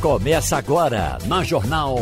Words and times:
Começa 0.00 0.56
agora 0.56 1.18
na 1.26 1.42
Jornal. 1.42 1.96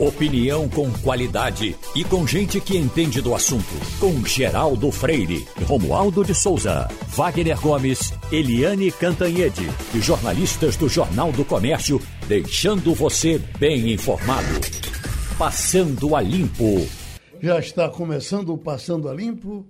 Opinião 0.00 0.70
com 0.70 0.90
qualidade 0.90 1.76
e 1.94 2.02
com 2.02 2.26
gente 2.26 2.58
que 2.58 2.78
entende 2.78 3.20
do 3.20 3.34
assunto. 3.34 3.74
Com 4.00 4.24
Geraldo 4.24 4.90
Freire, 4.90 5.46
Romualdo 5.66 6.24
de 6.24 6.34
Souza, 6.34 6.88
Wagner 7.08 7.60
Gomes, 7.60 8.14
Eliane 8.32 8.90
Cantanhede 8.90 9.68
e 9.94 10.00
jornalistas 10.00 10.78
do 10.78 10.88
Jornal 10.88 11.30
do 11.30 11.44
Comércio, 11.44 12.00
deixando 12.26 12.94
você 12.94 13.38
bem 13.58 13.92
informado. 13.92 14.58
Passando 15.36 16.16
a 16.16 16.22
Limpo. 16.22 16.88
Já 17.38 17.58
está 17.58 17.86
começando 17.86 18.54
o 18.54 18.56
Passando 18.56 19.10
a 19.10 19.14
Limpo. 19.14 19.66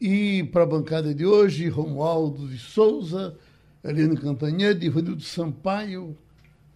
E 0.00 0.44
para 0.52 0.62
a 0.62 0.66
bancada 0.66 1.12
de 1.12 1.26
hoje, 1.26 1.68
Romualdo 1.68 2.46
de 2.46 2.58
Souza, 2.58 3.36
Eliane 3.82 4.16
Cantanhede, 4.16 4.86
Ivanildo 4.86 5.22
Sampaio, 5.24 6.16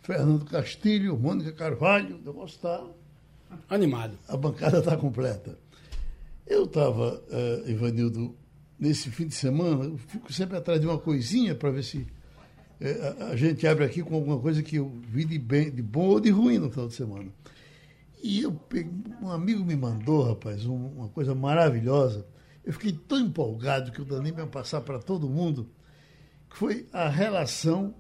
Fernando 0.03 0.45
Castilho, 0.45 1.17
Mônica 1.17 1.53
Carvalho, 1.53 2.21
eu 2.25 2.45
estar 2.45 2.85
animado. 3.69 4.19
A 4.27 4.37
bancada 4.37 4.81
está 4.81 4.97
completa. 4.97 5.57
Eu 6.45 6.65
estava, 6.65 7.23
uh, 7.31 7.71
Ivanildo, 7.71 8.37
nesse 8.79 9.11
fim 9.11 9.29
de 9.29 9.35
semana, 9.35 9.85
eu 9.85 9.97
fico 9.97 10.33
sempre 10.33 10.57
atrás 10.57 10.81
de 10.81 10.87
uma 10.89 10.99
coisinha 10.99 11.55
para 11.55 11.71
ver 11.71 11.85
se 11.85 11.99
uh, 11.99 13.25
a 13.31 13.37
gente 13.37 13.65
abre 13.65 13.85
aqui 13.85 14.03
com 14.03 14.17
alguma 14.17 14.41
coisa 14.41 14.61
que 14.61 14.77
eu 14.77 14.93
vi 15.07 15.25
de, 15.25 15.39
bem, 15.39 15.71
de 15.71 15.83
bom 15.83 16.09
ou 16.09 16.21
de 16.21 16.31
ruim 16.31 16.59
no 16.59 16.69
final 16.69 16.89
de 16.89 16.95
semana. 16.95 17.31
E 18.21 18.43
eu 18.43 18.61
um 19.21 19.31
amigo 19.31 19.65
me 19.65 19.77
mandou, 19.77 20.25
rapaz, 20.25 20.67
um, 20.67 20.75
uma 20.75 21.09
coisa 21.11 21.33
maravilhosa. 21.33 22.27
Eu 22.65 22.73
fiquei 22.73 22.93
tão 22.93 23.21
empolgado 23.21 23.93
que 23.93 24.01
eu 24.01 24.21
nem 24.21 24.33
para 24.33 24.47
passar 24.49 24.81
para 24.81 24.99
todo 24.99 25.29
mundo, 25.29 25.71
que 26.51 26.57
foi 26.57 26.89
a 26.93 27.09
relação 27.09 27.95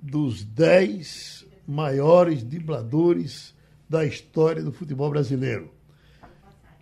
dos 0.00 0.44
dez 0.44 1.46
maiores 1.66 2.42
dribladores 2.42 3.54
da 3.88 4.04
história 4.04 4.62
do 4.62 4.72
futebol 4.72 5.10
brasileiro. 5.10 5.70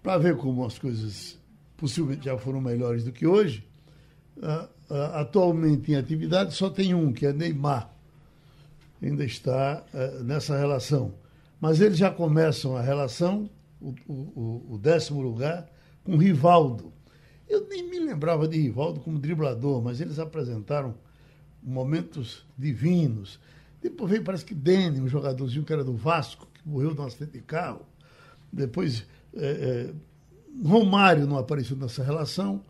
Para 0.03 0.19
ver 0.19 0.36
como 0.36 0.64
as 0.64 0.78
coisas 0.78 1.39
possivelmente 1.77 2.27
já 2.27 2.39
foram 2.39 2.61
melhores 2.61 3.05
do 3.05 3.12
que 3.12 3.27
hoje, 3.27 3.67
atualmente 5.12 5.92
em 5.92 5.97
atividade 5.97 6.55
só 6.55 6.70
tem 6.70 6.95
um, 6.95 7.12
que 7.12 7.27
é 7.27 7.33
Neymar. 7.33 7.91
Ainda 9.03 9.25
está 9.25 9.84
uh, 9.92 10.25
nessa 10.25 10.56
relação. 10.56 11.14
Mas 11.61 11.80
eles 11.80 11.98
já 11.98 12.11
começam 12.11 12.77
a 12.77 12.83
relação, 12.83 13.51
o, 13.80 13.95
o, 14.08 14.75
o 14.75 14.78
décimo 14.78 15.20
lugar, 15.20 15.70
com 16.03 16.17
Rivaldo. 16.17 16.92
Eu 17.48 17.69
nem 17.69 17.89
me 17.89 17.98
lembrava 17.98 18.48
de 18.48 18.58
Rivaldo 18.58 19.01
como 19.01 19.19
driblador, 19.19 19.83
mas 19.83 20.01
eles 20.01 20.19
apresentaram 20.19 20.95
momentos 21.67 22.47
divinos. 22.56 23.41
Depois 23.83 24.11
veio, 24.11 24.22
parece 24.22 24.45
que 24.45 24.55
Dene, 24.55 25.00
um 25.00 25.09
jogadorzinho 25.09 25.64
que 25.64 25.73
era 25.73 25.83
do 25.83 25.97
Vasco, 25.97 26.47
que 26.55 26.67
morreu 26.67 26.95
num 26.95 27.05
acidente 27.05 27.33
de 27.33 27.41
carro. 27.41 27.84
Depois, 28.53 29.05
é, 29.34 29.91
é, 29.91 30.67
Romário 30.67 31.27
não 31.27 31.36
apareceu 31.36 31.77
nessa 31.77 32.05
relação. 32.05 32.62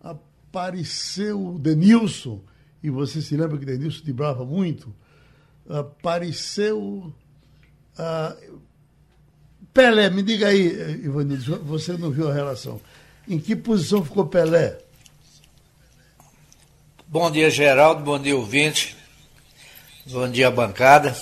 Apareceu 0.00 1.58
Denilson, 1.58 2.40
e 2.82 2.88
você 2.88 3.20
se 3.20 3.36
lembra 3.36 3.58
que 3.58 3.66
Denilson 3.66 4.12
brava 4.12 4.44
muito. 4.44 4.94
Apareceu. 5.68 7.12
Pelé, 9.74 10.08
me 10.10 10.22
diga 10.22 10.46
aí, 10.46 11.04
Ivanildo, 11.04 11.58
você 11.64 11.96
não 11.96 12.10
viu 12.10 12.28
a 12.28 12.32
relação. 12.32 12.80
Em 13.26 13.38
que 13.38 13.54
posição 13.54 14.04
ficou 14.04 14.26
Pelé? 14.26 14.78
Bom 17.10 17.30
dia, 17.30 17.48
Geraldo. 17.48 18.02
Bom 18.02 18.18
dia, 18.18 18.36
ouvinte. 18.36 18.94
Bom 20.04 20.28
dia, 20.28 20.50
bancada. 20.50 21.16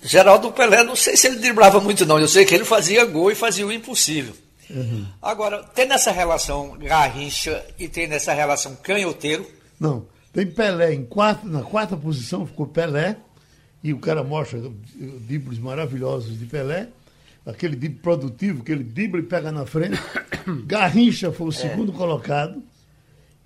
Geraldo 0.00 0.52
Pelé, 0.52 0.84
não 0.84 0.94
sei 0.94 1.16
se 1.16 1.26
ele 1.26 1.40
driblava 1.40 1.80
muito, 1.80 2.06
não. 2.06 2.20
Eu 2.20 2.28
sei 2.28 2.44
que 2.44 2.54
ele 2.54 2.64
fazia 2.64 3.04
gol 3.04 3.32
e 3.32 3.34
fazia 3.34 3.66
o 3.66 3.72
impossível. 3.72 4.32
Uhum. 4.70 5.08
Agora, 5.20 5.64
tem 5.64 5.86
nessa 5.86 6.12
relação 6.12 6.78
Garrincha 6.78 7.66
e 7.76 7.88
tem 7.88 8.06
nessa 8.06 8.32
relação 8.32 8.76
Canhoteiro? 8.76 9.44
Não. 9.80 10.06
Tem 10.32 10.46
Pelé 10.46 10.94
em 10.94 11.04
quarto, 11.04 11.44
na 11.44 11.62
quarta 11.62 11.96
posição 11.96 12.46
ficou 12.46 12.68
Pelé, 12.68 13.16
e 13.82 13.92
o 13.92 13.98
cara 13.98 14.22
mostra 14.22 14.62
dribles 15.26 15.58
maravilhosos 15.58 16.38
de 16.38 16.46
Pelé, 16.46 16.90
aquele 17.44 17.74
drible 17.74 17.98
produtivo, 17.98 18.62
aquele 18.62 18.84
drible 18.84 19.22
pega 19.24 19.50
na 19.50 19.66
frente. 19.66 20.00
Garrincha 20.64 21.32
foi 21.32 21.48
o 21.48 21.50
é. 21.50 21.52
segundo 21.52 21.92
colocado. 21.92 22.62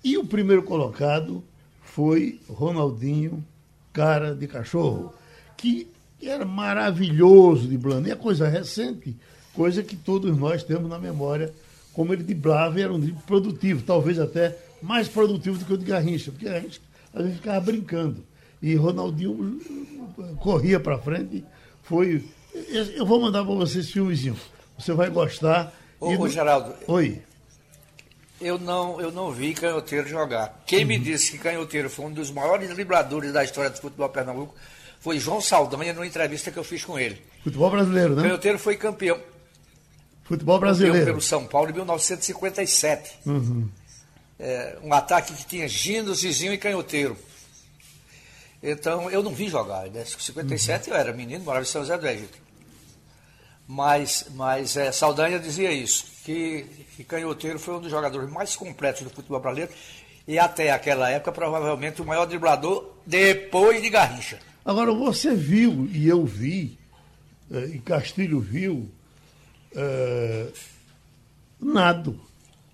E 0.07 0.17
o 0.17 0.23
primeiro 0.23 0.63
colocado 0.63 1.43
foi 1.81 2.39
Ronaldinho, 2.47 3.45
cara 3.91 4.33
de 4.33 4.47
cachorro, 4.47 5.13
que 5.57 5.85
era 6.23 6.45
maravilhoso 6.45 7.67
de 7.67 7.77
Blano. 7.77 8.07
E 8.07 8.11
é 8.11 8.15
coisa 8.15 8.47
recente, 8.47 9.17
coisa 9.53 9.83
que 9.83 9.97
todos 9.97 10.37
nós 10.37 10.63
temos 10.63 10.89
na 10.89 10.97
memória, 10.97 11.53
como 11.91 12.13
ele 12.13 12.23
driblava 12.23 12.79
e 12.79 12.83
era 12.83 12.93
um 12.93 13.01
drible 13.01 13.21
produtivo, 13.27 13.83
talvez 13.83 14.17
até 14.17 14.57
mais 14.81 15.09
produtivo 15.09 15.57
do 15.57 15.65
que 15.65 15.73
o 15.73 15.77
de 15.77 15.83
Garrincha, 15.83 16.31
porque 16.31 16.47
a 16.47 16.57
gente, 16.61 16.81
a 17.13 17.21
gente 17.21 17.35
ficava 17.35 17.59
brincando. 17.59 18.23
E 18.61 18.75
Ronaldinho 18.75 19.59
uh, 20.17 20.35
corria 20.37 20.79
para 20.79 20.97
frente, 20.99 21.43
foi. 21.83 22.23
Eu 22.95 23.05
vou 23.05 23.19
mandar 23.19 23.43
para 23.43 23.55
você 23.55 23.79
esse 23.79 23.91
filmezinho. 23.91 24.37
Você 24.79 24.93
vai 24.93 25.09
gostar. 25.09 25.73
Ô, 25.99 26.13
e... 26.13 26.17
ô 26.17 26.29
Geraldo. 26.29 26.73
Oi 26.87 27.26
eu 28.39 28.59
não, 28.59 29.01
eu 29.01 29.11
não 29.11 29.31
vi 29.31 29.53
Canhoteiro 29.53 30.07
jogar. 30.07 30.63
Quem 30.65 30.81
uhum. 30.81 30.87
me 30.87 30.99
disse 30.99 31.31
que 31.31 31.37
Canhoteiro 31.37 31.89
foi 31.89 32.05
um 32.05 32.11
dos 32.11 32.31
maiores 32.31 32.69
dribladores 32.69 33.33
da 33.33 33.43
história 33.43 33.69
do 33.69 33.77
futebol 33.77 34.09
pernambuco 34.09 34.55
foi 34.99 35.19
João 35.19 35.39
Saldanha, 35.39 35.93
numa 35.93 36.05
entrevista 36.05 36.51
que 36.51 36.57
eu 36.57 36.63
fiz 36.63 36.83
com 36.83 36.97
ele. 36.99 37.21
Futebol 37.43 37.69
brasileiro, 37.69 38.15
né? 38.15 38.23
Canhoteiro 38.23 38.59
foi 38.59 38.75
campeão. 38.75 39.19
Futebol 40.23 40.59
brasileiro. 40.59 40.93
Campeão 40.97 41.13
pelo 41.13 41.21
São 41.21 41.45
Paulo 41.45 41.69
em 41.69 41.73
1957. 41.73 43.19
Uhum. 43.25 43.69
É, 44.39 44.77
um 44.83 44.93
ataque 44.93 45.33
que 45.33 45.45
tinha 45.45 45.67
Gindo, 45.67 46.13
Zizinho 46.13 46.53
e 46.53 46.57
Canhoteiro. 46.57 47.17
Então, 48.61 49.09
eu 49.09 49.23
não 49.23 49.33
vi 49.33 49.47
jogar. 49.47 49.87
Em 49.87 49.91
né? 49.91 50.03
57 50.03 50.89
uhum. 50.89 50.95
eu 50.95 50.99
era 50.99 51.13
menino, 51.13 51.43
morava 51.43 51.63
em 51.63 51.67
São 51.67 51.81
José 51.81 51.97
do 51.97 52.07
Egito. 52.07 52.37
Mas, 53.67 54.25
mas 54.33 54.77
é, 54.77 54.91
Saldanha 54.91 55.39
dizia 55.39 55.71
isso, 55.71 56.05
que, 56.27 56.65
que 56.97 57.03
Canhoteiro 57.05 57.57
foi 57.57 57.75
um 57.75 57.79
dos 57.79 57.89
jogadores 57.89 58.29
mais 58.29 58.53
completos 58.53 59.01
do 59.01 59.09
futebol 59.09 59.39
brasileiro 59.39 59.71
e 60.27 60.37
até 60.37 60.71
aquela 60.71 61.09
época 61.09 61.31
provavelmente 61.31 62.01
o 62.01 62.05
maior 62.05 62.25
driblador 62.25 62.85
depois 63.05 63.81
de 63.81 63.89
Garrincha. 63.89 64.37
Agora 64.65 64.91
você 64.91 65.33
viu 65.33 65.87
e 65.89 66.05
eu 66.05 66.25
vi, 66.25 66.77
é, 67.49 67.67
e 67.67 67.79
Castilho 67.79 68.41
viu, 68.41 68.89
é, 69.73 70.47
Nado. 71.61 72.19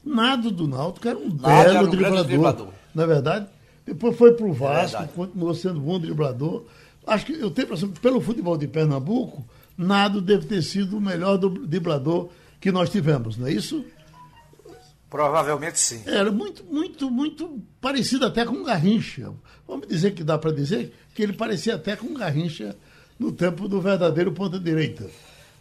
Nado 0.04 0.50
do 0.50 0.68
Náutico 0.68 1.08
era 1.08 1.20
um 1.20 1.30
Nado 1.30 1.40
belo 1.74 1.88
um 1.88 1.92
driblador, 1.92 2.26
driblador. 2.26 2.68
Na 2.96 3.04
é 3.04 3.08
verdade, 3.08 3.48
depois 3.86 4.18
foi 4.18 4.34
para 4.34 4.48
o 4.48 4.52
Vasco, 4.52 5.04
é 5.04 5.06
continuou 5.06 5.54
sendo 5.54 5.80
um 5.80 5.84
bom 5.84 6.00
driblador. 6.00 6.64
Acho 7.06 7.28
que 7.28 7.34
eu 7.34 7.52
tenho 7.52 7.68
a 7.68 7.70
impressão 7.70 7.92
que 7.92 8.00
pelo 8.00 8.20
futebol 8.20 8.58
de 8.58 8.68
Pernambuco, 8.68 9.46
Nado 9.78 10.22
deve 10.22 10.48
ter 10.48 10.64
sido 10.64 10.98
o 10.98 11.02
melhor 11.02 11.38
driblador 11.38 12.32
que 12.64 12.72
nós 12.72 12.90
tivemos, 12.90 13.36
não 13.36 13.46
é 13.46 13.52
isso? 13.52 13.86
Provavelmente 15.10 15.78
sim. 15.78 16.02
Era 16.06 16.32
muito, 16.32 16.64
muito, 16.64 17.12
muito 17.12 17.62
parecido 17.82 18.26
até 18.26 18.46
com 18.46 18.64
Garrincha. 18.64 19.34
Vamos 19.68 19.86
dizer 19.86 20.12
que 20.12 20.24
dá 20.24 20.38
para 20.38 20.54
dizer 20.54 20.94
que 21.14 21.22
ele 21.22 21.34
parecia 21.34 21.76
até 21.76 21.98
com 21.98 22.14
Garrincha 22.14 22.74
no 23.20 23.34
tempo 23.34 23.68
do 23.68 23.82
verdadeiro 23.82 24.32
ponta-direita. 24.32 25.10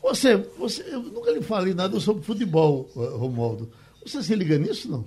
Você, 0.01 0.37
você, 0.57 0.83
eu 0.95 1.03
nunca 1.03 1.33
lhe 1.33 1.43
falei 1.43 1.75
nada 1.75 1.99
sobre 1.99 2.23
futebol, 2.23 2.89
eh, 2.97 3.17
Romualdo. 3.17 3.73
Você 4.07 4.23
se 4.23 4.37
liga 4.37 4.57
nisso, 4.57 4.89
não? 4.89 5.05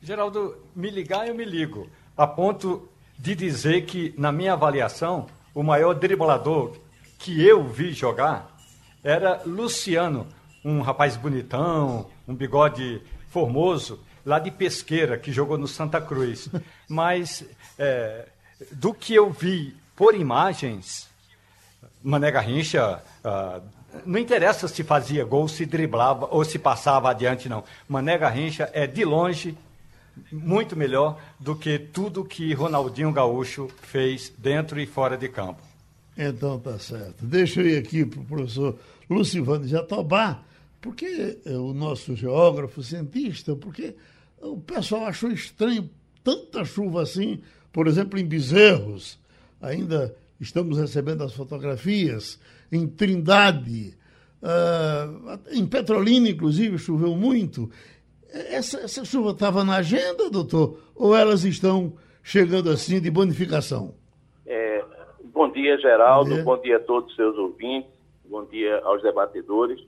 Geraldo, 0.00 0.56
me 0.74 0.88
ligar 0.90 1.28
eu 1.28 1.34
me 1.34 1.44
ligo. 1.44 1.90
A 2.16 2.26
ponto 2.26 2.88
de 3.18 3.34
dizer 3.34 3.84
que, 3.84 4.14
na 4.16 4.32
minha 4.32 4.54
avaliação, 4.54 5.26
o 5.54 5.62
maior 5.62 5.92
driblador 5.92 6.74
que 7.18 7.44
eu 7.44 7.68
vi 7.68 7.92
jogar 7.92 8.56
era 9.04 9.42
Luciano, 9.44 10.26
um 10.66 10.80
rapaz 10.80 11.16
bonitão, 11.16 12.10
um 12.26 12.34
bigode 12.34 13.00
formoso, 13.28 14.00
lá 14.24 14.40
de 14.40 14.50
Pesqueira, 14.50 15.16
que 15.16 15.30
jogou 15.30 15.56
no 15.56 15.68
Santa 15.68 16.00
Cruz. 16.00 16.48
Mas 16.90 17.44
é, 17.78 18.26
do 18.72 18.92
que 18.92 19.14
eu 19.14 19.30
vi 19.30 19.76
por 19.94 20.12
imagens, 20.16 21.08
Mané 22.02 22.32
Garrincha, 22.32 23.00
ah, 23.24 23.60
não 24.04 24.18
interessa 24.18 24.66
se 24.66 24.82
fazia 24.82 25.24
gol, 25.24 25.46
se 25.46 25.64
driblava 25.64 26.26
ou 26.32 26.44
se 26.44 26.58
passava 26.58 27.10
adiante, 27.10 27.48
não. 27.48 27.62
Mané 27.88 28.18
Garrincha 28.18 28.68
é 28.72 28.88
de 28.88 29.04
longe 29.04 29.56
muito 30.32 30.74
melhor 30.74 31.20
do 31.38 31.54
que 31.54 31.78
tudo 31.78 32.24
que 32.24 32.52
Ronaldinho 32.54 33.12
Gaúcho 33.12 33.68
fez 33.82 34.32
dentro 34.36 34.80
e 34.80 34.86
fora 34.86 35.16
de 35.16 35.28
campo. 35.28 35.62
Então 36.18 36.58
tá 36.58 36.76
certo. 36.78 37.24
Deixa 37.24 37.60
eu 37.60 37.68
ir 37.68 37.78
aqui 37.78 38.04
para 38.04 38.20
o 38.20 38.24
professor 38.24 38.76
Lucivano 39.08 39.68
Jatobá, 39.68 40.40
porque 40.80 41.38
é 41.44 41.56
o 41.56 41.72
nosso 41.72 42.14
geógrafo, 42.14 42.82
cientista, 42.82 43.56
porque 43.56 43.94
o 44.40 44.58
pessoal 44.58 45.06
achou 45.06 45.30
estranho 45.30 45.88
tanta 46.22 46.64
chuva 46.64 47.02
assim, 47.02 47.40
por 47.72 47.86
exemplo, 47.86 48.18
em 48.18 48.26
Bezerros, 48.26 49.18
ainda 49.60 50.14
estamos 50.40 50.78
recebendo 50.78 51.22
as 51.22 51.32
fotografias 51.32 52.40
em 52.70 52.86
Trindade, 52.86 53.96
uh, 54.42 55.38
em 55.50 55.66
Petrolina, 55.66 56.28
inclusive, 56.28 56.78
choveu 56.78 57.14
muito. 57.14 57.70
Essa, 58.32 58.80
essa 58.80 59.04
chuva 59.04 59.30
estava 59.30 59.64
na 59.64 59.76
agenda, 59.76 60.30
doutor? 60.30 60.80
Ou 60.94 61.16
elas 61.16 61.44
estão 61.44 61.94
chegando 62.22 62.70
assim 62.70 63.00
de 63.00 63.10
bonificação? 63.10 63.94
É, 64.44 64.84
bom 65.32 65.50
dia, 65.50 65.78
Geraldo. 65.78 66.30
Bom 66.30 66.34
dia. 66.34 66.44
bom 66.44 66.60
dia 66.60 66.76
a 66.76 66.80
todos 66.80 67.10
os 67.10 67.16
seus 67.16 67.36
ouvintes. 67.38 67.90
Bom 68.28 68.44
dia 68.46 68.80
aos 68.80 69.02
debatedores. 69.02 69.80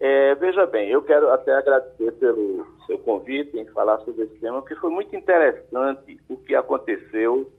É, 0.00 0.34
veja 0.34 0.66
bem, 0.66 0.90
eu 0.90 1.02
quero 1.02 1.30
até 1.30 1.54
agradecer 1.54 2.12
pelo 2.12 2.66
seu 2.86 2.98
convite 2.98 3.56
em 3.56 3.64
falar 3.66 3.98
sobre 4.00 4.24
esse 4.24 4.34
tema, 4.38 4.60
porque 4.60 4.74
foi 4.76 4.90
muito 4.90 5.14
interessante 5.14 6.20
o 6.28 6.36
que 6.36 6.54
aconteceu 6.54 7.50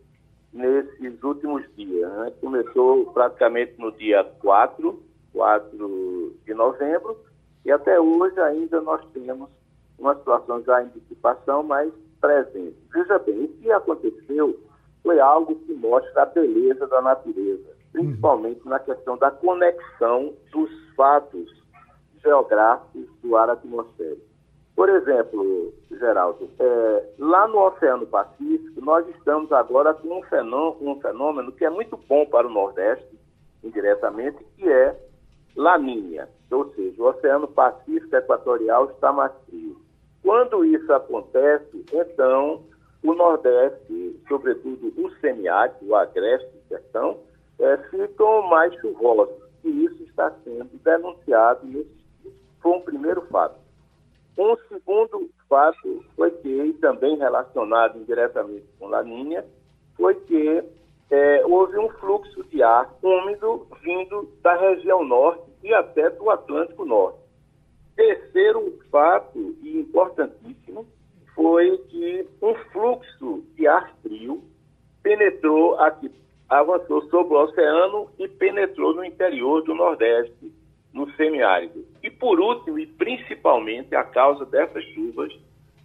nesses 0.51 1.23
últimos 1.23 1.63
dias. 1.75 2.11
Né? 2.11 2.33
Começou 2.41 3.05
praticamente 3.13 3.79
no 3.79 3.91
dia 3.91 4.23
4, 4.41 5.01
4 5.33 6.35
de 6.45 6.53
novembro, 6.53 7.17
e 7.63 7.71
até 7.71 7.99
hoje 7.99 8.39
ainda 8.39 8.81
nós 8.81 9.01
temos 9.13 9.49
uma 9.97 10.15
situação 10.15 10.61
já 10.63 10.83
em 10.83 10.89
dissipação, 10.89 11.63
mas 11.63 11.91
presente. 12.19 12.75
Veja 12.93 13.17
bem, 13.19 13.45
o 13.45 13.47
que 13.47 13.71
aconteceu 13.71 14.59
foi 15.01 15.19
algo 15.19 15.55
que 15.55 15.73
mostra 15.73 16.23
a 16.23 16.25
beleza 16.25 16.85
da 16.87 17.01
natureza, 17.01 17.69
principalmente 17.91 18.67
na 18.67 18.79
questão 18.79 19.17
da 19.17 19.31
conexão 19.31 20.33
dos 20.51 20.69
fatos 20.95 21.64
geográficos 22.25 23.07
do 23.21 23.37
ar 23.37 23.51
atmosférico. 23.51 24.25
Por 24.75 24.89
exemplo, 24.89 25.73
Geraldo, 25.89 26.49
é, 26.59 27.09
lá 27.17 27.47
no 27.47 27.59
Oceano 27.59 28.05
Pacífico, 28.07 28.81
nós 28.81 29.07
estamos 29.07 29.49
agora 29.53 29.93
com 29.93 30.19
um 30.19 30.23
fenômeno, 30.23 30.91
um 30.91 30.99
fenômeno 30.99 31.51
que 31.53 31.63
é 31.63 31.69
muito 31.69 31.95
bom 32.09 32.25
para 32.25 32.45
o 32.45 32.49
Nordeste, 32.49 33.07
indiretamente, 33.63 34.43
que 34.57 34.67
é 34.67 34.99
Laninha. 35.55 36.27
Ou 36.51 36.73
seja, 36.73 37.01
o 37.01 37.05
Oceano 37.05 37.47
Pacífico 37.47 38.15
Equatorial 38.15 38.91
está 38.91 39.13
mais 39.13 39.31
frio. 39.45 39.79
Quando 40.21 40.65
isso 40.65 40.91
acontece, 40.91 41.85
então, 41.93 42.63
o 43.01 43.13
Nordeste, 43.13 44.19
sobretudo 44.27 44.91
o 44.97 45.09
semiárido, 45.21 45.77
o 45.83 45.95
agreste, 45.95 46.47
o 46.47 46.67
sertão, 46.67 47.19
é, 47.59 47.77
ficam 47.89 48.41
mais 48.49 48.73
chuvosos. 48.81 49.35
E 49.63 49.85
isso 49.85 50.03
está 50.03 50.31
sendo 50.43 50.69
denunciado 50.83 51.65
nesse 51.65 52.04
foi 52.65 52.77
um 52.77 52.81
primeiro 52.81 53.21
fato. 53.27 53.59
Um 54.35 54.57
segundo 54.67 55.29
fato 55.47 56.03
foi 56.15 56.31
que, 56.31 56.73
também 56.81 57.15
relacionado 57.15 57.99
indiretamente 57.99 58.65
com 58.79 58.87
Laninha, 58.87 59.45
foi 59.95 60.15
que 60.15 60.63
é, 61.11 61.45
houve 61.45 61.77
um 61.77 61.89
fluxo 61.89 62.43
de 62.45 62.63
ar 62.63 62.91
úmido 63.03 63.67
vindo 63.83 64.27
da 64.41 64.55
região 64.55 65.05
norte 65.05 65.43
e 65.63 65.71
até 65.75 66.09
do 66.09 66.27
Atlântico 66.31 66.85
Norte. 66.85 67.19
Terceiro 67.95 68.79
fato, 68.89 69.55
e 69.61 69.81
importantíssimo, 69.81 70.87
foi 71.35 71.77
que 71.89 72.27
um 72.41 72.55
fluxo 72.71 73.43
de 73.55 73.67
ar 73.67 73.93
frio 74.01 74.43
penetrou 75.03 75.79
aqui, 75.79 76.11
avançou 76.49 77.03
sobre 77.09 77.35
o 77.35 77.43
oceano 77.43 78.09
e 78.17 78.27
penetrou 78.27 78.95
no 78.95 79.05
interior 79.05 79.61
do 79.61 79.75
Nordeste 79.75 80.51
no 80.95 81.11
semiárido. 81.11 81.85
E 82.01 82.09
por 82.09 82.39
último, 82.39 82.79
e 82.79 82.87
principalmente 82.87 83.93
a 83.93 84.03
causa 84.03 84.45
dessas 84.45 84.83
chuvas, 84.85 85.31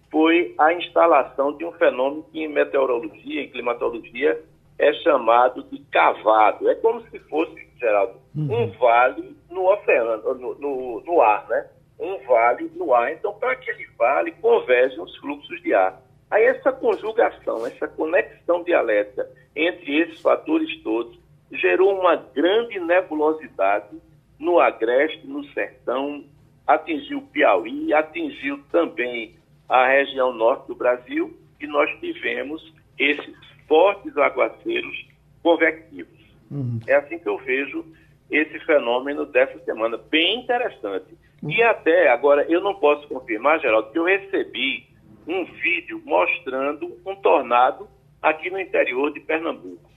foi 0.09 0.55
a 0.57 0.73
instalação 0.73 1.55
de 1.57 1.65
um 1.65 1.71
fenômeno 1.73 2.23
que 2.31 2.39
em 2.39 2.47
meteorologia, 2.47 3.43
em 3.43 3.49
climatologia, 3.49 4.41
é 4.79 4.93
chamado 4.93 5.63
de 5.63 5.79
cavado. 5.91 6.69
É 6.69 6.75
como 6.75 7.01
se 7.09 7.19
fosse, 7.19 7.67
Geraldo, 7.77 8.19
uhum. 8.35 8.63
um 8.63 8.71
vale 8.71 9.35
no 9.49 9.69
oceano, 9.69 10.33
no, 10.33 10.55
no, 10.55 11.01
no, 11.01 11.21
ar, 11.21 11.45
né? 11.49 11.67
Um 11.99 12.17
vale 12.25 12.71
no 12.75 12.93
ar. 12.93 13.11
Então, 13.11 13.33
para 13.33 13.51
aquele 13.51 13.85
vale, 13.97 14.31
convergem 14.31 14.99
os 15.01 15.15
fluxos 15.17 15.61
de 15.61 15.73
ar. 15.73 16.01
Aí 16.29 16.45
essa 16.45 16.71
conjugação, 16.71 17.67
essa 17.67 17.87
conexão 17.89 18.63
dialética 18.63 19.29
entre 19.55 19.99
esses 19.99 20.21
fatores 20.21 20.81
todos, 20.81 21.19
gerou 21.51 21.99
uma 21.99 22.15
grande 22.15 22.79
nebulosidade 22.79 24.01
no 24.41 24.59
Agreste, 24.59 25.25
no 25.27 25.45
Sertão, 25.53 26.25
atingiu 26.65 27.19
o 27.19 27.27
Piauí, 27.27 27.93
atingiu 27.93 28.59
também 28.71 29.35
a 29.69 29.87
região 29.87 30.33
norte 30.33 30.67
do 30.67 30.75
Brasil 30.75 31.37
e 31.59 31.67
nós 31.67 31.89
tivemos 31.99 32.73
esses 32.97 33.35
fortes 33.67 34.17
aguaceiros 34.17 35.05
convectivos. 35.43 36.19
Uhum. 36.49 36.79
É 36.87 36.95
assim 36.95 37.19
que 37.19 37.29
eu 37.29 37.37
vejo 37.37 37.85
esse 38.31 38.59
fenômeno 38.61 39.25
dessa 39.27 39.59
semana, 39.59 39.97
bem 40.09 40.39
interessante. 40.39 41.15
Uhum. 41.43 41.51
E 41.51 41.61
até 41.61 42.09
agora, 42.09 42.43
eu 42.49 42.61
não 42.61 42.73
posso 42.73 43.07
confirmar, 43.07 43.59
Geraldo, 43.59 43.91
que 43.91 43.99
eu 43.99 44.05
recebi 44.05 44.87
um 45.27 45.45
vídeo 45.45 46.01
mostrando 46.03 46.97
um 47.05 47.15
tornado 47.15 47.87
aqui 48.21 48.49
no 48.49 48.59
interior 48.59 49.13
de 49.13 49.19
Pernambuco. 49.19 49.90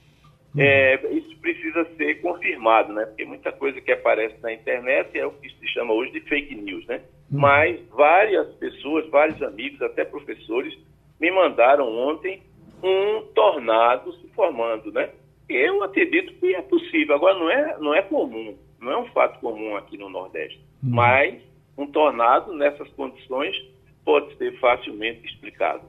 É, 0.57 0.99
isso 1.11 1.35
precisa 1.37 1.85
ser 1.97 2.21
confirmado, 2.21 2.93
né? 2.93 3.05
Porque 3.05 3.25
muita 3.25 3.51
coisa 3.51 3.81
que 3.81 3.91
aparece 3.91 4.35
na 4.41 4.53
internet 4.53 5.17
é 5.17 5.25
o 5.25 5.31
que 5.31 5.49
se 5.49 5.67
chama 5.67 5.93
hoje 5.93 6.11
de 6.11 6.21
fake 6.21 6.55
news, 6.55 6.85
né? 6.87 7.01
Uhum. 7.31 7.39
Mas 7.39 7.79
várias 7.89 8.47
pessoas, 8.55 9.07
vários 9.09 9.41
amigos, 9.41 9.81
até 9.81 10.05
professores, 10.05 10.73
me 11.19 11.29
mandaram 11.31 11.87
ontem 11.87 12.41
um 12.81 13.21
tornado 13.33 14.13
se 14.13 14.27
formando, 14.29 14.91
né? 14.91 15.09
Eu 15.49 15.83
acredito 15.83 16.33
que 16.35 16.55
é 16.55 16.61
possível. 16.61 17.15
Agora, 17.15 17.37
não 17.37 17.49
é, 17.49 17.77
não 17.79 17.93
é 17.93 18.01
comum, 18.01 18.55
não 18.79 18.91
é 18.91 18.97
um 18.97 19.05
fato 19.07 19.39
comum 19.39 19.75
aqui 19.75 19.97
no 19.97 20.09
Nordeste. 20.09 20.59
Uhum. 20.83 20.91
Mas 20.91 21.41
um 21.77 21.87
tornado 21.87 22.53
nessas 22.53 22.87
condições 22.89 23.55
pode 24.03 24.35
ser 24.37 24.57
facilmente 24.59 25.25
explicado. 25.25 25.81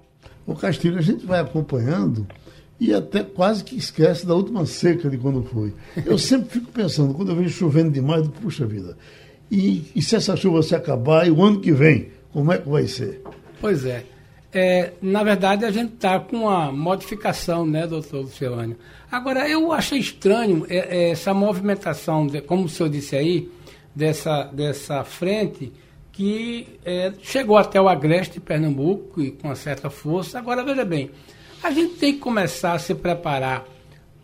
O 0.47 0.57
Castilho, 0.57 0.99
a 0.99 1.03
gente 1.03 1.25
vai 1.27 1.41
acompanhando 1.41 2.27
e 2.79 2.93
até 2.93 3.23
quase 3.23 3.65
que 3.65 3.77
esquece 3.77 4.27
da 4.27 4.35
última 4.35 4.67
seca 4.67 5.09
de 5.09 5.17
quando 5.17 5.43
foi. 5.43 5.73
Eu 6.05 6.19
sempre 6.19 6.51
fico 6.51 6.71
pensando, 6.71 7.15
quando 7.15 7.31
eu 7.31 7.37
vejo 7.37 7.51
chovendo 7.51 7.91
demais, 7.91 8.27
puxa 8.41 8.67
vida, 8.67 8.97
e, 9.51 9.85
e, 9.95 10.03
se 10.03 10.17
essa 10.17 10.37
chuva 10.37 10.63
se 10.63 10.75
acabar 10.75 11.27
e 11.27 11.31
o 11.31 11.43
ano 11.43 11.61
que 11.61 11.73
vem, 11.73 12.09
como 12.33 12.53
é 12.53 12.59
que 12.59 12.69
vai 12.69 12.87
ser? 12.89 13.23
Pois 13.61 13.85
é. 13.85 14.05
é 14.53 14.93
na 15.01 15.23
verdade, 15.23 15.65
a 15.65 15.71
gente 15.71 15.95
está 15.95 16.19
com 16.19 16.39
uma 16.39 16.73
modificação, 16.73 17.65
né, 17.65 17.87
doutor 17.87 18.23
Luciano? 18.23 18.77
Agora, 19.11 19.49
eu 19.49 19.71
achei 19.71 20.01
estranho 20.01 20.67
é, 20.69 20.77
é, 20.77 21.11
essa 21.11 21.33
movimentação, 21.33 22.27
como 22.47 22.65
o 22.65 22.69
senhor 22.69 22.89
disse 22.89 23.15
aí, 23.15 23.49
dessa, 23.95 24.45
dessa 24.53 25.05
frente 25.05 25.73
que 26.13 26.79
é, 26.85 27.13
chegou 27.23 27.57
até 27.57 27.81
o 27.81 27.89
Agreste 27.89 28.35
de 28.35 28.41
Pernambuco 28.41 29.21
e 29.23 29.31
com 29.31 29.49
uma 29.49 29.55
certa 29.55 29.91
força. 29.91 30.39
Agora, 30.39 30.65
veja 30.65 30.85
bem, 30.85 31.11
a 31.63 31.71
gente 31.71 31.95
tem 31.95 32.15
que 32.15 32.21
começar 32.21 32.73
a 32.73 32.79
se 32.79 32.95
preparar 32.95 33.65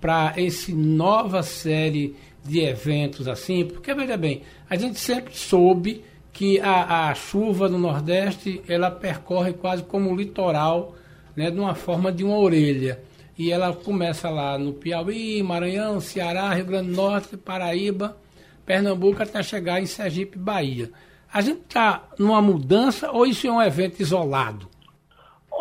para 0.00 0.34
essa 0.36 0.72
nova 0.72 1.42
série 1.42 2.16
de 2.44 2.60
eventos 2.60 3.28
assim, 3.28 3.64
porque 3.64 3.94
veja 3.94 4.16
bem, 4.16 4.42
a 4.68 4.76
gente 4.76 4.98
sempre 4.98 5.36
soube 5.36 6.04
que 6.32 6.58
a, 6.60 7.08
a 7.08 7.14
chuva 7.14 7.68
no 7.68 7.78
Nordeste 7.78 8.62
ela 8.66 8.90
percorre 8.90 9.52
quase 9.52 9.82
como 9.84 10.10
o 10.10 10.16
litoral, 10.16 10.94
né, 11.36 11.50
de 11.50 11.58
uma 11.58 11.74
forma 11.74 12.10
de 12.10 12.24
uma 12.24 12.38
orelha. 12.38 13.00
E 13.38 13.50
ela 13.50 13.72
começa 13.72 14.28
lá 14.28 14.58
no 14.58 14.72
Piauí, 14.72 15.42
Maranhão, 15.42 16.00
Ceará, 16.00 16.52
Rio 16.54 16.66
Grande 16.66 16.90
do 16.90 16.96
Norte, 16.96 17.36
Paraíba, 17.36 18.16
Pernambuco, 18.64 19.22
até 19.22 19.42
chegar 19.42 19.80
em 19.80 19.86
Sergipe, 19.86 20.38
Bahia. 20.38 20.90
A 21.32 21.40
gente 21.40 21.60
está 21.62 22.08
numa 22.18 22.42
mudança 22.42 23.10
ou 23.10 23.26
isso 23.26 23.46
é 23.46 23.52
um 23.52 23.62
evento 23.62 24.00
isolado? 24.00 24.68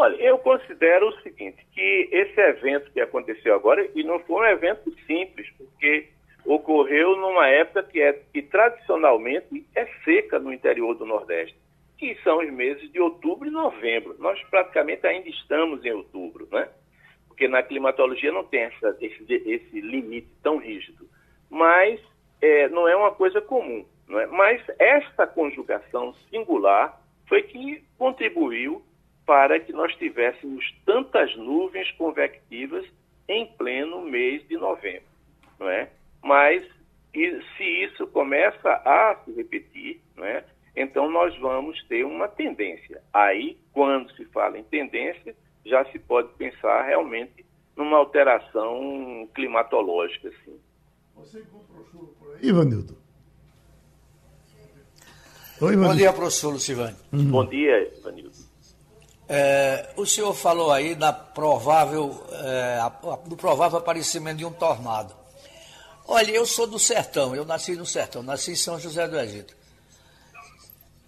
Olha, 0.01 0.15
eu 0.15 0.39
considero 0.39 1.09
o 1.09 1.21
seguinte, 1.21 1.63
que 1.71 2.09
esse 2.11 2.41
evento 2.41 2.91
que 2.91 2.99
aconteceu 2.99 3.53
agora, 3.53 3.87
e 3.93 4.03
não 4.03 4.19
foi 4.21 4.41
um 4.41 4.51
evento 4.51 4.91
simples, 5.05 5.47
porque 5.51 6.07
ocorreu 6.43 7.15
numa 7.17 7.47
época 7.47 7.83
que, 7.83 8.01
é, 8.01 8.13
que 8.33 8.41
tradicionalmente 8.41 9.63
é 9.75 9.85
seca 10.03 10.39
no 10.39 10.51
interior 10.51 10.95
do 10.95 11.05
Nordeste, 11.05 11.55
que 11.99 12.15
são 12.23 12.39
os 12.39 12.51
meses 12.51 12.91
de 12.91 12.99
outubro 12.99 13.47
e 13.47 13.51
novembro. 13.51 14.15
Nós 14.17 14.41
praticamente 14.45 15.05
ainda 15.05 15.29
estamos 15.29 15.85
em 15.85 15.91
outubro, 15.91 16.47
né? 16.51 16.67
Porque 17.27 17.47
na 17.47 17.61
climatologia 17.61 18.31
não 18.31 18.43
tem 18.43 18.61
essa, 18.61 18.97
esse, 18.99 19.23
esse 19.31 19.81
limite 19.81 20.29
tão 20.41 20.57
rígido. 20.57 21.07
Mas 21.47 22.01
é, 22.41 22.67
não 22.69 22.87
é 22.87 22.95
uma 22.95 23.11
coisa 23.11 23.39
comum. 23.39 23.85
Não 24.07 24.19
é? 24.19 24.25
Mas 24.25 24.63
esta 24.79 25.27
conjugação 25.27 26.15
singular 26.31 26.99
foi 27.27 27.43
que 27.43 27.83
contribuiu 27.99 28.81
para 29.25 29.59
que 29.59 29.71
nós 29.71 29.93
tivéssemos 29.95 30.65
tantas 30.85 31.35
nuvens 31.35 31.91
convectivas 31.91 32.85
em 33.27 33.45
pleno 33.57 34.01
mês 34.01 34.45
de 34.47 34.57
novembro, 34.57 35.07
não 35.59 35.69
é? 35.69 35.89
Mas 36.23 36.63
e, 37.13 37.41
se 37.57 37.63
isso 37.63 38.07
começa 38.07 38.69
a 38.69 39.15
se 39.23 39.31
repetir, 39.33 40.01
não 40.15 40.25
é? 40.25 40.43
Então 40.75 41.09
nós 41.09 41.37
vamos 41.39 41.81
ter 41.87 42.05
uma 42.05 42.27
tendência. 42.27 43.01
Aí, 43.13 43.57
quando 43.73 44.11
se 44.15 44.25
fala 44.25 44.57
em 44.57 44.63
tendência, 44.63 45.35
já 45.65 45.83
se 45.91 45.99
pode 45.99 46.29
pensar 46.35 46.85
realmente 46.85 47.45
numa 47.75 47.97
alteração 47.97 49.27
climatológica, 49.35 50.29
assim. 50.29 50.57
Você 51.15 51.39
encontrou 51.39 51.85
chuva 51.85 52.07
por 52.19 52.35
aí, 52.35 52.47
Ivanildo? 52.47 52.97
Oi, 55.61 55.77
Bom 55.77 55.95
dia, 55.95 56.11
professor 56.11 56.53
Lucivane. 56.53 56.95
Uhum. 57.13 57.29
Bom 57.29 57.45
dia, 57.45 57.93
Ivanildo. 57.99 58.30
É, 59.33 59.91
o 59.95 60.05
senhor 60.05 60.33
falou 60.33 60.73
aí 60.73 60.93
da 60.93 61.13
provável, 61.13 62.21
é, 62.33 62.79
do 63.25 63.37
provável 63.37 63.77
aparecimento 63.77 64.37
de 64.37 64.45
um 64.45 64.51
tornado. 64.51 65.15
Olha, 66.05 66.31
eu 66.31 66.45
sou 66.45 66.67
do 66.67 66.77
sertão, 66.77 67.33
eu 67.33 67.45
nasci 67.45 67.73
no 67.77 67.85
sertão, 67.85 68.21
nasci 68.21 68.51
em 68.51 68.55
São 68.55 68.77
José 68.77 69.07
do 69.07 69.17
Egito. 69.17 69.55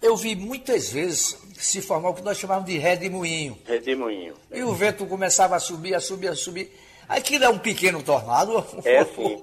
Eu 0.00 0.16
vi 0.16 0.34
muitas 0.34 0.90
vezes 0.90 1.38
se 1.54 1.82
formar 1.82 2.10
o 2.10 2.14
que 2.14 2.22
nós 2.22 2.38
chamávamos 2.38 2.70
de 2.70 2.78
redemoinho. 2.78 3.58
Redemoinho. 3.66 4.34
E 4.50 4.62
o 4.62 4.72
vento 4.72 5.04
começava 5.06 5.56
a 5.56 5.60
subir, 5.60 5.94
a 5.94 6.00
subir, 6.00 6.28
a 6.28 6.34
subir. 6.34 6.72
Aquilo 7.06 7.44
é 7.44 7.48
um 7.50 7.58
pequeno 7.58 8.02
tornado. 8.02 8.64
É 8.84 9.04
sim. 9.04 9.42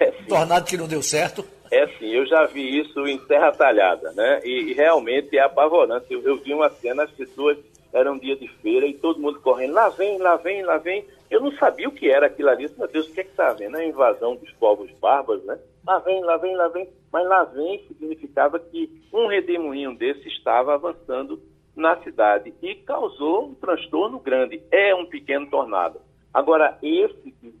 É 0.00 0.10
sim. 0.10 0.24
Tornado 0.28 0.66
que 0.66 0.76
não 0.76 0.88
deu 0.88 1.02
certo. 1.02 1.46
É 1.70 1.86
sim, 1.98 2.06
eu 2.06 2.26
já 2.26 2.44
vi 2.46 2.80
isso 2.80 3.06
em 3.06 3.18
Terra 3.26 3.52
Talhada, 3.52 4.12
né? 4.12 4.40
E, 4.44 4.70
e 4.70 4.72
realmente 4.72 5.36
é 5.36 5.42
apavorante. 5.42 6.06
Eu, 6.10 6.22
eu, 6.22 6.36
vi 6.38 6.54
uma 6.54 6.70
cena, 6.70 7.04
as 7.04 7.10
pessoas, 7.10 7.58
era 7.96 8.12
um 8.12 8.18
dia 8.18 8.36
de 8.36 8.46
feira 8.60 8.86
e 8.86 8.92
todo 8.92 9.20
mundo 9.20 9.40
correndo, 9.40 9.72
lá 9.72 9.88
vem, 9.88 10.18
lá 10.18 10.36
vem, 10.36 10.62
lá 10.62 10.76
vem. 10.76 11.06
Eu 11.30 11.40
não 11.40 11.50
sabia 11.52 11.88
o 11.88 11.92
que 11.92 12.10
era 12.10 12.26
aquilo 12.26 12.50
ali. 12.50 12.70
Meu 12.76 12.86
Deus, 12.86 13.08
o 13.08 13.12
que 13.12 13.20
é 13.20 13.24
que 13.24 13.30
está 13.30 13.54
vendo? 13.54 13.76
É 13.76 13.80
a 13.80 13.86
invasão 13.86 14.36
dos 14.36 14.52
povos 14.52 14.90
bárbaros, 15.00 15.42
né? 15.44 15.58
Lá 15.86 15.98
vem, 16.00 16.22
lá 16.22 16.36
vem, 16.36 16.54
lá 16.54 16.68
vem. 16.68 16.88
Mas 17.10 17.26
lá 17.26 17.44
vem 17.44 17.86
significava 17.88 18.58
que 18.58 19.02
um 19.12 19.26
redemoinho 19.26 19.96
desse 19.96 20.28
estava 20.28 20.74
avançando 20.74 21.40
na 21.74 21.96
cidade 22.02 22.52
e 22.60 22.74
causou 22.74 23.46
um 23.46 23.54
transtorno 23.54 24.20
grande. 24.20 24.62
É 24.70 24.94
um 24.94 25.06
pequeno 25.06 25.48
tornado. 25.48 26.00
Agora, 26.34 26.78
esse 26.82 27.30
que 27.32 27.54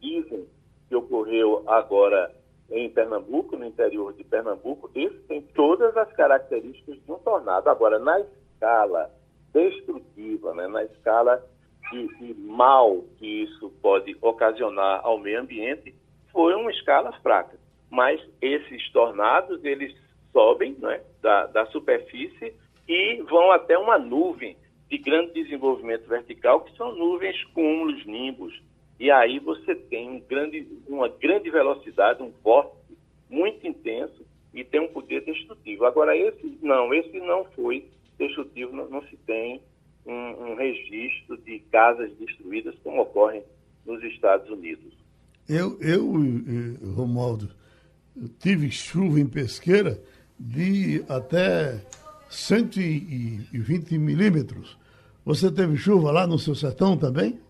dizem 0.00 0.46
que 0.88 0.94
ocorreu 0.94 1.64
agora 1.66 2.32
em 2.70 2.88
Pernambuco, 2.88 3.56
no 3.56 3.66
interior 3.66 4.12
de 4.12 4.22
Pernambuco, 4.22 4.88
esse 4.94 5.18
tem 5.26 5.42
todas 5.42 5.96
as 5.96 6.12
características 6.12 6.94
de 6.94 7.12
um 7.12 7.18
tornado. 7.18 7.68
Agora, 7.68 7.98
na 7.98 8.20
escala 8.20 9.10
destrutiva, 9.52 10.54
né, 10.54 10.66
na 10.68 10.84
escala 10.84 11.44
de, 11.90 12.06
de 12.18 12.34
mal 12.40 13.04
que 13.18 13.42
isso 13.42 13.70
pode 13.82 14.16
ocasionar 14.20 15.00
ao 15.02 15.18
meio 15.18 15.40
ambiente, 15.40 15.94
foi 16.32 16.54
uma 16.54 16.70
escala 16.70 17.12
fraca. 17.20 17.58
Mas 17.90 18.20
esses 18.40 18.90
tornados, 18.92 19.64
eles 19.64 19.94
sobem 20.32 20.76
né, 20.78 21.00
da, 21.20 21.46
da 21.46 21.66
superfície 21.66 22.54
e 22.88 23.22
vão 23.28 23.50
até 23.50 23.76
uma 23.76 23.98
nuvem 23.98 24.56
de 24.88 24.98
grande 24.98 25.32
desenvolvimento 25.32 26.08
vertical, 26.08 26.60
que 26.60 26.76
são 26.76 26.94
nuvens 26.94 27.42
cúmulos, 27.46 28.04
nimbos. 28.06 28.60
E 28.98 29.10
aí 29.10 29.38
você 29.38 29.74
tem 29.74 30.10
um 30.10 30.20
grande, 30.20 30.66
uma 30.88 31.08
grande 31.08 31.50
velocidade, 31.50 32.22
um 32.22 32.32
vórtice 32.42 32.98
muito 33.28 33.66
intenso 33.66 34.26
e 34.52 34.64
tem 34.64 34.80
um 34.80 34.88
poder 34.88 35.24
destrutivo. 35.24 35.86
Agora, 35.86 36.16
esse 36.16 36.58
não, 36.60 36.92
esse 36.92 37.18
não 37.20 37.44
foi 37.56 37.88
destrutivo, 38.20 38.76
não, 38.76 38.88
não 38.88 39.02
se 39.06 39.16
tem 39.26 39.60
um, 40.06 40.12
um, 40.12 40.54
registro 40.54 41.36
de 41.38 41.58
casas 41.72 42.12
destruídas 42.18 42.74
como 42.84 43.00
ocorre 43.00 43.42
nos 43.86 44.02
Estados 44.04 44.48
Unidos. 44.50 44.92
Eu, 45.48 45.78
eu 45.80 46.06
Romualdo, 46.94 47.50
eu 48.16 48.28
tive 48.38 48.70
chuva 48.70 49.18
em 49.18 49.26
pesqueira 49.26 50.00
de 50.38 51.04
até 51.08 51.82
120 52.28 53.98
milímetros. 53.98 54.78
Você 55.24 55.50
teve 55.50 55.76
chuva 55.76 56.12
lá 56.12 56.26
no 56.26 56.38
seu 56.38 56.54
sertão 56.54 56.96
também? 56.96 57.40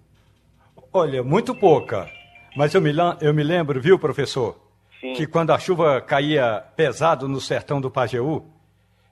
Olha, 0.92 1.22
muito 1.22 1.54
pouca. 1.54 2.08
Mas 2.56 2.74
eu 2.74 2.80
me, 2.80 2.92
eu 3.20 3.32
me 3.32 3.42
lembro, 3.42 3.80
viu, 3.80 3.98
professor, 3.98 4.58
Sim. 5.00 5.12
que 5.14 5.26
quando 5.26 5.50
a 5.50 5.58
chuva 5.58 6.00
caía 6.00 6.64
pesado 6.74 7.28
no 7.28 7.40
sertão 7.40 7.80
do 7.80 7.90
Pajeú, 7.90 8.44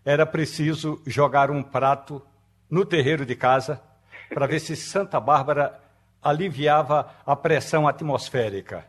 era 0.08 0.24
preciso 0.24 1.02
jogar 1.06 1.50
um 1.50 1.62
prato 1.62 2.22
no 2.70 2.82
terreiro 2.82 3.26
de 3.26 3.36
casa 3.36 3.78
para 4.32 4.46
ver 4.46 4.58
se 4.58 4.74
Santa 4.74 5.20
Bárbara 5.20 5.78
aliviava 6.22 7.12
a 7.26 7.36
pressão 7.36 7.86
atmosférica. 7.86 8.86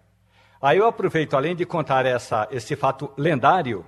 Aí 0.61 0.77
eu 0.77 0.88
aproveito, 0.88 1.35
além 1.35 1.57
de 1.57 1.65
contar 1.65 2.05
essa, 2.05 2.47
esse 2.51 2.73
fato 2.73 3.11
lendário, 3.17 3.85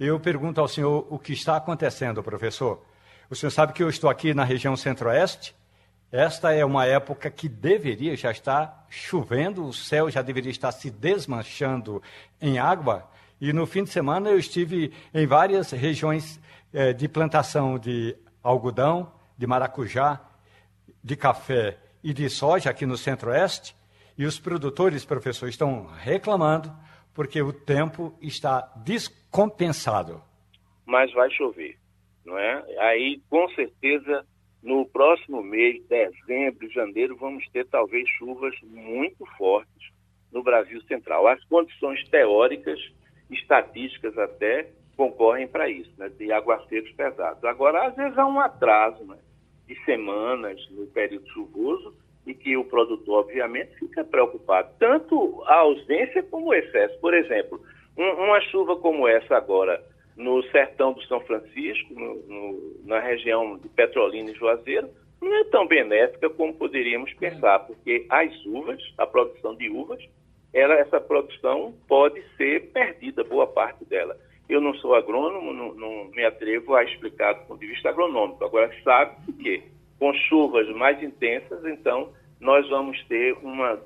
eu 0.00 0.18
pergunto 0.18 0.58
ao 0.58 0.66
senhor 0.66 1.06
o 1.10 1.18
que 1.18 1.34
está 1.34 1.58
acontecendo, 1.58 2.22
professor. 2.22 2.82
O 3.28 3.36
senhor 3.36 3.50
sabe 3.50 3.74
que 3.74 3.82
eu 3.82 3.90
estou 3.90 4.08
aqui 4.08 4.32
na 4.32 4.42
região 4.42 4.74
centro-oeste. 4.78 5.54
Esta 6.10 6.54
é 6.54 6.64
uma 6.64 6.86
época 6.86 7.30
que 7.30 7.50
deveria 7.50 8.16
já 8.16 8.30
estar 8.30 8.86
chovendo, 8.88 9.66
o 9.66 9.74
céu 9.74 10.10
já 10.10 10.22
deveria 10.22 10.52
estar 10.52 10.72
se 10.72 10.90
desmanchando 10.90 12.02
em 12.40 12.58
água. 12.58 13.06
E 13.40 13.52
no 13.52 13.66
fim 13.66 13.84
de 13.84 13.90
semana 13.90 14.30
eu 14.30 14.38
estive 14.38 14.92
em 15.12 15.26
várias 15.26 15.70
regiões 15.70 16.40
eh, 16.72 16.92
de 16.92 17.08
plantação 17.08 17.78
de 17.78 18.16
algodão, 18.42 19.12
de 19.36 19.46
maracujá, 19.46 20.20
de 21.02 21.16
café 21.16 21.78
e 22.02 22.14
de 22.14 22.28
soja 22.30 22.70
aqui 22.70 22.86
no 22.86 22.96
centro-oeste. 22.96 23.76
E 24.16 24.24
os 24.24 24.38
produtores, 24.38 25.04
professor, 25.04 25.48
estão 25.48 25.86
reclamando 25.86 26.72
porque 27.12 27.40
o 27.40 27.52
tempo 27.52 28.16
está 28.20 28.60
descompensado. 28.84 30.22
Mas 30.84 31.12
vai 31.12 31.30
chover, 31.30 31.76
não 32.24 32.38
é? 32.38 32.64
Aí, 32.78 33.20
com 33.28 33.48
certeza, 33.50 34.24
no 34.62 34.86
próximo 34.86 35.42
mês, 35.42 35.82
dezembro, 35.88 36.70
janeiro, 36.70 37.16
vamos 37.16 37.46
ter 37.50 37.66
talvez 37.66 38.08
chuvas 38.18 38.54
muito 38.62 39.24
fortes 39.38 39.90
no 40.32 40.42
Brasil 40.42 40.80
Central. 40.82 41.26
As 41.26 41.42
condições 41.44 42.02
teóricas, 42.08 42.78
estatísticas 43.30 44.16
até, 44.18 44.68
concorrem 44.96 45.46
para 45.46 45.68
isso, 45.68 45.92
né, 45.98 46.08
de 46.08 46.32
aguaceiros 46.32 46.90
pesados. 46.92 47.44
Agora, 47.44 47.86
às 47.86 47.94
vezes 47.94 48.16
há 48.16 48.26
um 48.26 48.40
atraso 48.40 49.04
né, 49.04 49.18
de 49.66 49.74
semanas 49.84 50.58
no 50.70 50.86
período 50.86 51.28
chuvoso, 51.28 51.94
e 52.26 52.34
que 52.34 52.56
o 52.56 52.64
produtor, 52.64 53.20
obviamente, 53.20 53.78
fica 53.78 54.04
preocupado. 54.04 54.70
Tanto 54.78 55.42
a 55.46 55.58
ausência 55.58 56.22
como 56.24 56.48
o 56.48 56.54
excesso. 56.54 56.98
Por 56.98 57.14
exemplo, 57.14 57.60
um, 57.96 58.24
uma 58.24 58.40
chuva 58.40 58.76
como 58.76 59.06
essa 59.06 59.36
agora 59.36 59.82
no 60.16 60.42
sertão 60.44 60.92
do 60.92 61.02
São 61.04 61.20
Francisco, 61.20 61.94
no, 61.94 62.14
no, 62.26 62.76
na 62.84 62.98
região 62.98 63.56
de 63.58 63.68
Petrolina 63.68 64.30
e 64.30 64.34
Juazeiro, 64.34 64.88
não 65.20 65.34
é 65.34 65.44
tão 65.44 65.66
benéfica 65.66 66.28
como 66.30 66.54
poderíamos 66.54 67.12
pensar, 67.14 67.60
porque 67.60 68.06
as 68.08 68.44
uvas, 68.44 68.82
a 68.98 69.06
produção 69.06 69.54
de 69.54 69.70
uvas, 69.70 70.02
ela, 70.56 70.74
essa 70.74 70.98
produção 70.98 71.74
pode 71.86 72.22
ser 72.38 72.72
perdida, 72.72 73.22
boa 73.22 73.46
parte 73.46 73.84
dela. 73.84 74.16
Eu 74.48 74.58
não 74.58 74.74
sou 74.76 74.94
agrônomo, 74.94 75.52
não, 75.52 75.74
não 75.74 76.04
me 76.06 76.24
atrevo 76.24 76.74
a 76.74 76.82
explicar 76.82 77.34
do 77.34 77.46
ponto 77.46 77.60
de 77.60 77.66
vista 77.66 77.90
agronômico. 77.90 78.42
Agora, 78.42 78.72
sabe 78.82 79.32
que 79.34 79.62
com 79.98 80.14
chuvas 80.14 80.66
mais 80.74 81.02
intensas, 81.02 81.62
então 81.66 82.08
nós 82.40 82.66
vamos 82.70 83.02
ter 83.04 83.36
uma 83.42 83.78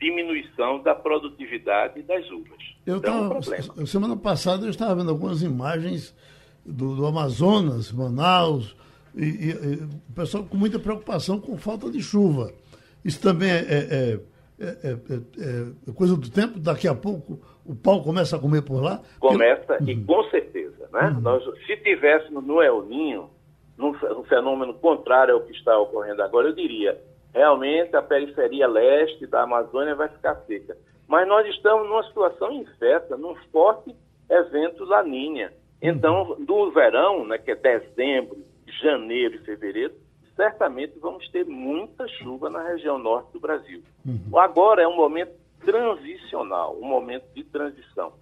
diminuição 0.00 0.82
da 0.82 0.94
produtividade 0.94 2.02
das 2.02 2.30
uvas. 2.30 2.62
Eu 2.86 2.96
então, 2.96 3.28
tava, 3.28 3.56
é 3.82 3.86
semana 3.86 4.16
passada 4.16 4.64
eu 4.64 4.70
estava 4.70 4.94
vendo 4.94 5.10
algumas 5.10 5.42
imagens 5.42 6.14
do, 6.64 6.96
do 6.96 7.06
Amazonas, 7.06 7.92
Manaus, 7.92 8.74
e, 9.14 9.24
e, 9.24 9.50
e, 9.50 9.74
o 9.84 10.12
pessoal 10.14 10.44
com 10.44 10.56
muita 10.56 10.78
preocupação 10.78 11.38
com 11.38 11.58
falta 11.58 11.90
de 11.90 12.02
chuva. 12.02 12.52
Isso 13.04 13.20
também 13.20 13.50
é, 13.50 13.54
é, 13.54 13.88
é, 13.90 14.20
é 14.58 15.92
coisa 15.92 16.16
do 16.16 16.30
tempo? 16.30 16.58
Daqui 16.58 16.88
a 16.88 16.94
pouco 16.94 17.38
o 17.64 17.74
pau 17.74 18.02
começa 18.02 18.36
a 18.36 18.38
comer 18.38 18.62
por 18.62 18.82
lá? 18.82 19.02
Começa, 19.20 19.76
Eu... 19.80 19.88
e 19.88 19.94
uhum. 19.94 20.06
com 20.06 20.22
certeza. 20.30 20.88
Né? 20.92 21.08
Uhum. 21.14 21.20
Nós, 21.20 21.44
se 21.66 21.76
tivéssemos 21.78 22.44
no 22.44 22.62
El 22.62 22.82
Ninho, 22.82 23.30
num, 23.76 23.92
fenômeno 24.24 24.74
contrário 24.74 25.34
ao 25.34 25.40
que 25.42 25.52
está 25.52 25.78
ocorrendo 25.78 26.22
agora, 26.22 26.48
eu 26.48 26.54
diria, 26.54 26.98
realmente 27.34 27.94
a 27.94 28.02
periferia 28.02 28.66
leste 28.66 29.26
da 29.26 29.42
Amazônia 29.42 29.94
vai 29.94 30.08
ficar 30.08 30.36
seca. 30.46 30.76
Mas 31.06 31.28
nós 31.28 31.46
estamos 31.54 31.88
numa 31.88 32.02
situação 32.04 32.52
incerta, 32.52 33.16
num 33.16 33.34
forte 33.52 33.94
evento 34.28 34.84
laninha. 34.84 35.52
Então, 35.80 36.36
do 36.40 36.70
verão, 36.72 37.26
né, 37.26 37.38
que 37.38 37.50
é 37.50 37.54
dezembro, 37.54 38.38
janeiro 38.82 39.36
e 39.36 39.44
fevereiro, 39.44 39.94
certamente 40.36 40.92
vamos 41.00 41.26
ter 41.30 41.44
muita 41.44 42.06
chuva 42.06 42.50
na 42.50 42.62
região 42.62 42.98
norte 42.98 43.32
do 43.32 43.40
Brasil. 43.40 43.82
Uhum. 44.04 44.38
Agora 44.38 44.82
é 44.82 44.86
um 44.86 44.96
momento 44.96 45.32
transicional, 45.64 46.76
um 46.80 46.86
momento 46.86 47.24
de 47.34 47.42
transição. 47.44 48.12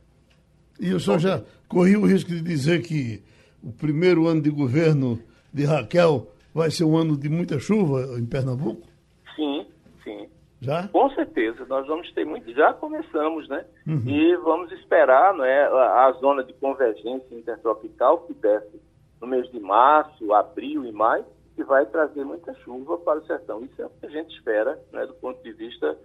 E 0.80 0.92
o 0.94 1.00
senhor 1.00 1.18
já 1.18 1.42
correu 1.68 2.02
o 2.02 2.06
risco 2.06 2.30
de 2.30 2.40
dizer 2.40 2.82
que 2.82 3.22
o 3.62 3.72
primeiro 3.72 4.26
ano 4.26 4.40
de 4.40 4.50
governo 4.50 5.20
de 5.52 5.64
Raquel 5.64 6.28
vai 6.54 6.70
ser 6.70 6.84
um 6.84 6.96
ano 6.96 7.16
de 7.16 7.28
muita 7.28 7.58
chuva 7.58 8.18
em 8.18 8.26
Pernambuco? 8.26 8.86
Sim, 9.34 9.66
sim. 10.02 10.28
Já? 10.60 10.88
Com 10.88 11.10
certeza, 11.10 11.64
nós 11.66 11.86
vamos 11.86 12.10
ter 12.12 12.24
muito. 12.24 12.52
Já 12.52 12.72
começamos, 12.72 13.48
né? 13.48 13.64
Uhum. 13.86 14.02
E 14.06 14.36
vamos 14.36 14.72
esperar 14.72 15.34
não 15.34 15.44
é, 15.44 15.64
a, 15.64 16.06
a 16.06 16.12
zona 16.20 16.42
de 16.42 16.52
convergência 16.54 17.34
intertropical 17.34 18.18
que 18.20 18.34
desce 18.34 18.80
no 19.20 19.26
mês 19.26 19.50
de 19.50 19.60
março, 19.60 20.32
abril 20.32 20.84
e 20.84 20.92
maio, 20.92 21.24
que 21.54 21.64
vai 21.64 21.86
trazer 21.86 22.24
muita 22.24 22.54
chuva 22.54 22.98
para 22.98 23.20
o 23.20 23.26
sertão. 23.26 23.64
Isso 23.64 23.80
é 23.80 23.86
o 23.86 23.90
que 23.90 24.06
a 24.06 24.10
gente 24.10 24.34
espera 24.34 24.78
né, 24.92 25.06
do 25.06 25.14
ponto 25.14 25.42
de 25.42 25.52
vista 25.52 25.96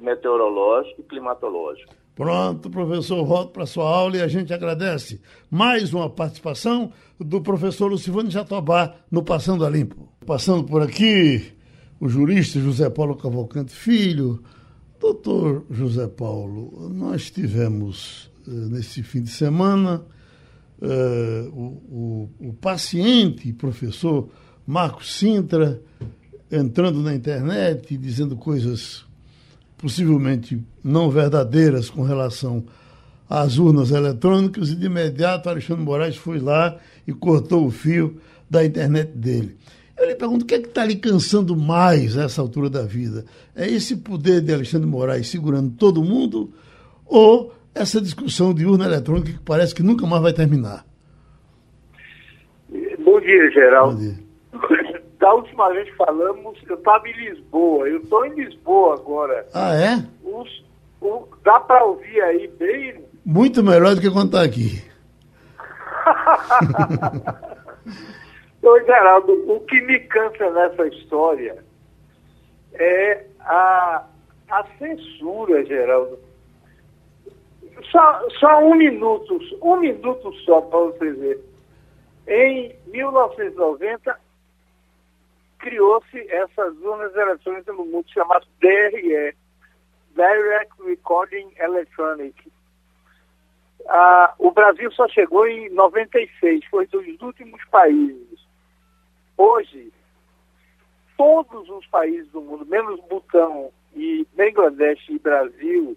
meteorológico 0.00 1.00
e 1.00 1.04
climatológico. 1.04 1.94
Pronto, 2.14 2.68
professor, 2.68 3.24
volto 3.24 3.52
para 3.52 3.64
sua 3.64 3.88
aula 3.88 4.16
e 4.16 4.20
a 4.20 4.26
gente 4.26 4.52
agradece 4.52 5.20
mais 5.48 5.94
uma 5.94 6.10
participação 6.10 6.92
do 7.18 7.40
professor 7.40 7.86
Lucivano 7.86 8.28
Jatobá 8.30 8.96
no 9.10 9.22
Passando 9.22 9.64
a 9.64 9.70
Limpo. 9.70 10.08
Passando 10.26 10.64
por 10.64 10.82
aqui, 10.82 11.52
o 12.00 12.08
jurista 12.08 12.58
José 12.58 12.90
Paulo 12.90 13.16
Cavalcante 13.16 13.72
Filho. 13.72 14.42
Doutor 14.98 15.64
José 15.70 16.08
Paulo, 16.08 16.88
nós 16.92 17.30
tivemos 17.30 18.32
eh, 18.48 18.50
nesse 18.50 19.00
fim 19.04 19.22
de 19.22 19.30
semana 19.30 20.04
eh, 20.82 21.48
o, 21.52 22.30
o, 22.40 22.48
o 22.48 22.52
paciente 22.54 23.52
professor 23.52 24.28
Marcos 24.68 25.18
Sintra 25.18 25.80
entrando 26.52 27.00
na 27.00 27.14
internet 27.14 27.94
e 27.94 27.96
dizendo 27.96 28.36
coisas 28.36 29.02
possivelmente 29.78 30.62
não 30.84 31.10
verdadeiras 31.10 31.88
com 31.88 32.02
relação 32.02 32.62
às 33.30 33.56
urnas 33.56 33.92
eletrônicas, 33.92 34.68
e 34.68 34.76
de 34.76 34.84
imediato 34.84 35.48
Alexandre 35.48 35.82
Moraes 35.82 36.16
foi 36.16 36.38
lá 36.38 36.76
e 37.06 37.14
cortou 37.14 37.66
o 37.66 37.70
fio 37.70 38.20
da 38.50 38.62
internet 38.62 39.10
dele. 39.16 39.56
Eu 39.96 40.06
lhe 40.06 40.14
pergunto, 40.14 40.44
o 40.44 40.46
que 40.46 40.56
é 40.56 40.58
que 40.60 40.68
está 40.68 40.84
lhe 40.84 40.96
cansando 40.96 41.56
mais 41.56 42.18
a 42.18 42.24
essa 42.24 42.42
altura 42.42 42.68
da 42.68 42.82
vida? 42.82 43.24
É 43.56 43.66
esse 43.66 43.96
poder 43.96 44.42
de 44.42 44.52
Alexandre 44.52 44.86
Moraes 44.86 45.28
segurando 45.28 45.70
todo 45.78 46.04
mundo 46.04 46.52
ou 47.06 47.54
essa 47.74 48.02
discussão 48.02 48.52
de 48.52 48.66
urna 48.66 48.84
eletrônica 48.84 49.32
que 49.32 49.38
parece 49.38 49.74
que 49.74 49.82
nunca 49.82 50.06
mais 50.06 50.22
vai 50.22 50.34
terminar? 50.34 50.84
Bom 53.02 53.18
dia, 53.18 53.50
Geraldo. 53.50 53.96
Bom 53.96 54.02
dia. 54.02 54.27
Da 55.18 55.34
última 55.34 55.70
vez 55.70 55.90
que 55.90 55.96
falamos, 55.96 56.58
eu 56.68 56.76
estava 56.76 57.08
em 57.08 57.12
Lisboa. 57.12 57.88
Eu 57.88 57.98
estou 57.98 58.24
em 58.24 58.34
Lisboa 58.34 58.94
agora. 58.94 59.46
Ah, 59.52 59.74
é? 59.74 59.96
Os, 60.22 60.64
o, 61.00 61.26
dá 61.42 61.58
para 61.60 61.84
ouvir 61.84 62.20
aí 62.22 62.46
bem? 62.58 63.04
Muito 63.24 63.62
melhor 63.62 63.94
do 63.94 64.00
que 64.00 64.10
quando 64.10 64.28
está 64.28 64.42
aqui. 64.42 64.82
Ô, 68.62 68.78
Geraldo, 68.80 69.32
o 69.52 69.60
que 69.60 69.80
me 69.80 69.98
cansa 70.00 70.50
nessa 70.50 70.86
história 70.86 71.64
é 72.74 73.24
a, 73.40 74.04
a 74.50 74.64
censura, 74.78 75.64
Geraldo. 75.64 76.18
Só, 77.90 78.28
só 78.38 78.58
um 78.58 78.74
minuto, 78.74 79.38
um 79.62 79.76
minuto 79.76 80.32
só 80.44 80.60
para 80.60 80.78
você 80.78 81.12
ver. 81.12 81.40
Em 82.26 82.76
1990, 82.86 84.27
criou-se 85.58 86.18
essas 86.30 86.76
urnas 86.78 87.14
eletrônicas 87.14 87.76
no 87.76 87.84
mundo 87.84 88.08
chamadas 88.10 88.48
DRE, 88.60 89.34
Direct 90.14 90.82
Recording 90.84 91.52
Electronic. 91.58 92.50
Ah, 93.88 94.34
o 94.38 94.50
Brasil 94.50 94.90
só 94.92 95.08
chegou 95.08 95.46
em 95.46 95.70
96, 95.70 96.64
foi 96.66 96.86
dos 96.86 97.06
últimos 97.20 97.64
países. 97.66 98.46
Hoje, 99.36 99.92
todos 101.16 101.68
os 101.68 101.86
países 101.86 102.28
do 102.30 102.40
mundo, 102.40 102.66
menos 102.66 103.00
Butão 103.08 103.72
e 103.94 104.26
Bangladesh 104.34 105.08
e 105.08 105.18
Brasil, 105.18 105.96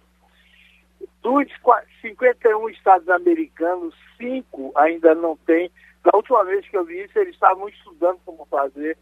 dos 1.21 1.47
51 2.01 2.69
estados 2.69 3.09
americanos, 3.09 3.93
cinco 4.17 4.71
ainda 4.75 5.13
não 5.13 5.35
têm. 5.37 5.71
Da 6.03 6.11
última 6.15 6.43
vez 6.43 6.67
que 6.67 6.77
eu 6.77 6.85
vi 6.85 7.03
isso, 7.03 7.17
eles 7.19 7.33
estavam 7.33 7.67
estudando 7.69 8.19
como 8.25 8.45
fazer 8.45 8.97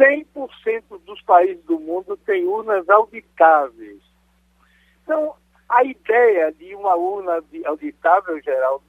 100% 0.00 0.82
dos 1.04 1.20
países 1.22 1.62
do 1.64 1.78
mundo 1.78 2.16
têm 2.16 2.46
urnas 2.46 2.88
auditáveis. 2.88 4.00
Então, 5.02 5.34
a 5.68 5.84
ideia 5.84 6.50
de 6.52 6.74
uma 6.74 6.94
urna 6.94 7.44
auditável, 7.66 8.40
Geraldo, 8.40 8.84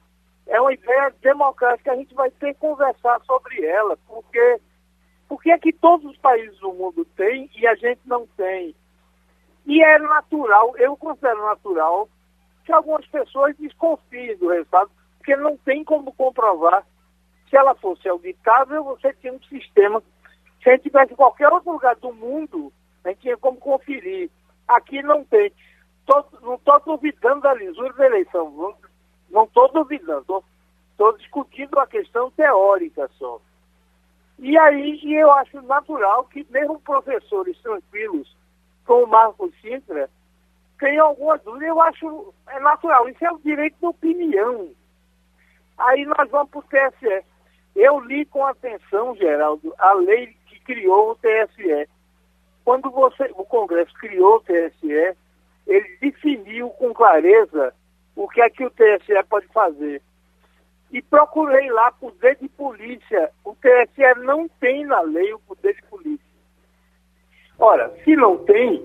é 0.46 0.58
uma 0.58 0.72
ideia 0.72 1.14
democrática. 1.20 1.92
A 1.92 1.96
gente 1.96 2.14
vai 2.14 2.30
ter 2.30 2.54
que 2.54 2.60
conversar 2.60 3.20
sobre 3.24 3.64
ela, 3.64 3.96
porque 4.08 4.60
porque 5.28 5.50
é 5.50 5.58
que 5.58 5.72
todos 5.72 6.10
os 6.10 6.18
países 6.18 6.58
do 6.58 6.74
mundo 6.74 7.06
têm 7.16 7.50
e 7.56 7.66
a 7.66 7.74
gente 7.74 8.00
não 8.04 8.26
tem. 8.36 8.74
E 9.64 9.82
é 9.82 9.98
natural, 9.98 10.76
eu 10.76 10.94
considero 10.94 11.40
natural, 11.46 12.06
que 12.66 12.72
algumas 12.72 13.06
pessoas 13.06 13.56
desconfiem 13.56 14.36
do 14.36 14.48
resultado, 14.48 14.90
porque 15.16 15.34
não 15.36 15.56
tem 15.56 15.84
como 15.84 16.12
comprovar. 16.12 16.84
Se 17.48 17.56
ela 17.56 17.74
fosse 17.74 18.06
auditável, 18.08 18.84
você 18.84 19.14
tinha 19.14 19.32
um 19.32 19.42
sistema 19.44 20.02
se 20.62 20.68
a 20.68 20.72
gente 20.72 20.84
tivesse 20.84 21.12
em 21.12 21.16
qualquer 21.16 21.48
outro 21.48 21.72
lugar 21.72 21.96
do 21.96 22.12
mundo, 22.12 22.72
a 23.04 23.08
gente 23.08 23.22
tinha 23.22 23.36
como 23.36 23.58
conferir. 23.58 24.30
Aqui 24.68 25.02
não 25.02 25.24
tem. 25.24 25.52
Tô, 26.06 26.24
não 26.40 26.54
estou 26.54 26.80
duvidando 26.80 27.40
da 27.40 27.54
lisura 27.54 27.92
da 27.94 28.06
eleição. 28.06 28.76
Não 29.30 29.44
estou 29.44 29.72
duvidando. 29.72 30.44
Estou 30.92 31.16
discutindo 31.18 31.78
a 31.78 31.86
questão 31.86 32.30
teórica 32.30 33.10
só. 33.18 33.40
E 34.38 34.56
aí 34.56 35.00
e 35.02 35.14
eu 35.14 35.32
acho 35.32 35.60
natural 35.62 36.24
que 36.24 36.46
mesmo 36.50 36.80
professores 36.80 37.58
tranquilos, 37.60 38.36
como 38.84 39.04
o 39.04 39.08
Marcos 39.08 39.52
Sintra, 39.60 40.08
tenham 40.78 41.08
alguma 41.08 41.38
dúvida. 41.38 41.66
Eu 41.66 41.80
acho 41.80 42.34
é 42.48 42.60
natural. 42.60 43.08
Isso 43.08 43.24
é 43.24 43.32
o 43.32 43.38
direito 43.38 43.76
de 43.80 43.86
opinião. 43.86 44.70
Aí 45.76 46.04
nós 46.04 46.30
vamos 46.30 46.50
para 46.50 46.60
o 46.60 46.62
TSE. 46.62 47.24
Eu 47.74 47.98
li 48.00 48.24
com 48.26 48.44
atenção, 48.44 49.16
Geraldo, 49.16 49.74
a 49.78 49.94
lei 49.94 50.36
criou 50.64 51.10
o 51.10 51.16
TSE. 51.16 51.88
Quando 52.64 52.90
você, 52.90 53.30
o 53.34 53.44
Congresso 53.44 53.92
criou 53.94 54.36
o 54.36 54.40
TSE, 54.40 55.16
ele 55.66 55.96
definiu 56.00 56.70
com 56.70 56.92
clareza 56.92 57.74
o 58.14 58.28
que 58.28 58.40
é 58.40 58.50
que 58.50 58.64
o 58.64 58.70
TSE 58.70 59.22
pode 59.28 59.46
fazer. 59.48 60.02
E 60.90 61.00
procurei 61.00 61.70
lá 61.70 61.90
poder 61.92 62.36
de 62.36 62.48
polícia. 62.48 63.30
O 63.44 63.54
TSE 63.54 64.20
não 64.24 64.48
tem 64.48 64.84
na 64.84 65.00
lei 65.00 65.32
o 65.32 65.38
poder 65.40 65.74
de 65.74 65.82
polícia. 65.84 66.32
Ora, 67.58 67.92
se 68.04 68.14
não 68.16 68.38
tem, 68.44 68.84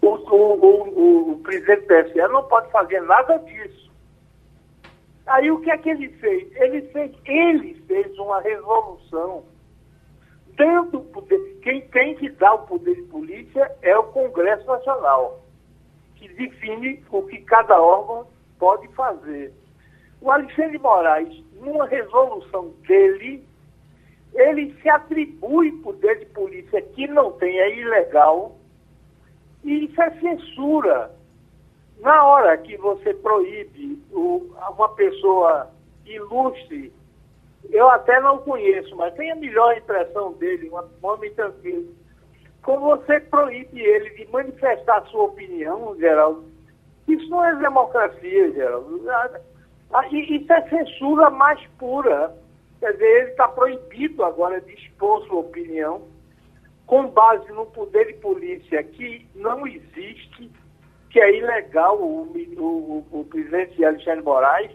o, 0.00 0.08
o, 0.08 0.54
o, 0.54 1.32
o 1.32 1.38
presidente 1.40 1.82
do 1.82 1.86
TSE 1.86 2.28
não 2.28 2.44
pode 2.44 2.70
fazer 2.70 3.00
nada 3.02 3.38
disso. 3.38 3.88
Aí 5.26 5.50
o 5.50 5.60
que 5.60 5.70
é 5.70 5.76
que 5.76 5.90
ele 5.90 6.08
fez? 6.14 6.56
Ele 6.56 6.82
fez, 6.88 7.12
ele 7.26 7.74
fez 7.86 8.18
uma 8.18 8.40
resolução 8.40 9.44
dando 10.58 11.00
poder. 11.00 11.38
Quem 11.62 11.80
tem 11.88 12.16
que 12.16 12.28
dar 12.30 12.54
o 12.54 12.66
poder 12.66 12.96
de 12.96 13.02
polícia 13.02 13.70
é 13.80 13.96
o 13.96 14.04
Congresso 14.04 14.66
Nacional, 14.66 15.40
que 16.16 16.28
define 16.28 17.02
o 17.10 17.22
que 17.22 17.38
cada 17.42 17.80
órgão 17.80 18.26
pode 18.58 18.88
fazer. 18.88 19.52
O 20.20 20.30
Alexandre 20.30 20.78
Moraes, 20.78 21.44
numa 21.60 21.86
resolução 21.86 22.74
dele, 22.86 23.46
ele 24.34 24.74
se 24.82 24.88
atribui 24.88 25.72
poder 25.80 26.18
de 26.18 26.26
polícia 26.26 26.82
que 26.82 27.06
não 27.06 27.32
tem, 27.32 27.58
é 27.58 27.78
ilegal, 27.78 28.56
e 29.64 29.84
isso 29.84 30.02
é 30.02 30.10
censura. 30.18 31.16
Na 32.00 32.24
hora 32.24 32.56
que 32.58 32.76
você 32.76 33.14
proíbe 33.14 34.00
o, 34.12 34.54
uma 34.70 34.88
pessoa 34.90 35.70
ilustre 36.04 36.92
eu 37.70 37.88
até 37.90 38.20
não 38.20 38.38
conheço, 38.38 38.94
mas 38.96 39.14
tenho 39.14 39.32
a 39.32 39.36
melhor 39.36 39.76
impressão 39.76 40.32
dele, 40.34 40.70
um 40.70 41.06
homem 41.06 41.32
tranquilo. 41.34 41.94
Como 42.62 42.96
você 42.96 43.20
proíbe 43.20 43.80
ele 43.80 44.10
de 44.10 44.30
manifestar 44.30 45.04
sua 45.06 45.24
opinião, 45.24 45.96
Geraldo, 45.98 46.44
isso 47.06 47.28
não 47.28 47.44
é 47.44 47.54
democracia, 47.56 48.52
Geraldo. 48.52 49.02
Ah, 49.10 50.06
isso 50.10 50.52
é 50.52 50.68
censura 50.68 51.30
mais 51.30 51.60
pura. 51.78 52.34
Quer 52.80 52.92
dizer, 52.92 53.06
ele 53.06 53.30
está 53.30 53.48
proibido 53.48 54.24
agora 54.24 54.60
de 54.60 54.72
expor 54.74 55.26
sua 55.26 55.40
opinião 55.40 56.02
com 56.86 57.08
base 57.08 57.50
no 57.52 57.66
poder 57.66 58.06
de 58.06 58.14
polícia 58.14 58.82
que 58.82 59.26
não 59.34 59.66
existe, 59.66 60.50
que 61.10 61.20
é 61.20 61.36
ilegal 61.36 62.00
o, 62.00 62.22
o, 62.56 63.06
o 63.10 63.24
presidente 63.24 63.84
Alexandre 63.84 64.22
Moraes 64.22 64.70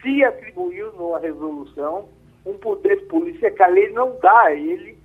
se 0.00 0.24
atribuiu 0.24 0.92
numa 0.92 1.18
resolução 1.18 2.08
um 2.44 2.56
poder 2.58 3.00
de 3.00 3.06
polícia 3.06 3.50
que 3.50 3.62
a 3.62 3.66
lei 3.66 3.90
não 3.90 4.18
dá 4.20 4.42
a 4.42 4.54
ele. 4.54 4.96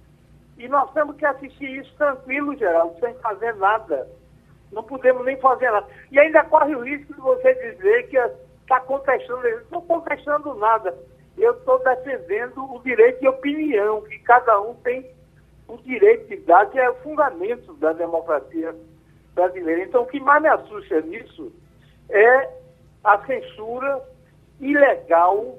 E 0.57 0.67
nós 0.67 0.91
temos 0.93 1.15
que 1.15 1.25
assistir 1.25 1.79
isso 1.79 1.93
tranquilo, 1.97 2.55
Geraldo, 2.55 2.99
sem 2.99 3.13
fazer 3.15 3.55
nada. 3.55 4.07
Não 4.71 4.83
podemos 4.83 5.25
nem 5.25 5.35
fazer 5.37 5.71
nada. 5.71 5.87
E 6.11 6.19
ainda 6.19 6.43
corre 6.43 6.75
o 6.75 6.83
risco 6.83 7.13
de 7.13 7.19
você 7.19 7.53
dizer 7.55 8.07
que 8.09 8.17
está 8.61 8.79
contestando. 8.81 9.41
Não 9.41 9.57
estou 9.57 9.81
contestando 9.81 10.53
nada. 10.55 10.95
Eu 11.37 11.53
estou 11.53 11.79
defendendo 11.79 12.63
o 12.73 12.79
direito 12.83 13.21
de 13.21 13.27
opinião, 13.27 14.01
que 14.03 14.19
cada 14.19 14.61
um 14.61 14.75
tem 14.75 15.09
o 15.67 15.77
direito 15.77 16.27
de 16.27 16.37
dar, 16.37 16.69
que 16.69 16.77
é 16.77 16.89
o 16.89 16.95
fundamento 16.95 17.73
da 17.75 17.93
democracia 17.93 18.75
brasileira. 19.33 19.83
Então, 19.83 20.03
o 20.03 20.07
que 20.07 20.19
mais 20.19 20.41
me 20.41 20.49
assusta 20.49 21.01
nisso 21.01 21.51
é 22.09 22.49
a 23.03 23.17
censura 23.25 24.01
ilegal 24.61 25.57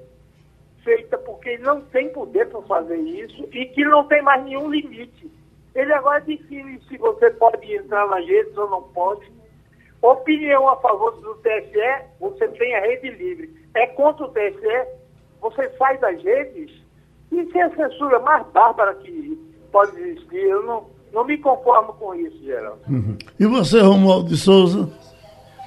feita 0.84 1.18
porque 1.18 1.50
ele 1.50 1.62
não 1.62 1.80
tem 1.80 2.12
poder 2.12 2.48
para 2.48 2.62
fazer 2.62 2.96
isso 2.96 3.48
e 3.52 3.66
que 3.66 3.84
não 3.84 4.04
tem 4.06 4.22
mais 4.22 4.44
nenhum 4.44 4.70
limite. 4.70 5.30
Ele 5.74 5.92
agora 5.92 6.20
define 6.20 6.80
se 6.88 6.96
você 6.98 7.30
pode 7.30 7.72
entrar 7.74 8.06
nas 8.08 8.26
redes 8.26 8.56
ou 8.56 8.68
não 8.68 8.82
pode. 8.82 9.30
Opinião 10.00 10.68
a 10.68 10.76
favor 10.76 11.12
do 11.20 11.34
TSE, 11.36 12.04
você 12.20 12.48
tem 12.48 12.74
a 12.74 12.80
rede 12.80 13.10
livre. 13.10 13.50
É 13.74 13.86
contra 13.86 14.26
o 14.26 14.28
TSE, 14.28 14.88
você 15.40 15.70
sai 15.78 15.96
das 15.98 16.22
redes. 16.22 16.70
Isso 17.30 17.56
é 17.56 17.62
a 17.62 17.74
censura 17.74 18.18
mais 18.18 18.46
bárbara 18.48 18.94
que 18.96 19.38
pode 19.70 19.98
existir. 19.98 20.36
Eu 20.36 20.62
não, 20.64 20.86
não 21.12 21.24
me 21.24 21.38
conformo 21.38 21.94
com 21.94 22.14
isso, 22.14 22.42
Geraldo. 22.42 22.80
Uhum. 22.88 23.16
E 23.38 23.46
você, 23.46 23.80
Romualdo 23.80 24.28
de 24.28 24.36
Souza? 24.36 24.90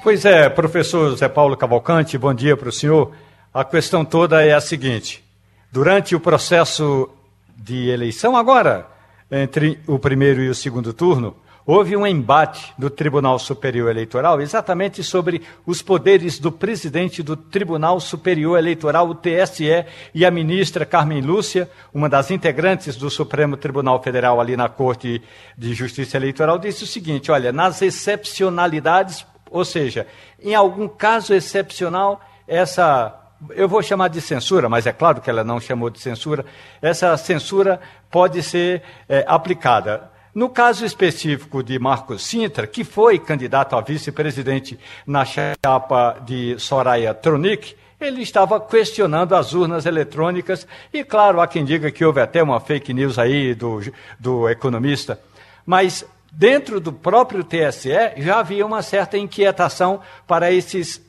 Pois 0.03 0.23
é, 0.23 0.49
professor 0.49 1.15
Zé 1.15 1.27
Paulo 1.27 1.57
Cavalcante, 1.57 2.15
bom 2.15 2.33
dia 2.33 2.55
para 2.55 2.69
o 2.69 2.71
senhor. 2.71 3.11
A 3.55 3.63
questão 3.63 4.03
toda 4.03 4.45
é 4.45 4.53
a 4.53 4.59
seguinte: 4.59 5.23
durante 5.71 6.13
o 6.13 6.19
processo 6.19 7.09
de 7.55 7.87
eleição 7.87 8.35
agora, 8.35 8.85
entre 9.31 9.79
o 9.87 9.97
primeiro 9.97 10.41
e 10.41 10.49
o 10.49 10.53
segundo 10.53 10.91
turno, 10.91 11.37
houve 11.65 11.95
um 11.95 12.05
embate 12.05 12.73
do 12.77 12.89
Tribunal 12.89 13.39
Superior 13.39 13.89
Eleitoral 13.89 14.41
exatamente 14.41 15.01
sobre 15.01 15.41
os 15.65 15.81
poderes 15.81 16.37
do 16.37 16.51
presidente 16.51 17.23
do 17.23 17.37
Tribunal 17.37 17.97
Superior 18.01 18.57
Eleitoral, 18.57 19.07
o 19.07 19.15
TSE, 19.15 19.85
e 20.13 20.25
a 20.25 20.29
ministra 20.29 20.85
Carmen 20.85 21.21
Lúcia, 21.21 21.69
uma 21.93 22.09
das 22.09 22.31
integrantes 22.31 22.97
do 22.97 23.09
Supremo 23.09 23.55
Tribunal 23.55 24.03
Federal 24.03 24.41
ali 24.41 24.57
na 24.57 24.67
Corte 24.67 25.21
de 25.57 25.73
Justiça 25.73 26.17
Eleitoral, 26.17 26.59
disse 26.59 26.83
o 26.83 26.87
seguinte: 26.87 27.31
olha, 27.31 27.53
nas 27.53 27.81
excepcionalidades, 27.81 29.25
ou 29.49 29.63
seja, 29.63 30.05
em 30.43 30.53
algum 30.53 30.89
caso 30.89 31.33
excepcional, 31.33 32.19
essa 32.45 33.21
eu 33.51 33.67
vou 33.67 33.81
chamar 33.81 34.07
de 34.07 34.21
censura, 34.21 34.69
mas 34.69 34.85
é 34.85 34.91
claro 34.91 35.21
que 35.21 35.29
ela 35.29 35.43
não 35.43 35.59
chamou 35.59 35.89
de 35.89 35.99
censura, 35.99 36.45
essa 36.81 37.15
censura 37.17 37.79
pode 38.09 38.41
ser 38.41 38.81
é, 39.07 39.23
aplicada. 39.27 40.11
No 40.33 40.49
caso 40.49 40.85
específico 40.85 41.63
de 41.63 41.79
Marcos 41.79 42.23
Sintra, 42.23 42.67
que 42.67 42.83
foi 42.83 43.17
candidato 43.19 43.75
a 43.75 43.81
vice-presidente 43.81 44.77
na 45.07 45.23
chapa 45.23 46.19
de 46.25 46.59
Soraya 46.59 47.13
Tronic, 47.13 47.75
ele 47.99 48.21
estava 48.21 48.59
questionando 48.59 49.33
as 49.33 49.53
urnas 49.53 49.85
eletrônicas 49.85 50.67
e, 50.91 51.03
claro, 51.03 51.39
há 51.39 51.47
quem 51.47 51.63
diga 51.63 51.89
que 51.89 52.03
houve 52.03 52.19
até 52.19 52.43
uma 52.43 52.59
fake 52.59 52.93
news 52.93 53.17
aí 53.17 53.55
do, 53.55 53.79
do 54.19 54.49
economista. 54.49 55.19
Mas 55.65 56.05
dentro 56.31 56.81
do 56.81 56.91
próprio 56.91 57.43
TSE 57.43 57.89
já 58.17 58.39
havia 58.39 58.65
uma 58.65 58.81
certa 58.81 59.17
inquietação 59.17 60.01
para 60.27 60.51
esses 60.51 61.01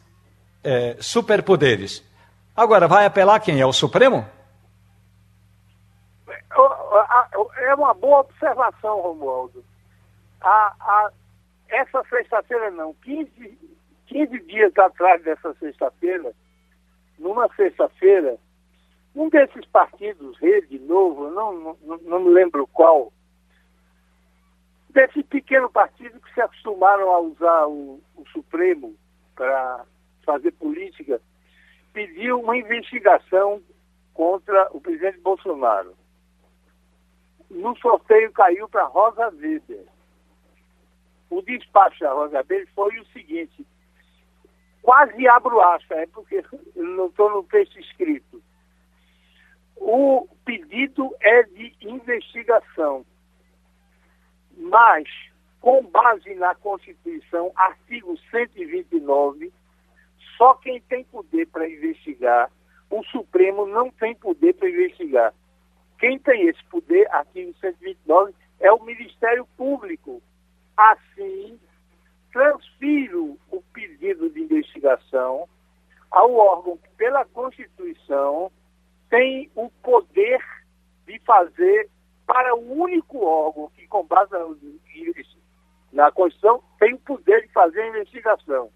é, 0.63 0.97
superpoderes. 1.01 2.03
Agora, 2.57 2.89
vai 2.89 3.05
apelar 3.05 3.41
quem? 3.41 3.61
É 3.61 3.67
o 3.67 3.73
Supremo? 3.73 4.27
é 7.67 7.75
uma 7.75 7.93
boa 7.95 8.21
observação, 8.21 9.01
Romualdo. 9.01 9.65
A, 10.41 10.75
a, 10.81 11.13
essa 11.69 12.03
sexta-feira 12.09 12.71
não, 12.71 12.95
15, 12.95 13.59
15 14.07 14.39
dias 14.41 14.73
atrás 14.79 15.23
dessa 15.23 15.53
sexta-feira, 15.55 16.33
numa 17.19 17.49
sexta-feira, 17.55 18.37
um 19.15 19.29
desses 19.29 19.65
partidos, 19.67 20.39
Rede 20.39 20.79
Novo, 20.79 21.31
não, 21.31 21.77
não, 21.83 21.99
não 21.99 22.21
me 22.21 22.31
lembro 22.31 22.67
qual, 22.69 23.13
desse 24.91 25.23
pequeno 25.25 25.71
partido 25.71 26.21
que 26.21 26.33
se 26.35 26.41
acostumaram 26.41 27.11
a 27.11 27.21
usar 27.21 27.67
o, 27.67 28.01
o 28.17 28.29
Supremo 28.33 28.95
para 29.35 29.85
fazer 30.25 30.53
política, 30.53 31.21
pediu 31.97 32.39
uma 32.41 32.55
investigação 32.55 33.63
contra 34.13 34.69
o 34.71 34.79
presidente 34.83 35.19
Bolsonaro 35.21 35.97
no 37.49 37.75
sorteio 37.79 38.31
caiu 38.33 38.69
para 38.69 38.85
Rosa 38.85 39.29
Weber. 39.29 39.87
O 41.31 41.41
despacho 41.41 42.01
da 42.01 42.13
Rosa 42.13 42.37
Weber 42.37 42.69
foi 42.75 42.99
o 42.99 43.07
seguinte, 43.07 43.67
quase 44.83 45.27
abro 45.27 45.59
aspas, 45.63 45.99
é 46.01 46.07
porque 46.09 46.45
não 46.75 47.07
estou 47.07 47.31
no 47.31 47.43
texto 47.45 47.81
escrito. 47.81 48.43
O 49.77 50.29
pedido 50.45 51.15
é 51.21 51.45
de 51.45 51.75
investigação, 51.81 53.07
mas 54.55 55.09
com 55.63 55.83
base 55.87 56.35
na 56.35 56.55
Constituição, 56.57 57.53
artigo 57.57 58.19
129, 58.31 59.51
só 60.37 60.55
quem 60.55 60.81
tem 60.83 61.05
poder 61.05 61.47
para 61.49 61.69
investigar, 61.69 62.51
o 62.91 63.03
Supremo 63.05 63.67
não 63.67 63.91
tem 63.91 64.15
poder 64.15 64.55
para 64.55 64.69
investigar. 64.69 65.35
Quem 65.99 66.19
tem 66.19 66.49
esse 66.49 66.63
poder, 66.65 67.09
artigo 67.11 67.55
129, 67.61 68.35
é 68.61 68.73
o 68.73 68.83
Ministério 68.83 69.47
Público. 69.57 70.23
Assim, 70.77 71.59
transfiro 72.33 73.39
o 73.51 73.63
pedido 73.73 74.29
de 74.29 74.43
investigação 74.43 75.49
ao 76.11 76.35
órgão 76.35 76.77
que, 76.77 76.89
pela 76.91 77.25
Constituição, 77.25 78.53
tem 79.09 79.51
o 79.55 79.71
poder 79.83 80.41
de 81.07 81.19
fazer 81.21 81.89
para 82.27 82.55
o 82.55 82.81
único 82.83 83.25
órgão 83.25 83.71
que, 83.75 83.87
com 83.87 84.05
base 84.05 84.33
na 85.93 86.13
Constituição, 86.13 86.63
tem 86.79 86.95
o 86.95 86.99
poder 86.99 87.43
de 87.47 87.53
fazer 87.53 87.81
a 87.81 87.89
investigação, 87.89 88.71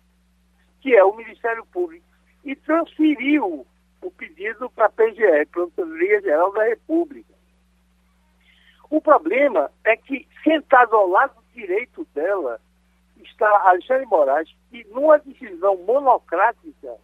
que 0.81 0.95
é 0.95 1.05
o 1.05 1.14
Ministério 1.14 1.64
Público. 1.66 2.05
E 2.45 2.57
transferiu 2.57 3.66
o 4.03 4.11
pedido 4.11 4.71
para 4.71 4.87
a 4.87 4.90
PGR, 4.90 5.47
Procuradoria 5.51 6.21
Geral 6.23 6.53
da 6.53 6.64
República. 6.64 7.35
O 8.88 9.01
problema 9.01 9.71
é 9.85 9.97
que, 9.97 10.27
sentado 10.43 10.97
ao 10.97 11.09
lado 11.09 11.35
direito 11.55 12.07
dela, 12.14 12.61
está 13.23 13.49
Alexandre 13.69 14.07
Moraes, 14.07 14.49
que, 14.71 14.85
numa 14.90 15.19
decisão 15.19 15.77
monocrática, 15.85 16.97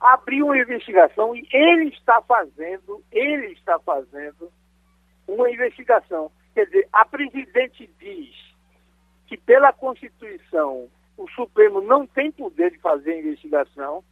abriu 0.00 0.46
uma 0.46 0.58
investigação 0.58 1.34
e 1.36 1.46
ele 1.52 1.88
está 1.90 2.22
fazendo, 2.22 3.02
ele 3.12 3.52
está 3.52 3.78
fazendo 3.78 4.50
uma 5.26 5.50
investigação. 5.50 6.30
Quer 6.54 6.66
dizer, 6.66 6.88
a 6.92 7.04
presidente 7.04 7.88
diz 7.98 8.34
que, 9.26 9.36
pela 9.36 9.72
Constituição, 9.72 10.88
o 11.18 11.28
Supremo 11.30 11.80
não 11.80 12.06
tem 12.06 12.30
poder 12.30 12.70
de 12.70 12.78
fazer 12.78 13.18
investigação, 13.18 14.04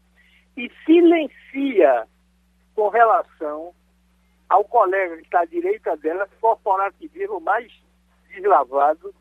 e 0.56 0.70
silencia 0.84 2.06
com 2.74 2.88
relação 2.88 3.72
ao 4.48 4.64
colega 4.64 5.16
que 5.16 5.22
está 5.22 5.40
à 5.40 5.44
direita 5.44 5.96
dela, 5.96 6.28
corporativismo 6.40 7.40
mais 7.40 7.72
deslavado, 8.28 9.14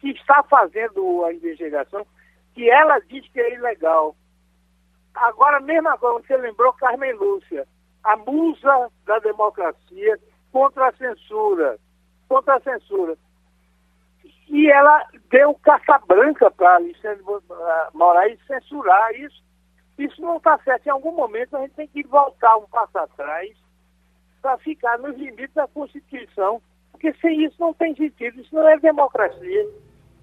que 0.00 0.10
está 0.10 0.42
fazendo 0.42 1.24
a 1.24 1.32
investigação, 1.32 2.06
que 2.54 2.68
ela 2.70 2.98
diz 3.00 3.26
que 3.28 3.40
é 3.40 3.54
ilegal. 3.54 4.14
Agora, 5.14 5.60
mesmo 5.60 5.88
agora, 5.88 6.22
você 6.22 6.36
lembrou 6.36 6.72
Carmen 6.74 7.12
Lúcia, 7.14 7.66
a 8.04 8.16
musa 8.16 8.90
da 9.04 9.18
democracia 9.18 10.18
contra 10.52 10.88
a 10.88 10.92
censura. 10.92 11.78
Contra 12.28 12.56
a 12.56 12.60
censura. 12.60 13.16
E 14.50 14.70
ela 14.70 15.06
deu 15.30 15.54
caça 15.54 15.98
branca 16.06 16.50
para 16.50 16.74
Alexandre 16.74 17.24
Moraes 17.94 18.38
censurar 18.46 19.12
isso 19.14 19.40
isso 20.00 20.20
não 20.22 20.38
está 20.38 20.58
certo. 20.64 20.86
Em 20.86 20.90
algum 20.90 21.12
momento 21.12 21.56
a 21.56 21.60
gente 21.60 21.74
tem 21.74 21.86
que 21.86 22.02
voltar 22.04 22.56
um 22.56 22.66
passo 22.66 22.98
atrás 22.98 23.50
para 24.40 24.56
ficar 24.58 24.98
nos 24.98 25.14
limites 25.16 25.54
da 25.54 25.68
Constituição, 25.68 26.62
porque 26.90 27.12
sem 27.20 27.44
isso 27.44 27.56
não 27.60 27.74
tem 27.74 27.94
sentido, 27.94 28.40
isso 28.40 28.54
não 28.54 28.66
é 28.66 28.78
democracia. 28.78 29.68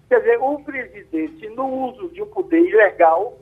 Quer 0.10 0.20
dizer, 0.20 0.42
o 0.42 0.60
presidente, 0.64 1.48
no 1.50 1.68
uso 1.68 2.10
de 2.10 2.24
um 2.24 2.28
poder 2.28 2.62
ilegal, 2.62 3.38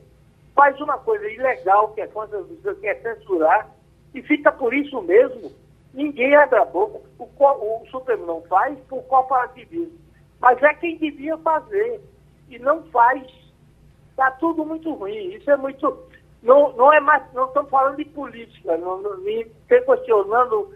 faz 0.54 0.78
uma 0.80 0.98
coisa 0.98 1.26
ilegal, 1.30 1.94
que 1.94 2.02
é 2.02 2.06
contra 2.06 2.38
a 2.38 2.74
quer 2.74 3.00
censurar, 3.00 3.70
e 4.12 4.20
fica 4.22 4.52
por 4.52 4.74
isso 4.74 5.00
mesmo. 5.02 5.52
Ninguém 5.94 6.34
abre 6.36 6.58
a 6.58 6.64
boca. 6.66 7.00
O, 7.18 7.24
o 7.24 7.86
Supremo 7.90 8.26
não 8.26 8.42
faz 8.42 8.78
por 8.80 9.02
corporativismo. 9.04 9.98
Mas 10.40 10.62
é 10.62 10.74
quem 10.74 10.98
devia 10.98 11.36
fazer. 11.38 12.00
E 12.48 12.58
não 12.58 12.82
faz. 12.84 13.22
Está 14.10 14.30
tudo 14.32 14.64
muito 14.64 14.92
ruim. 14.94 15.34
Isso 15.34 15.50
é 15.50 15.56
muito. 15.56 16.04
Não, 16.42 16.72
não 16.76 16.92
é 16.92 17.00
mais, 17.00 17.22
não 17.32 17.46
estamos 17.46 17.70
falando 17.70 17.96
de 17.96 18.04
política, 18.04 18.76
não, 18.76 19.02
não, 19.02 19.16
nem 19.18 19.50
questionando 19.66 20.70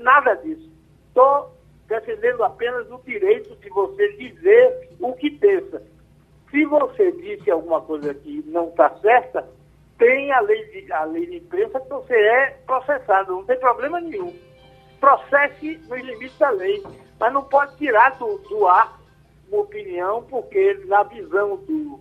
nada 0.00 0.34
disso. 0.36 0.68
Estou 1.08 1.52
defendendo 1.86 2.42
apenas 2.42 2.90
o 2.90 2.98
direito 3.04 3.54
de 3.56 3.68
você 3.70 4.12
dizer 4.14 4.90
o 5.00 5.12
que 5.14 5.30
pensa. 5.30 5.82
Se 6.50 6.64
você 6.64 7.12
disse 7.12 7.50
alguma 7.50 7.80
coisa 7.80 8.12
que 8.14 8.42
não 8.46 8.68
está 8.68 8.90
certa, 9.00 9.48
tem 9.98 10.32
a 10.32 10.40
lei, 10.40 10.64
de, 10.66 10.92
a 10.92 11.04
lei 11.04 11.26
de 11.26 11.36
imprensa 11.36 11.80
que 11.80 11.88
você 11.88 12.14
é 12.14 12.50
processado, 12.66 13.32
não 13.32 13.44
tem 13.44 13.58
problema 13.58 14.00
nenhum. 14.00 14.34
Processe 15.00 15.78
nos 15.88 16.00
limites 16.00 16.38
da 16.38 16.50
lei, 16.50 16.82
mas 17.18 17.32
não 17.32 17.42
pode 17.42 17.76
tirar 17.76 18.18
do, 18.18 18.38
do 18.48 18.66
ar 18.66 18.98
uma 19.50 19.62
opinião, 19.62 20.22
porque 20.28 20.80
na 20.86 21.02
visão 21.04 21.56
do, 21.66 22.00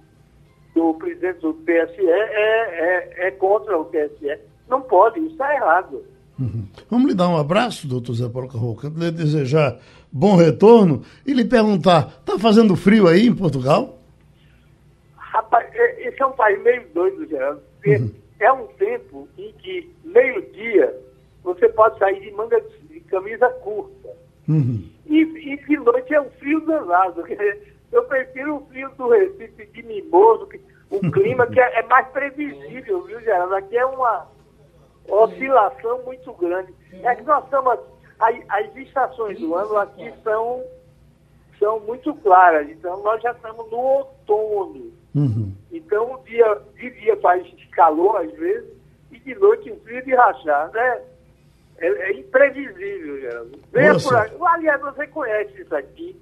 do 0.76 0.94
presidente 0.96 1.40
do 1.40 1.54
TSE 1.54 2.08
é, 2.08 3.26
é, 3.26 3.28
é 3.28 3.32
contra 3.32 3.78
o 3.78 3.86
TSE. 3.86 4.38
Não 4.68 4.82
pode, 4.82 5.20
isso 5.20 5.32
está 5.32 5.54
errado. 5.54 6.04
Uhum. 6.40 6.68
Vamos 6.90 7.08
lhe 7.08 7.16
dar 7.16 7.30
um 7.30 7.38
abraço, 7.38 7.88
doutor 7.88 8.14
Zé 8.14 8.30
Paulo 8.30 8.48
Carrocanto, 8.48 9.00
lhe 9.00 9.10
desejar 9.10 9.80
bom 10.12 10.36
retorno 10.36 11.02
e 11.26 11.34
lhe 11.34 11.46
perguntar, 11.46 12.20
está 12.20 12.38
fazendo 12.38 12.76
frio 12.76 13.08
aí 13.08 13.28
em 13.28 13.36
Portugal? 13.36 13.98
Rapaz, 15.16 15.68
esse 15.74 16.22
é 16.22 16.26
um 16.26 16.32
país 16.34 16.62
meio 16.62 16.84
doido, 16.94 17.26
Geraldo. 17.28 17.62
Uhum. 17.86 18.12
É 18.40 18.52
um 18.52 18.68
tempo 18.68 19.28
em 19.38 19.52
que, 19.54 19.92
meio-dia, 20.04 20.96
você 21.44 21.68
pode 21.70 21.98
sair 21.98 22.20
de 22.20 22.32
manga 22.32 22.62
de 22.90 23.00
camisa 23.02 23.50
curta. 23.50 23.97
Uhum. 24.48 24.90
E, 25.06 25.22
e 25.22 25.58
de 25.58 25.78
noite 25.78 26.14
é 26.14 26.22
um 26.22 26.30
frio 26.32 26.62
danado. 26.62 27.24
Eu 27.92 28.04
prefiro 28.04 28.58
o 28.58 28.66
frio 28.68 28.90
do 28.98 29.10
Recife 29.10 29.66
de 29.68 29.84
Mimoso, 29.84 30.48
que, 30.48 30.60
o 30.90 31.00
clima 31.12 31.48
que 31.48 31.60
é, 31.60 31.80
é, 31.80 31.84
mais 31.84 32.08
previsível, 32.10 33.04
viu, 33.04 33.20
Geraldo? 33.22 33.56
Aqui 33.56 33.78
é 33.78 33.86
uma 33.86 34.28
oscilação 35.08 36.04
muito 36.04 36.34
grande. 36.34 36.74
É 37.04 37.16
que 37.16 37.24
nós 37.24 37.44
estamos. 37.46 37.80
As, 38.20 38.36
as 38.50 38.76
estações 38.76 39.40
do 39.40 39.54
ano 39.54 39.78
aqui 39.78 40.12
são, 40.24 40.64
são 41.60 41.80
muito 41.82 42.14
claras. 42.16 42.70
Então, 42.70 43.02
nós 43.04 43.22
já 43.22 43.32
estamos 43.32 43.70
no 43.70 43.78
outono. 43.78 44.92
Uhum. 45.14 45.54
Então, 45.72 46.16
o 46.16 46.24
dia, 46.24 46.62
de 46.76 46.90
dia 47.00 47.16
faz 47.18 47.46
calor 47.72 48.18
às 48.18 48.32
vezes, 48.34 48.70
e 49.12 49.20
de 49.20 49.36
noite 49.36 49.72
um 49.72 49.80
frio 49.82 50.04
de 50.04 50.16
rachar, 50.16 50.72
né? 50.72 51.02
É, 51.80 51.88
é 51.88 52.20
imprevisível, 52.20 53.20
Geraldo. 53.20 53.60
Venha 53.72 53.94
Nossa. 53.94 54.10
por 54.10 54.18
aí. 54.18 54.56
Aliás, 54.56 54.82
você 54.82 55.08
conhece 55.08 55.62
isso 55.62 55.76
aqui. 55.76 56.16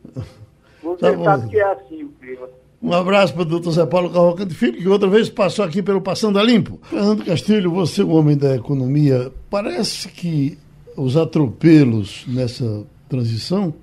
Você 0.83 1.15
tá 1.15 1.23
sabe 1.23 1.49
que 1.49 1.59
é 1.59 1.71
assim 1.71 2.03
o 2.03 2.09
clima. 2.09 2.47
Um 2.81 2.93
abraço 2.93 3.33
para 3.33 3.41
o 3.41 3.45
doutor 3.45 3.71
Zé 3.71 3.85
Paulo 3.85 4.11
Cavalcante 4.11 4.53
Filho, 4.53 4.77
que 4.77 4.87
outra 4.87 5.09
vez 5.09 5.29
passou 5.29 5.65
aqui 5.65 5.81
pelo 5.81 6.01
Passando 6.01 6.37
a 6.37 6.43
Limpo. 6.43 6.79
Fernando 6.83 7.25
Castilho, 7.25 7.71
você, 7.71 8.03
o 8.03 8.09
homem 8.09 8.37
da 8.37 8.55
economia, 8.55 9.31
parece 9.49 10.07
que 10.09 10.57
os 10.95 11.17
atropelos 11.17 12.25
nessa 12.27 12.85
transição 13.09 13.73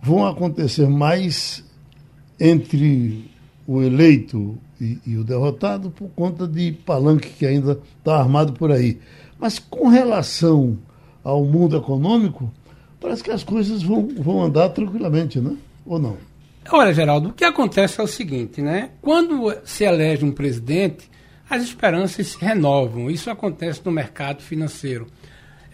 vão 0.00 0.26
acontecer 0.26 0.88
mais 0.88 1.64
entre 2.40 3.30
o 3.66 3.82
eleito 3.82 4.56
e, 4.80 4.98
e 5.06 5.16
o 5.16 5.24
derrotado 5.24 5.90
por 5.90 6.08
conta 6.10 6.46
de 6.46 6.72
palanque 6.72 7.28
que 7.30 7.46
ainda 7.46 7.78
está 7.98 8.16
armado 8.16 8.52
por 8.54 8.72
aí. 8.72 8.98
Mas 9.38 9.58
com 9.58 9.88
relação 9.88 10.78
ao 11.22 11.44
mundo 11.44 11.76
econômico, 11.76 12.52
parece 13.00 13.22
que 13.22 13.30
as 13.30 13.44
coisas 13.44 13.82
vão, 13.82 14.08
vão 14.08 14.42
andar 14.42 14.68
tranquilamente, 14.70 15.40
né? 15.40 15.56
Ou 15.84 15.98
não? 15.98 16.16
Olha, 16.70 16.92
Geraldo, 16.92 17.30
o 17.30 17.32
que 17.32 17.44
acontece 17.44 18.00
é 18.00 18.04
o 18.04 18.06
seguinte, 18.06 18.62
né? 18.62 18.90
Quando 19.00 19.54
se 19.64 19.84
elege 19.84 20.24
um 20.24 20.32
presidente, 20.32 21.10
as 21.50 21.62
esperanças 21.62 22.28
se 22.28 22.38
renovam. 22.38 23.10
Isso 23.10 23.30
acontece 23.30 23.80
no 23.84 23.90
mercado 23.90 24.42
financeiro. 24.42 25.06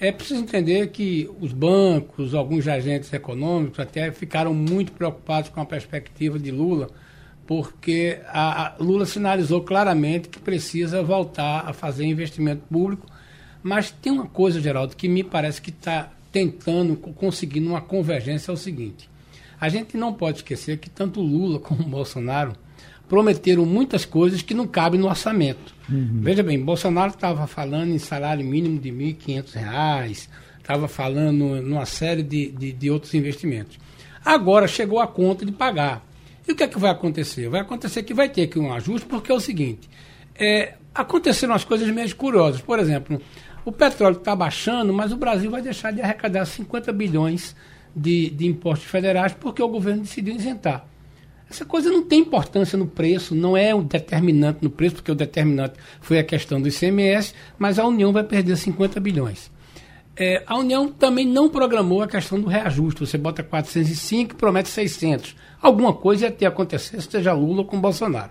É 0.01 0.11
preciso 0.13 0.41
entender 0.41 0.89
que 0.89 1.29
os 1.41 1.53
bancos, 1.53 2.35
alguns 2.35 2.69
agentes 2.69 3.13
econômicos 3.13 3.81
até 3.81 4.11
ficaram 4.13 4.55
muito 4.55 4.93
preocupados 4.93 5.51
com 5.51 5.61
a 5.61 5.67
perspectiva 5.67 6.39
de 6.39 6.51
Lula, 6.51 6.89
porque 7.47 8.21
a, 8.29 8.69
a 8.69 8.77
Lula 8.79 9.05
sinalizou 9.07 9.63
claramente 9.63 10.29
que 10.29 10.39
precisa 10.39 11.03
voltar 11.03 11.65
a 11.67 11.73
fazer 11.73 12.05
investimento 12.05 12.63
público. 12.71 13.07
Mas 13.63 13.91
tem 13.91 14.13
uma 14.13 14.27
coisa, 14.27 14.61
Geraldo, 14.61 14.97
que 14.97 15.09
me 15.09 15.25
parece 15.25 15.61
que 15.61 15.71
está 15.71 16.11
tentando, 16.33 16.97
conseguindo 16.97 17.69
uma 17.69 17.81
convergência, 17.81 18.51
é 18.51 18.55
o 18.55 18.57
seguinte. 18.57 19.09
A 19.61 19.69
gente 19.69 19.97
não 19.97 20.13
pode 20.13 20.39
esquecer 20.39 20.79
que 20.79 20.89
tanto 20.89 21.21
Lula 21.21 21.59
como 21.61 21.83
Bolsonaro 21.83 22.53
prometeram 23.09 23.65
muitas 23.65 24.05
coisas 24.05 24.43
que 24.43 24.55
não 24.55 24.67
cabem 24.67 25.01
no 25.01 25.09
orçamento. 25.09 25.75
Uhum. 25.89 26.21
Veja 26.21 26.43
bem, 26.43 26.63
Bolsonaro 26.63 27.13
estava 27.13 27.47
falando 27.47 27.91
em 27.91 27.99
salário 27.99 28.45
mínimo 28.45 28.79
de 28.79 28.91
R$ 28.91 29.17
1.500, 29.27 30.29
estava 30.59 30.87
falando 30.87 31.63
numa 31.63 31.87
série 31.87 32.23
de, 32.23 32.51
de, 32.51 32.73
de, 32.73 32.91
outros 32.91 33.15
investimentos. 33.15 33.79
Agora 34.23 34.69
chegou 34.69 35.01
a 35.01 35.07
conta 35.07 35.47
de 35.47 35.53
pagar. 35.53 36.07
E 36.47 36.53
o 36.53 36.55
que 36.55 36.63
é 36.63 36.69
que 36.69 36.79
vai 36.79 36.91
acontecer? 36.91 37.49
Vai 37.49 37.61
acontecer 37.61 38.03
que 38.03 38.13
vai 38.13 38.29
ter 38.29 38.47
que 38.47 38.59
um 38.59 38.73
ajuste, 38.73 39.07
porque 39.07 39.33
é 39.33 39.35
o 39.35 39.41
seguinte: 39.41 39.89
é, 40.39 40.75
aconteceram 40.95 41.55
as 41.55 41.65
coisas 41.65 41.89
meio 41.89 42.15
curiosas. 42.15 42.61
Por 42.61 42.79
exemplo, 42.79 43.21
o 43.69 43.73
petróleo 43.73 44.17
está 44.17 44.35
baixando, 44.35 44.95
mas 44.95 45.13
o 45.13 45.17
Brasil 45.17 45.51
vai 45.51 45.61
deixar 45.61 45.93
de 45.93 46.01
arrecadar 46.01 46.47
50 46.47 46.91
bilhões 46.91 47.55
de, 47.95 48.31
de 48.31 48.47
impostos 48.47 48.89
federais 48.89 49.35
porque 49.35 49.63
o 49.63 49.69
governo 49.69 50.03
decidiu 50.03 50.35
isentar. 50.35 50.87
Essa 51.51 51.67
coisa 51.67 51.91
não 51.91 52.03
tem 52.03 52.21
importância 52.21 52.79
no 52.79 52.87
preço, 52.87 53.35
não 53.35 53.57
é 53.57 53.75
um 53.75 53.83
determinante 53.83 54.61
no 54.63 54.71
preço, 54.71 54.97
porque 54.97 55.13
o 55.13 55.15
determinante 55.15 55.75
foi 56.01 56.19
a 56.19 56.25
questão 56.25 56.61
do 56.61 56.69
ICMS, 56.69 57.35
mas 57.59 57.79
a 57.79 57.87
União 57.87 58.11
vai 58.11 58.25
perder 58.25 58.57
50 58.57 58.99
bilhões. 59.01 59.51
É, 60.17 60.43
a 60.47 60.57
União 60.57 60.89
também 60.89 61.27
não 61.27 61.49
programou 61.49 62.03
a 62.03 62.09
questão 62.09 62.41
do 62.41 62.49
reajuste. 62.49 63.01
Você 63.01 63.19
bota 63.19 63.43
405 63.43 64.33
e 64.33 64.37
promete 64.37 64.69
600. 64.71 65.37
Alguma 65.61 65.93
coisa 65.93 66.25
ia 66.25 66.33
ter 66.33 66.47
acontecer, 66.47 67.01
seja 67.03 67.35
Lula 67.35 67.65
com 67.65 67.79
Bolsonaro. 67.79 68.31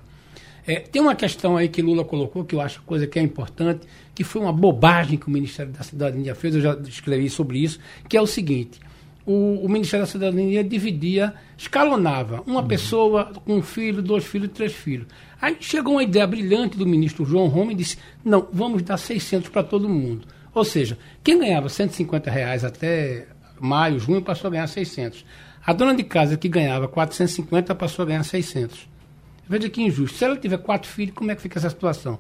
É, 0.67 0.81
tem 0.81 1.01
uma 1.01 1.15
questão 1.15 1.55
aí 1.55 1.69
que 1.69 1.81
Lula 1.81 2.03
colocou, 2.03 2.43
que 2.43 2.53
eu 2.53 2.59
acho 2.59 2.81
coisa 2.81 3.07
que 3.07 3.17
é 3.17 3.21
importante, 3.21 3.87
que 4.13 4.25
foi 4.25 4.41
uma 4.41 4.51
bobagem 4.51 5.17
que 5.17 5.25
o 5.25 5.31
Ministério 5.31 5.71
da 5.71 5.81
Cidadania 5.81 6.35
fez, 6.35 6.55
eu 6.55 6.61
já 6.61 6.73
escrevi 6.85 7.29
sobre 7.29 7.59
isso, 7.59 7.79
que 8.09 8.17
é 8.17 8.21
o 8.21 8.27
seguinte: 8.27 8.77
o, 9.25 9.63
o, 9.63 9.69
Ministério 9.69 10.05
da 10.05 10.11
Cidadania 10.11 10.61
dividia, 10.65 11.33
escalonava 11.57 12.43
uma 12.45 12.59
uhum. 12.59 12.67
pessoa 12.67 13.31
com 13.45 13.55
um 13.55 13.61
filho, 13.61 14.01
dois 14.01 14.25
filhos, 14.25 14.51
três 14.53 14.73
filhos. 14.73 15.07
Aí 15.41 15.55
chegou 15.61 15.93
uma 15.93 16.03
ideia 16.03 16.27
brilhante 16.27 16.77
do 16.77 16.85
ministro 16.85 17.23
João 17.23 17.47
Roma 17.47 17.71
e 17.71 17.75
disse: 17.75 17.97
não, 18.25 18.45
vamos 18.51 18.81
dar 18.81 18.97
600 18.97 19.47
para 19.49 19.63
todo 19.63 19.87
mundo. 19.87 20.27
Ou 20.53 20.65
seja, 20.65 20.97
quem 21.23 21.39
ganhava 21.39 21.69
150 21.69 22.29
reais 22.29 22.65
até 22.65 23.27
maio, 23.57 23.99
junho, 23.99 24.21
passou 24.21 24.49
a 24.49 24.51
ganhar 24.51 24.67
600. 24.67 25.23
A 25.65 25.71
dona 25.71 25.95
de 25.95 26.03
casa 26.03 26.35
que 26.35 26.49
ganhava 26.49 26.89
450 26.89 27.73
passou 27.73 28.03
a 28.03 28.05
ganhar 28.07 28.23
600. 28.23 28.96
Veja 29.49 29.69
que 29.69 29.81
injusto. 29.81 30.17
Se 30.17 30.25
ela 30.25 30.35
tiver 30.35 30.57
quatro 30.57 30.89
filhos, 30.89 31.15
como 31.15 31.31
é 31.31 31.35
que 31.35 31.41
fica 31.41 31.59
essa 31.59 31.69
situação? 31.69 32.19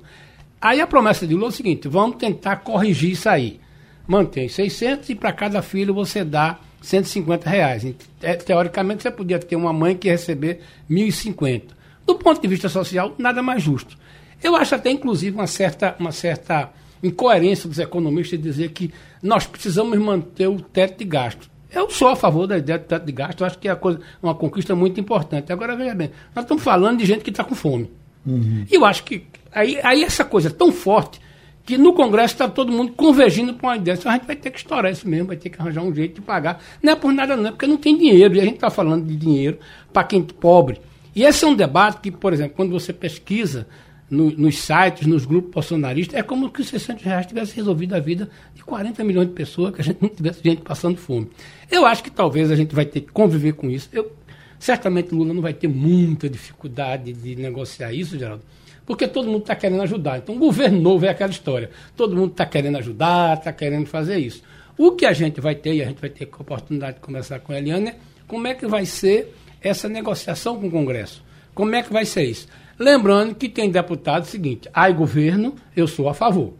Aí 0.61 0.81
a 0.81 0.87
promessa 0.87 1.27
de 1.27 1.33
Lula 1.33 1.47
é 1.47 1.49
o 1.49 1.51
seguinte: 1.51 1.87
vamos 1.87 2.17
tentar 2.17 2.57
corrigir 2.57 3.11
isso 3.11 3.29
aí. 3.29 3.59
Mantém 4.07 4.47
600 4.47 5.09
e 5.09 5.15
para 5.15 5.33
cada 5.33 5.61
filho 5.61 5.93
você 5.93 6.23
dá 6.23 6.59
150 6.81 7.49
reais. 7.49 7.85
É, 8.21 8.35
teoricamente, 8.35 9.03
você 9.03 9.11
podia 9.11 9.39
ter 9.39 9.55
uma 9.55 9.73
mãe 9.73 9.95
que 9.95 10.09
receber 10.09 10.61
1.050. 10.89 11.63
Do 12.05 12.15
ponto 12.15 12.41
de 12.41 12.47
vista 12.47 12.69
social, 12.69 13.13
nada 13.17 13.43
mais 13.43 13.61
justo. 13.61 13.97
Eu 14.41 14.55
acho 14.55 14.75
até, 14.75 14.89
inclusive, 14.89 15.35
uma 15.35 15.47
certa, 15.47 15.95
uma 15.99 16.11
certa 16.11 16.71
incoerência 17.03 17.67
dos 17.67 17.79
economistas 17.79 18.41
dizer 18.41 18.71
que 18.71 18.93
nós 19.21 19.45
precisamos 19.45 19.97
manter 19.99 20.47
o 20.47 20.61
teto 20.61 20.99
de 20.99 21.05
gasto. 21.05 21.49
Eu 21.77 21.89
sou 21.89 22.07
a 22.07 22.15
favor 22.15 22.47
da 22.47 22.57
ideia 22.57 22.79
do 22.79 22.85
teto 22.85 23.05
de 23.05 23.11
gasto, 23.11 23.45
acho 23.45 23.59
que 23.59 23.69
é 23.69 23.75
coisa, 23.75 23.99
uma 24.21 24.33
conquista 24.33 24.75
muito 24.75 24.99
importante. 24.99 25.53
Agora, 25.53 25.75
veja 25.75 25.93
bem, 25.93 26.11
nós 26.35 26.43
estamos 26.43 26.63
falando 26.63 26.97
de 26.97 27.05
gente 27.05 27.23
que 27.23 27.29
está 27.29 27.43
com 27.43 27.53
fome. 27.53 27.89
Uhum. 28.25 28.65
E 28.69 28.75
eu 28.75 28.83
acho 28.83 29.03
que 29.03 29.25
aí, 29.51 29.79
aí 29.83 30.03
essa 30.03 30.25
coisa 30.25 30.49
é 30.49 30.51
tão 30.51 30.71
forte 30.71 31.19
que 31.63 31.77
no 31.77 31.93
Congresso 31.93 32.33
está 32.33 32.47
todo 32.47 32.71
mundo 32.71 32.93
convergindo 32.93 33.53
para 33.53 33.69
uma 33.69 33.75
ideia. 33.75 33.95
Então 33.95 34.11
a 34.11 34.15
gente 34.15 34.25
vai 34.25 34.35
ter 34.35 34.51
que 34.51 34.57
estourar 34.57 34.91
isso 34.91 35.07
mesmo, 35.07 35.27
vai 35.27 35.35
ter 35.35 35.49
que 35.49 35.61
arranjar 35.61 35.83
um 35.83 35.93
jeito 35.93 36.15
de 36.15 36.21
pagar. 36.21 36.63
Não 36.81 36.93
é 36.93 36.95
por 36.95 37.11
nada, 37.11 37.35
não, 37.35 37.47
é 37.47 37.51
porque 37.51 37.67
não 37.67 37.77
tem 37.77 37.97
dinheiro. 37.97 38.35
E 38.35 38.39
a 38.39 38.43
gente 38.43 38.55
está 38.55 38.69
falando 38.69 39.05
de 39.05 39.15
dinheiro 39.15 39.59
para 39.91 40.05
quem 40.05 40.21
é 40.21 40.33
pobre. 40.39 40.79
E 41.13 41.23
esse 41.23 41.43
é 41.43 41.47
um 41.47 41.55
debate 41.55 41.99
que, 41.99 42.11
por 42.11 42.31
exemplo, 42.31 42.53
quando 42.55 42.71
você 42.71 42.93
pesquisa 42.93 43.67
no, 44.09 44.31
nos 44.31 44.59
sites, 44.59 45.05
nos 45.05 45.25
grupos 45.25 45.51
bolsonaristas, 45.51 46.17
é 46.17 46.23
como 46.23 46.49
que 46.49 46.61
os 46.61 46.67
600 46.67 47.03
reais 47.03 47.25
tivesse 47.25 47.55
resolvido 47.55 47.93
a 47.93 47.99
vida 47.99 48.29
de 48.55 48.63
40 48.63 49.03
milhões 49.03 49.27
de 49.27 49.33
pessoas, 49.33 49.73
que 49.73 49.81
a 49.81 49.83
gente 49.83 50.01
não 50.01 50.09
tivesse 50.09 50.41
gente 50.43 50.61
passando 50.61 50.97
fome. 50.97 51.29
Eu 51.69 51.85
acho 51.85 52.03
que 52.03 52.11
talvez 52.11 52.51
a 52.51 52.55
gente 52.55 52.73
vai 52.73 52.85
ter 52.85 53.01
que 53.01 53.11
conviver 53.11 53.53
com 53.53 53.69
isso. 53.69 53.89
Eu, 53.91 54.11
certamente 54.59 55.13
Lula 55.13 55.33
não 55.33 55.41
vai 55.41 55.53
ter 55.53 55.67
muita 55.67 56.29
dificuldade 56.29 57.13
de 57.13 57.35
negociar 57.35 57.93
isso, 57.93 58.17
Geraldo 58.17 58.43
porque 58.87 59.05
todo 59.05 59.25
mundo 59.25 59.41
está 59.41 59.53
querendo 59.53 59.81
ajudar. 59.81 60.19
Então, 60.19 60.33
o 60.33 60.39
governo 60.39 60.79
novo 60.79 61.05
é 61.05 61.09
aquela 61.09 61.29
história. 61.29 61.69
Todo 61.95 62.15
mundo 62.15 62.31
está 62.31 62.45
querendo 62.45 62.77
ajudar, 62.77 63.37
está 63.37 63.51
querendo 63.51 63.85
fazer 63.85 64.17
isso. 64.17 64.41
O 64.77 64.93
que 64.93 65.05
a 65.05 65.11
gente 65.11 65.41
vai 65.41 65.55
ter, 65.55 65.73
e 65.73 65.83
a 65.83 65.85
gente 65.85 65.99
vai 65.99 66.09
ter 66.09 66.29
a 66.31 66.41
oportunidade 66.41 66.95
de 66.95 67.01
conversar 67.01 67.41
com 67.41 67.51
a 67.51 67.57
Eliane, 67.57 67.89
é 67.89 67.95
como 68.25 68.47
é 68.47 68.53
que 68.53 68.65
vai 68.65 68.85
ser 68.85 69.35
essa 69.61 69.89
negociação 69.89 70.57
com 70.57 70.67
o 70.67 70.71
Congresso. 70.71 71.21
Como 71.53 71.75
é 71.75 71.83
que 71.83 71.91
vai 71.91 72.05
ser 72.05 72.23
isso? 72.23 72.47
Lembrando 72.79 73.35
que 73.35 73.49
tem 73.49 73.69
deputado 73.69 74.25
seguinte, 74.25 74.69
ai 74.73 74.93
governo, 74.93 75.55
eu 75.75 75.87
sou 75.87 76.07
a 76.09 76.13
favor. 76.13 76.53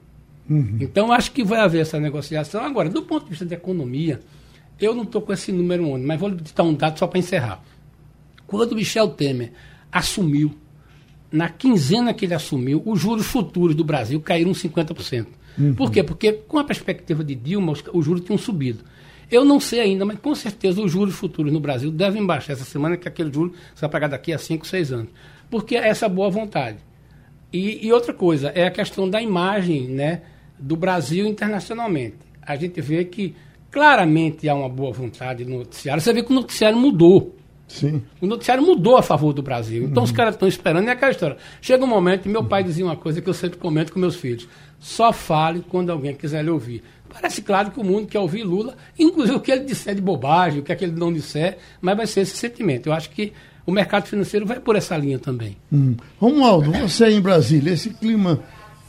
Uhum. 0.49 0.77
Então, 0.79 1.11
acho 1.11 1.31
que 1.31 1.43
vai 1.43 1.59
haver 1.59 1.81
essa 1.81 1.99
negociação. 1.99 2.63
Agora, 2.63 2.89
do 2.89 3.03
ponto 3.03 3.25
de 3.25 3.31
vista 3.31 3.45
da 3.45 3.55
economia, 3.55 4.21
eu 4.79 4.95
não 4.95 5.03
estou 5.03 5.21
com 5.21 5.33
esse 5.33 5.51
número 5.51 5.87
onde, 5.87 6.05
mas 6.05 6.19
vou 6.19 6.31
dar 6.31 6.63
um 6.63 6.73
dado 6.73 6.97
só 6.97 7.05
para 7.05 7.19
encerrar. 7.19 7.61
Quando 8.45 8.75
Michel 8.75 9.09
Temer 9.09 9.51
assumiu 9.91 10.55
na 11.31 11.49
quinzena 11.49 12.13
que 12.13 12.25
ele 12.25 12.33
assumiu, 12.33 12.81
os 12.85 12.99
juros 12.99 13.25
futuros 13.25 13.75
do 13.75 13.83
Brasil 13.83 14.19
caíram 14.21 14.51
50%. 14.51 15.27
Uhum. 15.57 15.73
Por 15.73 15.91
quê? 15.91 16.03
Porque 16.03 16.31
com 16.31 16.57
a 16.57 16.63
perspectiva 16.63 17.23
de 17.23 17.35
Dilma, 17.35 17.73
os, 17.73 17.83
os 17.91 18.05
juros 18.05 18.23
tinham 18.23 18.37
subido. 18.37 18.83
Eu 19.29 19.43
não 19.43 19.59
sei 19.59 19.81
ainda, 19.81 20.05
mas 20.05 20.19
com 20.19 20.33
certeza 20.33 20.81
os 20.81 20.89
juros 20.89 21.15
futuros 21.15 21.51
no 21.51 21.59
Brasil 21.59 21.91
devem 21.91 22.25
baixar 22.25 22.53
essa 22.53 22.63
semana, 22.63 22.95
que 22.95 23.07
aquele 23.07 23.33
juro 23.33 23.53
vai 23.75 23.89
pagar 23.89 24.07
daqui 24.07 24.31
a 24.31 24.37
5, 24.37 24.65
6 24.65 24.93
anos. 24.93 25.09
Porque 25.49 25.75
é 25.75 25.87
essa 25.87 26.09
boa 26.09 26.29
vontade. 26.29 26.77
E, 27.51 27.87
e, 27.87 27.93
outra 27.93 28.13
coisa, 28.13 28.49
é 28.49 28.65
a 28.65 28.71
questão 28.71 29.09
da 29.09 29.21
imagem 29.21 29.87
né, 29.87 30.21
do 30.59 30.75
Brasil 30.75 31.25
internacionalmente. 31.25 32.17
A 32.41 32.55
gente 32.55 32.81
vê 32.81 33.05
que 33.05 33.35
claramente 33.71 34.47
há 34.49 34.55
uma 34.55 34.69
boa 34.69 34.91
vontade 34.91 35.45
no 35.45 35.59
noticiário. 35.59 36.01
Você 36.01 36.13
vê 36.13 36.23
que 36.23 36.31
o 36.31 36.35
noticiário 36.35 36.77
mudou. 36.77 37.35
Sim. 37.67 38.01
O 38.21 38.25
noticiário 38.25 38.63
mudou 38.63 38.97
a 38.97 39.03
favor 39.03 39.33
do 39.33 39.41
Brasil. 39.41 39.83
Então 39.83 40.01
uhum. 40.01 40.05
os 40.05 40.11
caras 40.11 40.35
estão 40.35 40.47
esperando, 40.47 40.87
é 40.87 40.91
aquela 40.91 41.11
história. 41.11 41.37
Chega 41.61 41.83
um 41.83 41.87
momento, 41.87 42.25
e 42.25 42.29
meu 42.29 42.43
pai 42.43 42.63
dizia 42.63 42.85
uma 42.85 42.95
coisa 42.95 43.21
que 43.21 43.29
eu 43.29 43.33
sempre 43.33 43.57
comento 43.57 43.91
com 43.91 43.99
meus 43.99 44.15
filhos: 44.15 44.47
só 44.79 45.11
fale 45.11 45.63
quando 45.67 45.89
alguém 45.89 46.15
quiser 46.15 46.43
lhe 46.43 46.49
ouvir. 46.49 46.83
Parece 47.09 47.41
claro 47.41 47.71
que 47.71 47.79
o 47.79 47.83
mundo 47.83 48.07
quer 48.07 48.19
ouvir 48.19 48.43
Lula, 48.43 48.75
inclusive 48.97 49.37
o 49.37 49.39
que 49.39 49.51
ele 49.51 49.63
disser 49.63 49.95
de 49.95 50.01
bobagem, 50.01 50.59
o 50.59 50.63
que, 50.63 50.71
é 50.71 50.75
que 50.75 50.85
ele 50.85 50.97
não 50.97 51.11
disser, 51.11 51.57
mas 51.81 51.95
vai 51.95 52.05
ser 52.05 52.21
esse 52.21 52.35
sentimento. 52.35 52.87
Eu 52.87 52.93
acho 52.93 53.09
que 53.09 53.33
o 53.67 53.71
mercado 53.71 54.07
financeiro 54.07 54.45
vai 54.45 54.61
por 54.61 54.77
essa 54.77 54.95
linha 54.95 55.19
também. 55.19 55.57
Hum. 55.71 55.93
Romualdo, 56.17 56.71
você 56.71 57.09
em 57.09 57.19
Brasília, 57.19 57.73
esse 57.73 57.89
clima 57.89 58.39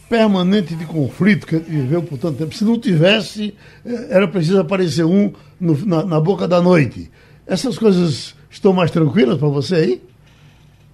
permanente 0.08 0.76
de 0.76 0.86
conflito 0.86 1.46
que 1.48 1.56
viveu 1.56 2.00
por 2.00 2.16
tanto 2.16 2.38
tempo, 2.38 2.54
se 2.54 2.64
não 2.64 2.78
tivesse, 2.78 3.52
eh, 3.84 4.06
era 4.08 4.28
preciso 4.28 4.60
aparecer 4.60 5.04
um 5.04 5.32
no, 5.60 5.84
na, 5.84 6.04
na 6.04 6.20
boca 6.20 6.46
da 6.46 6.62
noite. 6.62 7.10
Essas 7.44 7.76
coisas 7.76 8.36
estão 8.48 8.72
mais 8.72 8.92
tranquilas 8.92 9.36
para 9.36 9.48
você 9.48 9.74
aí? 9.74 10.02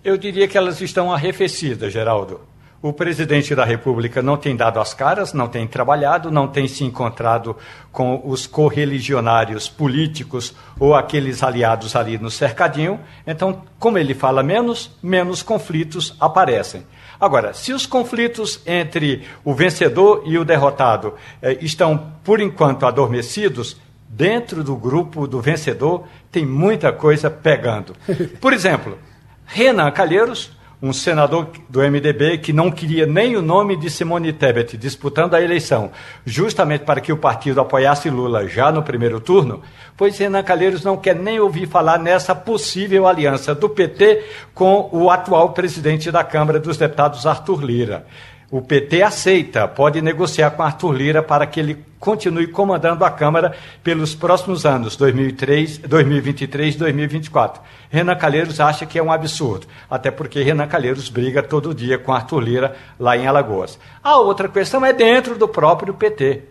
Eu 0.02 0.16
diria 0.16 0.48
que 0.48 0.56
elas 0.56 0.80
estão 0.80 1.12
arrefecidas, 1.12 1.92
Geraldo. 1.92 2.40
O 2.84 2.92
presidente 2.92 3.54
da 3.54 3.64
República 3.64 4.20
não 4.20 4.36
tem 4.36 4.54
dado 4.54 4.78
as 4.78 4.92
caras, 4.92 5.32
não 5.32 5.48
tem 5.48 5.66
trabalhado, 5.66 6.30
não 6.30 6.46
tem 6.46 6.68
se 6.68 6.84
encontrado 6.84 7.56
com 7.90 8.20
os 8.26 8.46
correligionários 8.46 9.70
políticos 9.70 10.54
ou 10.78 10.94
aqueles 10.94 11.42
aliados 11.42 11.96
ali 11.96 12.18
no 12.18 12.30
cercadinho. 12.30 13.00
Então, 13.26 13.62
como 13.78 13.96
ele 13.96 14.12
fala 14.12 14.42
menos, 14.42 14.94
menos 15.02 15.42
conflitos 15.42 16.14
aparecem. 16.20 16.84
Agora, 17.18 17.54
se 17.54 17.72
os 17.72 17.86
conflitos 17.86 18.60
entre 18.66 19.24
o 19.42 19.54
vencedor 19.54 20.22
e 20.26 20.36
o 20.36 20.44
derrotado 20.44 21.14
eh, 21.40 21.56
estão, 21.62 22.12
por 22.22 22.38
enquanto, 22.38 22.84
adormecidos, 22.84 23.80
dentro 24.06 24.62
do 24.62 24.76
grupo 24.76 25.26
do 25.26 25.40
vencedor 25.40 26.06
tem 26.30 26.44
muita 26.44 26.92
coisa 26.92 27.30
pegando. 27.30 27.96
Por 28.42 28.52
exemplo, 28.52 28.98
Renan 29.46 29.90
Calheiros 29.90 30.52
um 30.82 30.92
senador 30.92 31.48
do 31.68 31.80
MDB 31.80 32.38
que 32.38 32.52
não 32.52 32.70
queria 32.70 33.06
nem 33.06 33.36
o 33.36 33.42
nome 33.42 33.76
de 33.76 33.88
Simone 33.88 34.32
Tebet 34.32 34.76
disputando 34.76 35.34
a 35.34 35.42
eleição, 35.42 35.90
justamente 36.24 36.84
para 36.84 37.00
que 37.00 37.12
o 37.12 37.16
partido 37.16 37.60
apoiasse 37.60 38.10
Lula 38.10 38.46
já 38.48 38.70
no 38.70 38.82
primeiro 38.82 39.20
turno, 39.20 39.62
pois 39.96 40.18
Renan 40.18 40.42
Calheiros 40.42 40.84
não 40.84 40.96
quer 40.96 41.14
nem 41.14 41.40
ouvir 41.40 41.66
falar 41.66 41.98
nessa 41.98 42.34
possível 42.34 43.06
aliança 43.06 43.54
do 43.54 43.68
PT 43.68 44.24
com 44.52 44.88
o 44.92 45.10
atual 45.10 45.50
presidente 45.50 46.10
da 46.10 46.22
Câmara 46.22 46.60
dos 46.60 46.76
Deputados, 46.76 47.26
Arthur 47.26 47.64
Lira. 47.64 48.06
O 48.50 48.60
PT 48.60 49.02
aceita, 49.02 49.66
pode 49.66 50.00
negociar 50.02 50.50
com 50.50 50.62
Arthur 50.62 50.92
Lira 50.92 51.22
para 51.22 51.46
que 51.46 51.58
ele 51.58 51.84
continue 51.98 52.46
comandando 52.46 53.04
a 53.04 53.10
Câmara 53.10 53.56
pelos 53.82 54.14
próximos 54.14 54.66
anos, 54.66 54.94
2003, 54.96 55.78
2023 55.78 56.74
e 56.74 56.78
2024. 56.78 57.62
Renan 57.90 58.14
Calheiros 58.14 58.60
acha 58.60 58.84
que 58.84 58.98
é 58.98 59.02
um 59.02 59.10
absurdo, 59.10 59.66
até 59.90 60.10
porque 60.10 60.42
Renan 60.42 60.66
Calheiros 60.66 61.08
briga 61.08 61.42
todo 61.42 61.74
dia 61.74 61.98
com 61.98 62.12
Arthur 62.12 62.40
Lira 62.40 62.76
lá 63.00 63.16
em 63.16 63.26
Alagoas. 63.26 63.78
A 64.02 64.18
outra 64.18 64.48
questão 64.48 64.84
é 64.84 64.92
dentro 64.92 65.38
do 65.38 65.48
próprio 65.48 65.94
PT. 65.94 66.42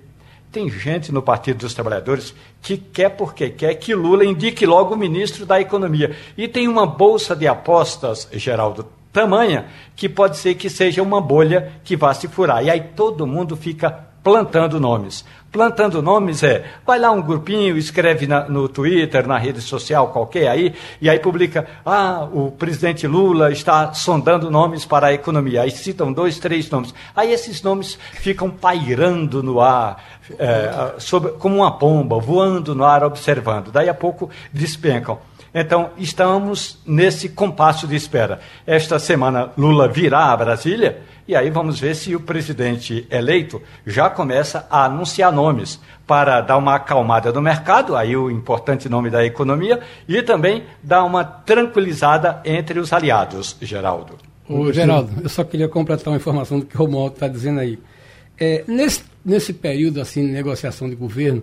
Tem 0.51 0.69
gente 0.69 1.11
no 1.11 1.21
Partido 1.21 1.59
dos 1.59 1.73
Trabalhadores 1.73 2.33
que 2.61 2.77
quer 2.77 3.09
porque 3.09 3.49
quer 3.49 3.73
que 3.75 3.95
Lula 3.95 4.25
indique 4.25 4.65
logo 4.65 4.93
o 4.93 4.97
ministro 4.97 5.45
da 5.45 5.59
Economia. 5.59 6.15
E 6.37 6.47
tem 6.47 6.67
uma 6.67 6.85
bolsa 6.85 7.35
de 7.35 7.47
apostas, 7.47 8.27
Geraldo, 8.33 8.87
tamanha 9.13 9.67
que 9.95 10.09
pode 10.09 10.37
ser 10.37 10.55
que 10.55 10.69
seja 10.69 11.01
uma 11.01 11.21
bolha 11.21 11.71
que 11.83 11.95
vá 11.95 12.13
se 12.13 12.27
furar. 12.27 12.65
E 12.65 12.69
aí 12.69 12.81
todo 12.81 13.27
mundo 13.27 13.55
fica 13.55 14.11
plantando 14.23 14.79
nomes. 14.79 15.23
Plantando 15.51 16.01
nomes 16.01 16.41
é, 16.41 16.65
vai 16.83 16.97
lá 16.97 17.11
um 17.11 17.21
grupinho, 17.21 17.77
escreve 17.77 18.25
na, 18.25 18.49
no 18.49 18.67
Twitter, 18.67 19.27
na 19.27 19.37
rede 19.37 19.61
social 19.61 20.07
qualquer 20.07 20.47
aí, 20.47 20.73
e 20.99 21.07
aí 21.07 21.19
publica, 21.19 21.67
ah, 21.85 22.27
o 22.33 22.49
presidente 22.49 23.05
Lula 23.05 23.51
está 23.51 23.93
sondando 23.93 24.49
nomes 24.49 24.83
para 24.83 25.07
a 25.07 25.13
economia. 25.13 25.61
Aí 25.61 25.69
citam 25.69 26.11
dois, 26.11 26.39
três 26.39 26.67
nomes. 26.71 26.91
Aí 27.15 27.31
esses 27.31 27.61
nomes 27.61 27.99
ficam 28.13 28.49
pairando 28.49 29.43
no 29.43 29.61
ar, 29.61 30.03
é, 30.39 30.95
sobre, 30.97 31.33
como 31.33 31.57
uma 31.57 31.77
pomba, 31.77 32.17
voando 32.17 32.73
no 32.73 32.83
ar, 32.83 33.03
observando. 33.03 33.71
Daí 33.71 33.89
a 33.89 33.93
pouco 33.93 34.31
despencam. 34.51 35.19
Então, 35.53 35.91
estamos 35.97 36.79
nesse 36.85 37.29
compasso 37.29 37.87
de 37.87 37.95
espera. 37.95 38.39
Esta 38.65 38.97
semana, 38.97 39.51
Lula 39.55 39.87
virá 39.87 40.31
a 40.31 40.37
Brasília 40.37 41.01
e 41.27 41.35
aí 41.35 41.49
vamos 41.49 41.79
ver 41.79 41.95
se 41.95 42.15
o 42.15 42.19
presidente 42.19 43.07
eleito 43.09 43.61
já 43.85 44.09
começa 44.09 44.67
a 44.69 44.85
anunciar 44.85 45.31
nomes 45.31 45.79
para 46.05 46.41
dar 46.41 46.57
uma 46.57 46.75
acalmada 46.75 47.31
no 47.31 47.41
mercado, 47.41 47.95
aí 47.95 48.15
o 48.17 48.29
importante 48.29 48.89
nome 48.89 49.09
da 49.09 49.23
economia, 49.25 49.79
e 50.07 50.21
também 50.21 50.63
dar 50.81 51.03
uma 51.05 51.23
tranquilizada 51.23 52.41
entre 52.43 52.77
os 52.77 52.91
aliados, 52.91 53.55
Geraldo. 53.61 54.17
Ô, 54.49 54.71
Geraldo, 54.73 55.11
eu 55.23 55.29
só 55.29 55.45
queria 55.45 55.69
completar 55.69 56.07
uma 56.07 56.17
informação 56.17 56.59
do 56.59 56.65
que 56.65 56.75
o 56.75 56.79
Romualdo 56.79 57.13
está 57.13 57.29
dizendo 57.29 57.61
aí. 57.61 57.79
É, 58.37 58.65
nesse, 58.67 59.03
nesse 59.23 59.53
período 59.53 60.01
assim, 60.01 60.25
de 60.25 60.31
negociação 60.33 60.89
de 60.89 60.95
governo, 60.95 61.41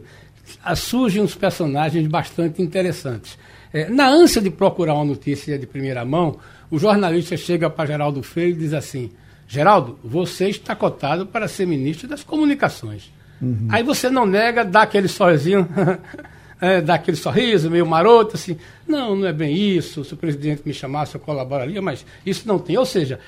surgem 0.76 1.22
uns 1.22 1.34
personagens 1.34 2.06
bastante 2.06 2.60
interessantes. 2.60 3.38
É, 3.72 3.88
na 3.88 4.08
ânsia 4.08 4.40
de 4.40 4.50
procurar 4.50 4.94
uma 4.94 5.04
notícia 5.04 5.58
de 5.58 5.66
primeira 5.66 6.04
mão, 6.04 6.38
o 6.70 6.78
jornalista 6.78 7.36
chega 7.36 7.70
para 7.70 7.86
Geraldo 7.86 8.22
Freire 8.22 8.52
e 8.52 8.58
diz 8.58 8.72
assim: 8.72 9.10
Geraldo, 9.46 9.98
você 10.02 10.48
está 10.48 10.74
cotado 10.74 11.26
para 11.26 11.48
ser 11.48 11.66
ministro 11.66 12.08
das 12.08 12.22
comunicações. 12.22 13.12
Uhum. 13.40 13.68
Aí 13.70 13.82
você 13.82 14.10
não 14.10 14.26
nega, 14.26 14.64
dá 14.64 14.82
aquele 14.82 15.08
sorrisinho, 15.08 15.68
é, 16.60 16.80
dá 16.80 16.94
aquele 16.94 17.16
sorriso 17.16 17.70
meio 17.70 17.86
maroto, 17.86 18.36
assim. 18.36 18.56
Não, 18.86 19.16
não 19.16 19.26
é 19.26 19.32
bem 19.32 19.56
isso. 19.56 20.04
Se 20.04 20.14
o 20.14 20.16
presidente 20.16 20.62
me 20.64 20.74
chamasse, 20.74 21.14
eu 21.14 21.20
colaboraria, 21.20 21.80
mas 21.80 22.04
isso 22.24 22.46
não 22.46 22.58
tem. 22.58 22.76
Ou 22.76 22.86
seja, 22.86 23.18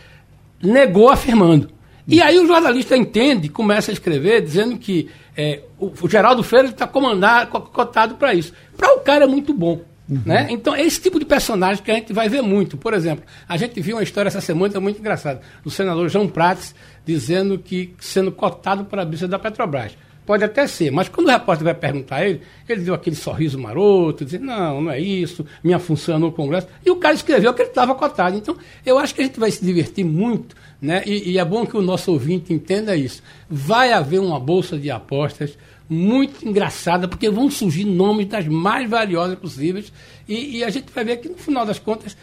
negou 0.62 1.08
afirmando. 1.10 1.70
E 2.06 2.20
aí 2.20 2.38
o 2.38 2.46
jornalista 2.46 2.96
entende, 2.96 3.48
começa 3.48 3.90
a 3.90 3.94
escrever, 3.94 4.42
dizendo 4.42 4.76
que 4.76 5.08
é, 5.36 5.62
o, 5.78 5.92
o 6.02 6.08
Geraldo 6.08 6.42
Freire 6.42 6.68
está 6.68 6.86
cotado 6.86 8.16
para 8.16 8.34
isso. 8.34 8.52
Para 8.76 8.94
o 8.94 9.00
cara 9.00 9.24
é 9.24 9.28
muito 9.28 9.54
bom. 9.54 9.80
Uhum. 10.08 10.20
Né? 10.26 10.48
Então, 10.50 10.74
é 10.74 10.82
esse 10.82 11.00
tipo 11.00 11.18
de 11.18 11.24
personagem 11.24 11.82
que 11.82 11.90
a 11.90 11.94
gente 11.94 12.12
vai 12.12 12.28
ver 12.28 12.42
muito. 12.42 12.76
Por 12.76 12.92
exemplo, 12.92 13.24
a 13.48 13.56
gente 13.56 13.80
viu 13.80 13.96
uma 13.96 14.02
história 14.02 14.28
essa 14.28 14.40
semana 14.40 14.80
muito 14.80 14.98
engraçada, 14.98 15.40
do 15.62 15.70
senador 15.70 16.08
João 16.08 16.28
Prates 16.28 16.74
dizendo 17.04 17.58
que 17.58 17.94
sendo 17.98 18.30
cotado 18.30 18.84
para 18.84 19.02
a 19.02 19.04
bicha 19.04 19.26
da 19.26 19.38
Petrobras. 19.38 19.96
Pode 20.24 20.44
até 20.44 20.68
ser, 20.68 20.92
mas 20.92 21.08
quando 21.08 21.26
o 21.26 21.30
repórter 21.30 21.64
vai 21.64 21.74
perguntar 21.74 22.16
a 22.16 22.28
ele, 22.28 22.42
ele 22.68 22.82
deu 22.82 22.94
aquele 22.94 23.16
sorriso 23.16 23.58
maroto, 23.58 24.24
dizendo, 24.24 24.44
não, 24.44 24.82
não 24.82 24.92
é 24.92 25.00
isso, 25.00 25.44
minha 25.64 25.80
função 25.80 26.14
é 26.14 26.18
no 26.18 26.30
Congresso. 26.30 26.68
E 26.86 26.90
o 26.92 26.96
cara 26.96 27.12
escreveu 27.12 27.52
que 27.52 27.60
ele 27.60 27.70
estava 27.70 27.92
cotado. 27.96 28.36
Então, 28.36 28.56
eu 28.86 28.98
acho 28.98 29.12
que 29.12 29.20
a 29.20 29.24
gente 29.24 29.40
vai 29.40 29.50
se 29.50 29.64
divertir 29.64 30.04
muito, 30.04 30.54
né? 30.80 31.02
E, 31.04 31.32
e 31.32 31.38
é 31.38 31.44
bom 31.44 31.66
que 31.66 31.76
o 31.76 31.82
nosso 31.82 32.12
ouvinte 32.12 32.52
entenda 32.52 32.94
isso. 32.94 33.20
Vai 33.50 33.92
haver 33.92 34.20
uma 34.20 34.38
bolsa 34.38 34.78
de 34.78 34.92
apostas 34.92 35.58
muito 35.92 36.46
engraçada, 36.48 37.06
porque 37.06 37.28
vão 37.28 37.50
surgir 37.50 37.84
nomes 37.84 38.26
das 38.26 38.46
mais 38.48 38.88
valiosas 38.88 39.38
possíveis, 39.38 39.92
e, 40.28 40.58
e 40.58 40.64
a 40.64 40.70
gente 40.70 40.90
vai 40.92 41.04
ver 41.04 41.18
que, 41.18 41.28
no 41.28 41.36
final 41.36 41.66
das 41.66 41.78
contas, 41.78 42.16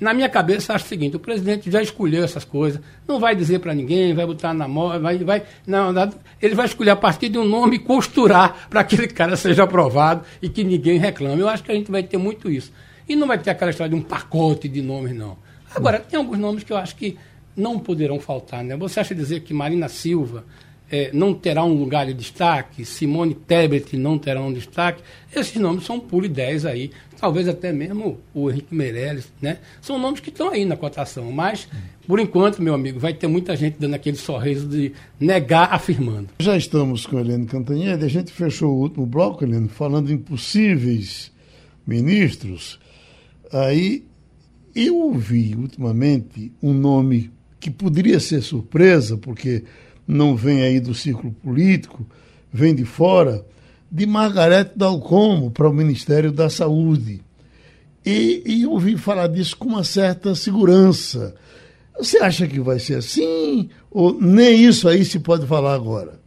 na 0.00 0.12
minha 0.12 0.28
cabeça, 0.28 0.74
acho 0.74 0.84
o 0.84 0.88
seguinte: 0.88 1.16
o 1.16 1.20
presidente 1.20 1.70
já 1.70 1.80
escolheu 1.80 2.24
essas 2.24 2.44
coisas, 2.44 2.80
não 3.06 3.20
vai 3.20 3.34
dizer 3.34 3.60
para 3.60 3.72
ninguém, 3.72 4.12
vai 4.12 4.26
botar 4.26 4.52
na 4.52 4.66
moda, 4.66 4.98
vai, 4.98 5.18
vai. 5.18 5.42
Não, 5.66 5.94
ele 6.42 6.54
vai 6.54 6.66
escolher 6.66 6.90
a 6.90 6.96
partir 6.96 7.28
de 7.28 7.38
um 7.38 7.44
nome 7.44 7.76
e 7.76 7.78
costurar 7.78 8.68
para 8.68 8.82
que 8.82 8.96
aquele 8.96 9.08
cara 9.08 9.36
seja 9.36 9.62
aprovado 9.62 10.24
e 10.42 10.48
que 10.48 10.64
ninguém 10.64 10.98
reclame. 10.98 11.40
Eu 11.40 11.48
acho 11.48 11.62
que 11.62 11.70
a 11.70 11.74
gente 11.74 11.90
vai 11.90 12.02
ter 12.02 12.18
muito 12.18 12.50
isso. 12.50 12.72
E 13.08 13.14
não 13.14 13.26
vai 13.26 13.38
ter 13.38 13.50
aquela 13.50 13.70
história 13.70 13.90
de 13.90 13.96
um 13.96 14.02
pacote 14.02 14.68
de 14.68 14.82
nomes, 14.82 15.14
não. 15.14 15.36
Agora, 15.74 16.00
tem 16.00 16.18
alguns 16.18 16.38
nomes 16.38 16.64
que 16.64 16.72
eu 16.72 16.76
acho 16.76 16.96
que 16.96 17.16
não 17.56 17.78
poderão 17.78 18.18
faltar, 18.18 18.64
né? 18.64 18.76
Você 18.76 18.98
acha 18.98 19.14
dizer 19.14 19.40
que 19.40 19.54
Marina 19.54 19.88
Silva 19.88 20.44
é, 20.90 21.10
não 21.12 21.34
terá 21.34 21.64
um 21.64 21.74
lugar 21.74 22.06
de 22.06 22.14
destaque, 22.14 22.84
Simone 22.84 23.34
Tebet 23.34 23.96
não 23.96 24.18
terá 24.18 24.40
um 24.40 24.52
destaque, 24.52 25.02
esses 25.34 25.56
nomes 25.56 25.84
são 25.84 25.98
pulo 25.98 26.28
10 26.28 26.66
aí, 26.66 26.90
talvez 27.18 27.48
até 27.48 27.72
mesmo 27.72 28.20
o 28.34 28.50
Henrique 28.50 28.74
Meirelles, 28.74 29.32
né? 29.40 29.58
São 29.80 29.98
nomes 29.98 30.20
que 30.20 30.28
estão 30.28 30.50
aí 30.50 30.64
na 30.64 30.76
cotação, 30.76 31.32
mas, 31.32 31.68
por 32.06 32.20
enquanto, 32.20 32.62
meu 32.62 32.74
amigo, 32.74 33.00
vai 33.00 33.14
ter 33.14 33.26
muita 33.26 33.56
gente 33.56 33.76
dando 33.78 33.94
aquele 33.94 34.16
sorriso 34.16 34.68
de 34.68 34.92
negar 35.18 35.72
afirmando. 35.72 36.28
Já 36.38 36.56
estamos 36.56 37.06
com 37.06 37.18
Helene 37.18 37.46
Cantanhede, 37.46 38.04
a 38.04 38.08
gente 38.08 38.30
fechou 38.30 38.74
o 38.74 38.80
último 38.80 39.06
bloco, 39.06 39.44
Helene, 39.44 39.68
falando 39.68 40.12
em 40.12 40.18
possíveis 40.18 41.32
ministros, 41.86 42.78
aí 43.52 44.04
eu 44.74 44.96
ouvi 44.96 45.54
ultimamente 45.54 46.52
um 46.62 46.72
nome 46.72 47.30
que 47.60 47.70
poderia 47.70 48.20
ser 48.20 48.42
surpresa, 48.42 49.16
porque 49.16 49.64
não 50.06 50.36
vem 50.36 50.62
aí 50.62 50.80
do 50.80 50.94
círculo 50.94 51.32
político, 51.32 52.06
vem 52.52 52.74
de 52.74 52.84
fora, 52.84 53.44
de 53.90 54.06
Margarete 54.06 54.72
Dalcomo 54.76 55.50
para 55.50 55.68
o 55.68 55.72
Ministério 55.72 56.32
da 56.32 56.50
Saúde. 56.50 57.22
E, 58.04 58.42
e 58.44 58.66
ouvi 58.66 58.98
falar 58.98 59.28
disso 59.28 59.56
com 59.56 59.68
uma 59.68 59.84
certa 59.84 60.34
segurança. 60.34 61.34
Você 61.96 62.18
acha 62.18 62.46
que 62.46 62.60
vai 62.60 62.78
ser 62.78 62.96
assim? 62.96 63.70
Ou 63.90 64.12
nem 64.12 64.64
isso 64.64 64.88
aí 64.88 65.04
se 65.04 65.20
pode 65.20 65.46
falar 65.46 65.74
agora? 65.74 66.18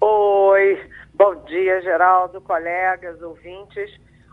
Oi, 0.00 0.80
bom 1.14 1.34
dia, 1.44 1.82
Geraldo, 1.82 2.40
colegas, 2.40 3.20
ouvintes. 3.20 3.90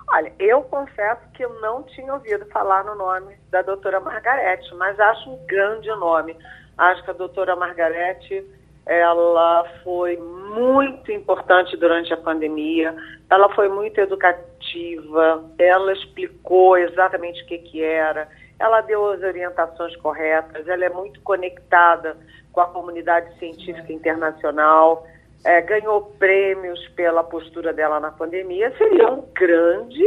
Olha, 0.07 0.31
eu 0.37 0.61
confesso 0.61 1.21
que 1.33 1.43
eu 1.43 1.59
não 1.61 1.81
tinha 1.83 2.13
ouvido 2.13 2.45
falar 2.47 2.83
no 2.83 2.95
nome 2.95 3.35
da 3.49 3.63
doutora 3.63 3.99
Margarete, 3.99 4.73
mas 4.75 4.99
acho 4.99 5.31
um 5.31 5.45
grande 5.47 5.89
nome. 5.89 6.37
Acho 6.77 7.03
que 7.03 7.11
a 7.11 7.13
doutora 7.13 7.55
Margarete, 7.55 8.45
ela 8.85 9.65
foi 9.83 10.17
muito 10.17 11.11
importante 11.11 11.75
durante 11.77 12.13
a 12.13 12.17
pandemia, 12.17 12.95
ela 13.29 13.49
foi 13.53 13.67
muito 13.69 13.99
educativa, 13.99 15.43
ela 15.57 15.93
explicou 15.93 16.77
exatamente 16.77 17.41
o 17.43 17.45
que, 17.45 17.57
que 17.57 17.83
era, 17.83 18.27
ela 18.59 18.81
deu 18.81 19.11
as 19.11 19.21
orientações 19.21 19.95
corretas, 19.97 20.67
ela 20.67 20.85
é 20.85 20.89
muito 20.89 21.19
conectada 21.21 22.15
com 22.51 22.61
a 22.61 22.67
comunidade 22.67 23.37
científica 23.37 23.91
internacional, 23.91 25.05
é, 25.43 25.61
ganhou 25.61 26.01
prêmios 26.17 26.79
pela 26.89 27.23
postura 27.23 27.73
dela 27.73 27.99
na 27.99 28.11
pandemia, 28.11 28.73
seria 28.77 29.11
um 29.11 29.23
grande 29.33 30.03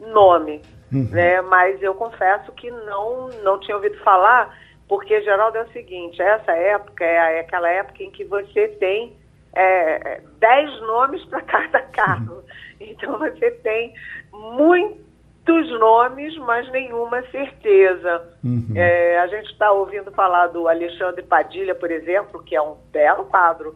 nome, 0.00 0.62
uhum. 0.92 1.08
né? 1.10 1.40
Mas 1.42 1.80
eu 1.82 1.94
confesso 1.94 2.50
que 2.52 2.70
não, 2.70 3.28
não 3.42 3.60
tinha 3.60 3.76
ouvido 3.76 3.96
falar, 3.98 4.56
porque, 4.88 5.20
Geraldo, 5.22 5.58
é 5.58 5.62
o 5.62 5.72
seguinte, 5.72 6.20
essa 6.20 6.52
época 6.52 7.04
é, 7.04 7.40
aquela 7.40 7.70
época 7.70 8.02
em 8.02 8.10
que 8.10 8.24
você 8.24 8.68
tem 8.68 9.16
é, 9.54 10.20
dez 10.38 10.80
nomes 10.82 11.24
para 11.26 11.40
cada 11.42 11.80
cargo. 11.82 12.42
Então 12.80 13.18
você 13.18 13.50
tem 13.50 13.94
muitos 14.32 15.70
nomes, 15.78 16.36
mas 16.38 16.70
nenhuma 16.70 17.22
certeza. 17.30 18.28
Uhum. 18.44 18.72
É, 18.74 19.18
a 19.20 19.26
gente 19.28 19.50
está 19.50 19.72
ouvindo 19.72 20.10
falar 20.12 20.48
do 20.48 20.68
Alexandre 20.68 21.22
Padilha, 21.22 21.74
por 21.74 21.90
exemplo, 21.90 22.42
que 22.42 22.54
é 22.54 22.60
um 22.60 22.76
belo 22.92 23.24
quadro 23.26 23.70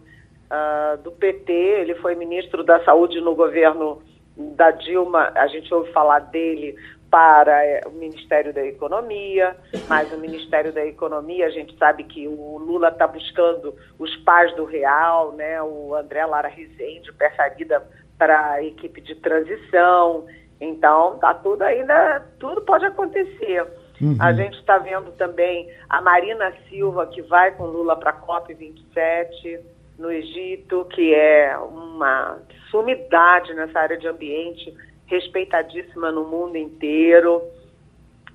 uh, 0.48 0.98
do 1.02 1.12
PT, 1.12 1.52
ele 1.52 1.94
foi 1.96 2.14
ministro 2.14 2.64
da 2.64 2.82
Saúde 2.84 3.20
no 3.20 3.34
governo 3.34 4.02
da 4.36 4.70
Dilma, 4.70 5.32
a 5.34 5.46
gente 5.48 5.72
ouve 5.74 5.90
falar 5.92 6.20
dele 6.20 6.76
para 7.10 7.64
é, 7.64 7.82
o 7.86 7.90
Ministério 7.90 8.52
da 8.52 8.64
Economia, 8.64 9.56
mas 9.88 10.12
o 10.12 10.18
Ministério 10.18 10.72
da 10.72 10.84
Economia, 10.84 11.46
a 11.46 11.50
gente 11.50 11.76
sabe 11.78 12.04
que 12.04 12.28
o 12.28 12.58
Lula 12.58 12.88
está 12.88 13.06
buscando 13.06 13.74
os 13.98 14.14
pais 14.18 14.54
do 14.56 14.64
real, 14.64 15.32
né, 15.32 15.62
o 15.62 15.94
André 15.94 16.24
Lara 16.26 16.48
Rezende, 16.48 17.12
peça 17.14 17.48
vida 17.50 17.82
para 18.18 18.52
a 18.52 18.62
equipe 18.62 19.00
de 19.00 19.14
transição, 19.16 20.26
então 20.60 21.18
tá 21.18 21.32
tudo 21.34 21.62
ainda, 21.62 22.26
tudo 22.38 22.60
pode 22.62 22.84
acontecer. 22.84 23.66
Uhum. 24.00 24.16
A 24.20 24.32
gente 24.32 24.56
está 24.58 24.78
vendo 24.78 25.12
também 25.12 25.68
a 25.88 26.00
Marina 26.00 26.52
Silva, 26.68 27.06
que 27.06 27.22
vai 27.22 27.52
com 27.52 27.64
Lula 27.64 27.96
para 27.96 28.10
a 28.10 28.20
COP27, 28.20 29.60
no 29.98 30.10
Egito, 30.10 30.86
que 30.94 31.12
é 31.12 31.56
uma 31.58 32.38
sumidade 32.70 33.52
nessa 33.54 33.80
área 33.80 33.98
de 33.98 34.06
ambiente, 34.06 34.72
respeitadíssima 35.08 36.12
no 36.12 36.24
mundo 36.24 36.56
inteiro. 36.56 37.42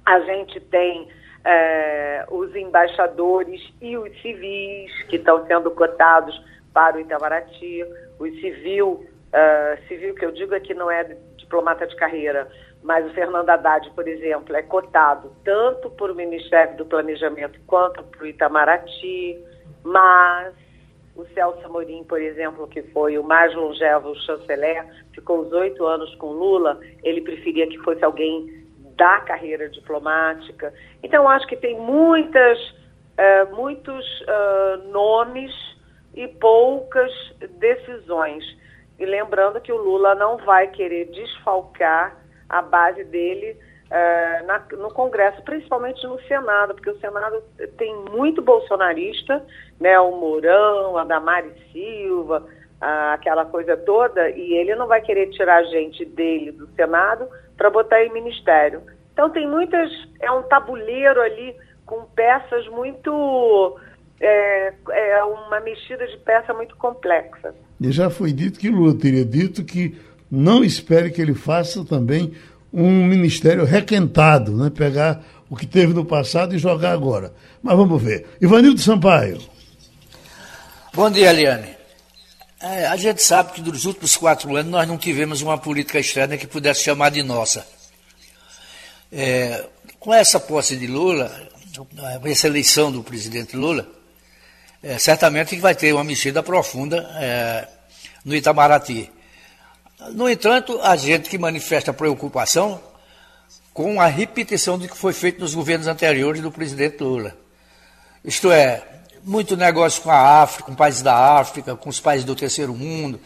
A 0.06 0.20
gente 0.22 0.60
tem 0.60 1.08
é, 1.46 2.26
os 2.30 2.56
embaixadores 2.56 3.62
e 3.82 3.98
os 3.98 4.22
civis 4.22 4.92
que 5.04 5.16
estão 5.18 5.46
sendo 5.46 5.72
cotados 5.72 6.40
para 6.74 6.98
o 6.98 7.00
Itamaraty. 7.00 7.86
O 8.20 8.26
civil, 8.26 9.06
uh, 9.30 9.88
civil 9.88 10.16
que 10.16 10.26
eu 10.26 10.32
digo 10.32 10.54
é 10.54 10.60
que 10.60 10.74
não 10.74 10.90
é 10.90 11.16
diplomata 11.38 11.86
de 11.86 11.96
carreira, 11.96 12.48
mas 12.82 13.06
o 13.06 13.14
Fernando 13.14 13.50
Haddad, 13.50 13.90
por 13.92 14.08
exemplo, 14.08 14.56
é 14.56 14.62
cotado 14.62 15.32
tanto 15.44 15.90
por 15.92 16.12
o 16.12 16.16
Ministério 16.16 16.76
do 16.78 16.86
Planejamento 16.86 17.60
quanto 17.68 18.04
para 18.04 18.24
o 18.24 18.28
Itamaraty, 18.28 19.38
mas 19.84 20.54
o 21.16 21.26
Celso 21.34 21.64
Amorim, 21.66 22.04
por 22.04 22.22
exemplo, 22.22 22.68
que 22.68 22.82
foi 22.84 23.18
o 23.18 23.24
mais 23.24 23.54
longevo 23.54 24.16
chanceler, 24.22 24.86
ficou 25.14 25.42
os 25.42 25.52
oito 25.52 25.86
anos 25.86 26.14
com 26.16 26.32
Lula, 26.32 26.80
ele 27.04 27.22
preferia 27.22 27.68
que 27.68 27.78
fosse 27.80 28.04
alguém 28.04 28.64
da 28.96 29.20
carreira 29.22 29.70
diplomática. 29.70 30.74
Então, 31.04 31.30
acho 31.30 31.48
que 31.48 31.56
tem 31.56 31.80
muitas, 31.80 32.60
uh, 32.70 33.56
muitos 33.56 34.06
uh, 34.22 34.88
nomes 34.92 35.52
e 36.16 36.28
poucas 36.28 37.12
decisões. 37.60 38.44
E 39.00 39.06
lembrando 39.06 39.62
que 39.62 39.72
o 39.72 39.78
Lula 39.78 40.16
não 40.16 40.38
vai 40.38 40.68
querer 40.68 41.06
desfalcar 41.06 42.18
a 42.50 42.62
base 42.62 43.04
dele 43.04 43.58
uh, 43.94 44.46
na, 44.48 44.62
no 44.78 44.90
Congresso, 44.92 45.42
principalmente 45.44 46.06
no 46.08 46.20
Senado, 46.24 46.74
porque 46.74 46.90
o 46.90 47.00
Senado 47.00 47.42
tem 47.78 47.96
muito 48.12 48.42
bolsonarista, 48.42 49.46
né, 49.80 50.00
o 50.00 50.12
Mourão, 50.20 50.98
a 50.98 51.04
Damari 51.04 51.52
Silva, 51.72 52.40
uh, 52.82 53.14
aquela 53.14 53.46
coisa 53.46 53.78
toda, 53.78 54.30
e 54.32 54.54
ele 54.54 54.76
não 54.76 54.88
vai 54.88 55.02
querer 55.02 55.30
tirar 55.30 55.64
gente 55.66 56.04
dele 56.04 56.52
do 56.52 56.68
Senado 56.76 57.28
para 57.56 57.70
botar 57.70 58.04
em 58.04 58.12
ministério. 58.12 58.82
Então 59.14 59.30
tem 59.30 59.48
muitas, 59.48 59.92
é 60.20 60.32
um 60.32 60.42
tabuleiro 60.44 61.22
ali 61.22 61.56
com 61.86 62.04
peças 62.16 62.68
muito 62.70 63.78
é, 64.20 64.74
é, 64.90 65.24
uma 65.24 65.60
mexida 65.60 66.08
de 66.08 66.18
peça 66.18 66.52
muito 66.54 66.76
complexa. 66.78 67.54
E 67.80 67.92
já 67.92 68.10
foi 68.10 68.32
dito 68.32 68.60
que 68.60 68.70
Lula 68.70 68.98
teria 68.98 69.26
dito 69.26 69.64
que 69.64 69.96
não 70.32 70.64
espere 70.64 71.12
que 71.12 71.22
ele 71.22 71.36
faça 71.36 71.86
também 71.86 72.34
um 72.74 73.06
ministério 73.06 73.64
requentado, 73.64 74.58
né? 74.58 74.72
pegar 74.72 75.24
o 75.50 75.56
que 75.56 75.68
teve 75.68 75.94
no 75.94 76.04
passado 76.04 76.56
e 76.56 76.58
jogar 76.58 76.92
agora. 76.92 77.34
Mas 77.62 77.78
vamos 77.78 78.02
ver. 78.02 78.26
Ivanildo 78.42 78.82
Sampaio. 78.82 79.40
Bom 80.92 81.12
dia, 81.12 81.30
Eliane. 81.30 81.76
É, 82.60 82.88
a 82.88 82.96
gente 82.96 83.22
sabe 83.22 83.52
que 83.52 83.62
dos 83.62 83.86
últimos 83.86 84.18
quatro 84.18 84.56
anos 84.56 84.72
nós 84.72 84.88
não 84.88 84.98
tivemos 84.98 85.42
uma 85.42 85.58
política 85.58 86.00
externa 86.00 86.38
que 86.38 86.48
pudesse 86.48 86.84
chamar 86.84 87.10
de 87.10 87.22
nossa. 87.22 87.68
É, 89.12 89.66
com 90.00 90.14
essa 90.14 90.40
posse 90.40 90.76
de 90.76 90.88
Lula, 90.88 91.32
essa 92.24 92.48
eleição 92.48 92.92
do 92.92 93.04
presidente 93.04 93.56
Lula, 93.56 93.88
é, 94.82 94.98
certamente 94.98 95.56
vai 95.58 95.76
ter 95.76 95.94
uma 95.94 96.04
mexida 96.04 96.42
profunda 96.42 96.98
é, 97.20 97.68
no 98.26 98.36
Itamaraty. 98.36 99.12
No 100.12 100.30
entanto, 100.30 100.80
a 100.82 100.96
gente 100.96 101.30
que 101.30 101.38
manifesta 101.38 101.94
preocupação 101.94 102.80
com 103.74 104.00
a 104.00 104.08
repetição 104.08 104.78
do 104.78 104.88
que 104.88 104.98
foi 104.98 105.14
feito 105.14 105.40
nos 105.40 105.56
governos 105.56 105.88
anteriores 105.88 106.42
do 106.42 106.52
presidente 106.52 107.02
Lula. 107.02 107.36
Isto 108.24 108.52
é, 108.52 108.84
muito 109.24 109.58
negócio 109.58 110.02
com 110.04 110.12
a 110.12 110.42
África, 110.44 110.70
com 110.70 110.76
países 110.76 111.02
da 111.02 111.38
África, 111.38 111.76
com 111.76 111.90
os 111.90 112.00
países 112.00 112.26
do 112.26 112.36
terceiro 112.36 112.74
mundo, 112.74 113.20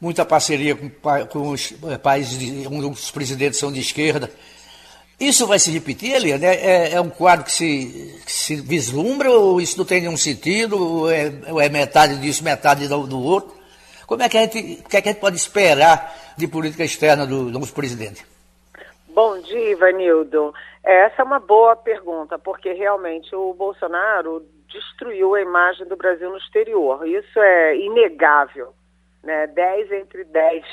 muita 0.00 0.24
parceria 0.24 0.76
com, 0.76 0.90
com 1.28 1.50
os 1.50 1.74
eh, 1.88 1.98
países, 1.98 2.38
de, 2.38 2.66
os 2.68 3.10
presidentes 3.10 3.58
são 3.58 3.72
de 3.72 3.80
esquerda. 3.80 4.30
Isso 5.18 5.46
vai 5.46 5.58
se 5.58 5.70
repetir, 5.70 6.12
Eliane? 6.12 6.46
É, 6.46 6.54
é, 6.54 6.92
é 6.92 7.00
um 7.00 7.10
quadro 7.10 7.44
que 7.44 7.52
se, 7.52 8.18
que 8.24 8.32
se, 8.32 8.56
vislumbra 8.56 9.30
ou 9.30 9.60
isso 9.60 9.76
não 9.76 9.84
tem 9.84 10.00
nenhum 10.00 10.16
sentido? 10.16 10.78
Ou 10.80 11.10
é, 11.10 11.32
ou 11.48 11.60
é 11.60 11.68
metade 11.68 12.16
disso, 12.16 12.42
metade 12.42 12.88
do, 12.88 13.06
do 13.06 13.20
outro? 13.20 13.59
Como 14.10 14.24
é 14.24 14.28
que 14.28 14.36
a 14.36 14.40
gente, 14.40 14.82
que, 14.82 14.96
é 14.96 15.00
que 15.00 15.08
a 15.08 15.12
gente 15.12 15.20
pode 15.20 15.36
esperar 15.36 16.12
de 16.36 16.48
política 16.48 16.82
externa 16.82 17.24
do 17.24 17.44
novo 17.44 17.72
presidente? 17.72 18.26
Bom 19.06 19.40
dia, 19.40 19.70
Ivanildo. 19.70 20.52
Essa 20.82 21.22
é 21.22 21.24
uma 21.24 21.38
boa 21.38 21.76
pergunta, 21.76 22.36
porque 22.36 22.72
realmente 22.72 23.32
o 23.36 23.54
Bolsonaro 23.54 24.44
destruiu 24.66 25.36
a 25.36 25.40
imagem 25.40 25.86
do 25.86 25.96
Brasil 25.96 26.28
no 26.28 26.38
exterior. 26.38 27.06
Isso 27.06 27.38
é 27.38 27.76
inegável. 27.76 28.74
Né? 29.22 29.46
Dez 29.46 29.92
entre 29.92 30.24
dez 30.24 30.64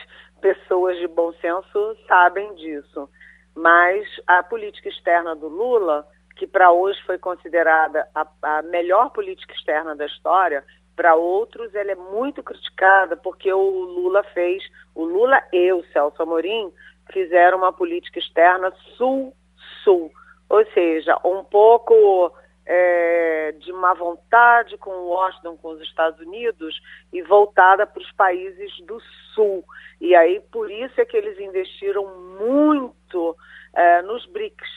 pessoas 0.42 0.98
de 0.98 1.08
bom 1.08 1.32
senso 1.34 1.96
sabem 2.08 2.56
disso. 2.56 3.08
Mas 3.54 4.04
a 4.26 4.42
política 4.42 4.90
externa 4.90 5.36
do 5.36 5.48
Lula, 5.48 6.08
que 6.38 6.48
para 6.48 6.72
hoje 6.72 7.00
foi 7.06 7.20
considerada 7.20 8.08
a, 8.16 8.28
a 8.42 8.62
melhor 8.64 9.12
política 9.12 9.54
externa 9.54 9.96
da 9.96 10.08
história, 10.08 10.64
para 10.98 11.16
outros, 11.16 11.74
ela 11.76 11.92
é 11.92 11.96
muito 11.96 12.42
criticada 12.42 13.16
porque 13.16 13.54
o 13.54 13.70
Lula 13.70 14.24
fez, 14.34 14.64
o 14.96 15.06
Lula 15.06 15.42
e 15.54 15.72
o 15.72 15.86
Celso 15.94 16.22
Amorim 16.22 16.74
fizeram 17.14 17.60
uma 17.60 17.72
política 17.72 18.18
externa 18.18 18.74
sul-sul, 18.98 20.12
ou 20.50 20.66
seja, 20.74 21.16
um 21.24 21.44
pouco 21.44 22.34
é, 22.66 23.54
de 23.60 23.72
má 23.72 23.94
vontade 23.94 24.76
com 24.80 24.90
Washington, 24.90 25.56
com 25.58 25.70
os 25.70 25.82
Estados 25.82 26.20
Unidos 26.20 26.82
e 27.14 27.22
voltada 27.22 27.86
para 27.86 28.02
os 28.02 28.12
países 28.14 28.76
do 28.82 29.00
sul. 29.36 29.64
E 30.02 30.16
aí 30.16 30.42
por 30.52 30.70
isso 30.72 31.00
é 31.00 31.06
que 31.06 31.16
eles 31.16 31.40
investiram 31.40 32.06
muito 32.40 33.38
é, 33.76 34.02
nos 34.02 34.26
BRICS, 34.26 34.68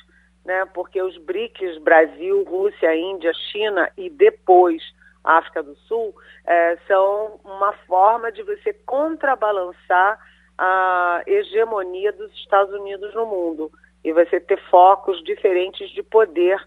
né? 0.44 0.66
Porque 0.74 1.00
os 1.00 1.16
BRICS, 1.16 1.78
Brasil, 1.78 2.44
Rússia, 2.44 2.94
Índia, 2.94 3.32
China 3.50 3.90
e 3.96 4.10
depois 4.10 4.82
África 5.24 5.62
do 5.62 5.74
Sul, 5.76 6.14
é, 6.46 6.76
são 6.86 7.40
uma 7.44 7.72
forma 7.86 8.32
de 8.32 8.42
você 8.42 8.72
contrabalançar 8.72 10.18
a 10.56 11.22
hegemonia 11.26 12.12
dos 12.12 12.32
Estados 12.34 12.72
Unidos 12.74 13.14
no 13.14 13.26
mundo 13.26 13.70
e 14.04 14.12
você 14.12 14.40
ter 14.40 14.60
focos 14.70 15.22
diferentes 15.24 15.90
de 15.90 16.02
poder 16.02 16.58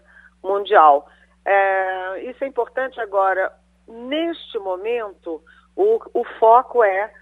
mundial. 0.42 1.08
É, 1.44 2.22
isso 2.24 2.42
é 2.42 2.46
importante 2.46 3.00
agora. 3.00 3.52
Neste 3.86 4.58
momento, 4.58 5.42
o, 5.76 6.00
o 6.12 6.24
foco 6.38 6.82
é 6.82 7.12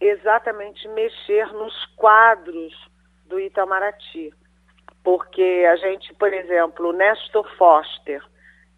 exatamente 0.00 0.86
mexer 0.88 1.46
nos 1.52 1.74
quadros 1.96 2.72
do 3.26 3.40
Itamaraty. 3.40 4.32
Porque 5.02 5.64
a 5.70 5.76
gente, 5.76 6.14
por 6.14 6.32
exemplo, 6.32 6.92
Nestor 6.92 7.48
Foster, 7.56 8.22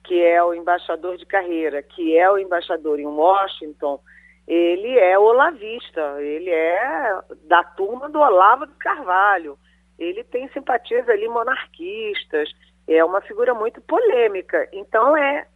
que 0.07 0.23
é 0.23 0.43
o 0.43 0.55
embaixador 0.55 1.17
de 1.17 1.27
carreira, 1.27 1.83
que 1.83 2.17
é 2.17 2.31
o 2.31 2.39
embaixador 2.39 3.01
em 3.01 3.07
Washington, 3.07 4.01
ele 4.47 4.97
é 4.99 5.19
olavista, 5.19 6.23
ele 6.23 6.51
é 6.51 7.21
da 7.45 7.65
turma 7.65 8.09
do 8.09 8.21
Olavo 8.21 8.67
de 8.67 8.75
Carvalho. 8.75 9.59
Ele 9.99 10.23
tem 10.23 10.49
simpatias 10.51 11.09
ali 11.09 11.27
monarquistas, 11.27 12.49
é 12.87 13.05
uma 13.05 13.21
figura 13.21 13.53
muito 13.55 13.81
polêmica. 13.81 14.69
Então, 14.73 15.17
é, 15.17 15.47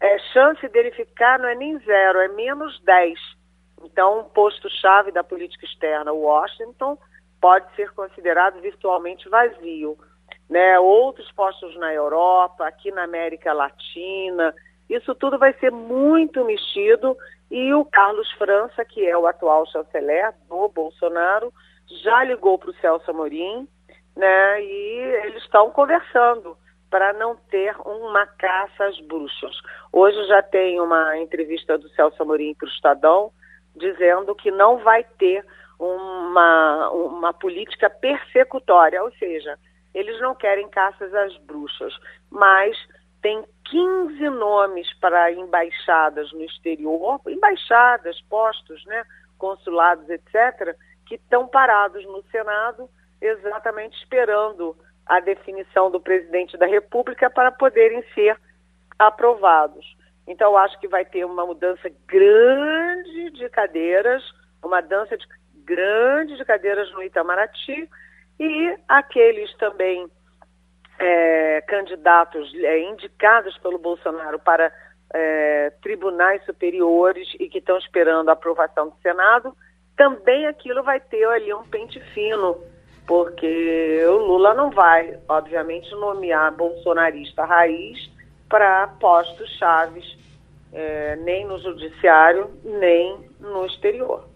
é 0.00 0.18
chance 0.32 0.66
dele 0.68 0.90
ficar 0.90 1.38
não 1.38 1.48
é 1.48 1.54
nem 1.54 1.78
zero, 1.78 2.18
é 2.18 2.28
menos 2.28 2.80
10. 2.82 3.18
Então, 3.84 4.20
um 4.20 4.24
posto-chave 4.24 5.12
da 5.12 5.22
política 5.22 5.64
externa, 5.64 6.12
Washington, 6.12 6.98
pode 7.40 7.72
ser 7.76 7.92
considerado 7.92 8.60
virtualmente 8.60 9.28
vazio. 9.28 9.96
Né? 10.50 10.78
Outros 10.80 11.30
postos 11.32 11.74
na 11.78 11.94
Europa, 11.94 12.66
aqui 12.66 12.90
na 12.90 13.04
América 13.04 13.52
Latina, 13.52 14.52
isso 14.90 15.14
tudo 15.14 15.38
vai 15.38 15.52
ser 15.54 15.70
muito 15.70 16.44
mexido 16.44 17.16
e 17.48 17.72
o 17.72 17.84
Carlos 17.84 18.30
França, 18.32 18.84
que 18.84 19.06
é 19.06 19.16
o 19.16 19.26
atual 19.26 19.64
chanceler 19.66 20.34
do 20.48 20.68
Bolsonaro, 20.68 21.52
já 22.02 22.24
ligou 22.24 22.58
para 22.58 22.70
o 22.70 22.74
Celso 22.74 23.10
Amorim, 23.10 23.68
né? 24.16 24.62
E 24.62 24.98
eles 25.24 25.42
estão 25.42 25.70
conversando 25.70 26.56
para 26.90 27.12
não 27.12 27.36
ter 27.36 27.74
uma 27.84 28.26
caça 28.26 28.84
às 28.84 29.00
bruxas. 29.00 29.56
Hoje 29.92 30.26
já 30.26 30.42
tem 30.42 30.80
uma 30.80 31.16
entrevista 31.18 31.78
do 31.78 31.88
Celso 31.90 32.20
Amorim 32.20 32.54
para 32.54 32.66
o 32.66 32.70
Estadão 32.70 33.32
dizendo 33.76 34.34
que 34.34 34.50
não 34.50 34.78
vai 34.78 35.04
ter 35.04 35.44
uma, 35.78 36.90
uma 36.90 37.32
política 37.32 37.88
persecutória, 37.88 39.02
ou 39.02 39.12
seja, 39.12 39.56
eles 39.94 40.20
não 40.20 40.34
querem 40.34 40.68
caças 40.68 41.12
às 41.14 41.36
bruxas, 41.38 41.92
mas 42.30 42.76
tem 43.22 43.44
15 43.64 44.28
nomes 44.30 44.92
para 44.98 45.32
embaixadas 45.32 46.32
no 46.32 46.42
exterior, 46.42 47.20
embaixadas, 47.26 48.20
postos, 48.22 48.84
né, 48.86 49.04
consulados, 49.38 50.08
etc., 50.08 50.76
que 51.06 51.16
estão 51.16 51.46
parados 51.46 52.04
no 52.04 52.22
Senado 52.30 52.88
exatamente 53.20 53.98
esperando 53.98 54.76
a 55.04 55.20
definição 55.20 55.90
do 55.90 56.00
presidente 56.00 56.56
da 56.56 56.66
República 56.66 57.28
para 57.28 57.50
poderem 57.50 58.02
ser 58.14 58.38
aprovados. 58.98 59.96
Então, 60.26 60.56
acho 60.56 60.78
que 60.78 60.86
vai 60.86 61.04
ter 61.04 61.24
uma 61.24 61.44
mudança 61.44 61.90
grande 62.06 63.30
de 63.30 63.48
cadeiras, 63.48 64.22
uma 64.62 64.80
dança 64.80 65.16
de 65.16 65.26
grande 65.64 66.36
de 66.36 66.44
cadeiras 66.44 66.90
no 66.92 67.02
Itamaraty 67.02 67.88
e 68.40 68.74
aqueles 68.88 69.54
também 69.58 70.08
é, 70.98 71.60
candidatos 71.68 72.50
é, 72.54 72.80
indicados 72.90 73.56
pelo 73.58 73.78
Bolsonaro 73.78 74.38
para 74.38 74.72
é, 75.12 75.70
tribunais 75.82 76.42
superiores 76.46 77.28
e 77.38 77.50
que 77.50 77.58
estão 77.58 77.76
esperando 77.76 78.30
a 78.30 78.32
aprovação 78.32 78.88
do 78.88 78.94
Senado, 79.02 79.54
também 79.94 80.46
aquilo 80.46 80.82
vai 80.82 80.98
ter 80.98 81.22
ali 81.26 81.52
um 81.52 81.64
pente 81.64 82.00
fino, 82.14 82.56
porque 83.06 84.02
o 84.06 84.16
Lula 84.16 84.54
não 84.54 84.70
vai, 84.70 85.18
obviamente, 85.28 85.90
nomear 85.90 86.56
bolsonarista 86.56 87.44
raiz 87.44 88.10
para 88.48 88.86
postos 88.98 89.50
chaves, 89.58 90.18
é, 90.72 91.16
nem 91.16 91.46
no 91.46 91.58
judiciário, 91.58 92.50
nem 92.64 93.18
no 93.38 93.66
exterior. 93.66 94.26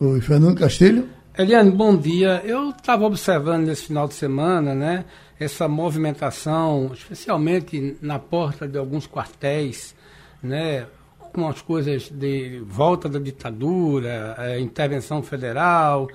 Oi, 0.00 0.22
Fernando 0.22 0.58
Castilho. 0.58 1.19
Eliane, 1.40 1.70
bom 1.70 1.96
dia. 1.96 2.42
Eu 2.44 2.68
estava 2.68 3.06
observando 3.06 3.64
nesse 3.64 3.86
final 3.86 4.06
de 4.06 4.12
semana, 4.12 4.74
né, 4.74 5.06
essa 5.38 5.66
movimentação, 5.66 6.90
especialmente 6.92 7.96
na 8.02 8.18
porta 8.18 8.68
de 8.68 8.76
alguns 8.76 9.06
quartéis, 9.06 9.96
né, 10.42 10.86
com 11.32 11.48
as 11.48 11.62
coisas 11.62 12.10
de 12.10 12.62
volta 12.66 13.08
da 13.08 13.18
ditadura, 13.18 14.34
é, 14.36 14.60
intervenção 14.60 15.22
federal. 15.22 16.08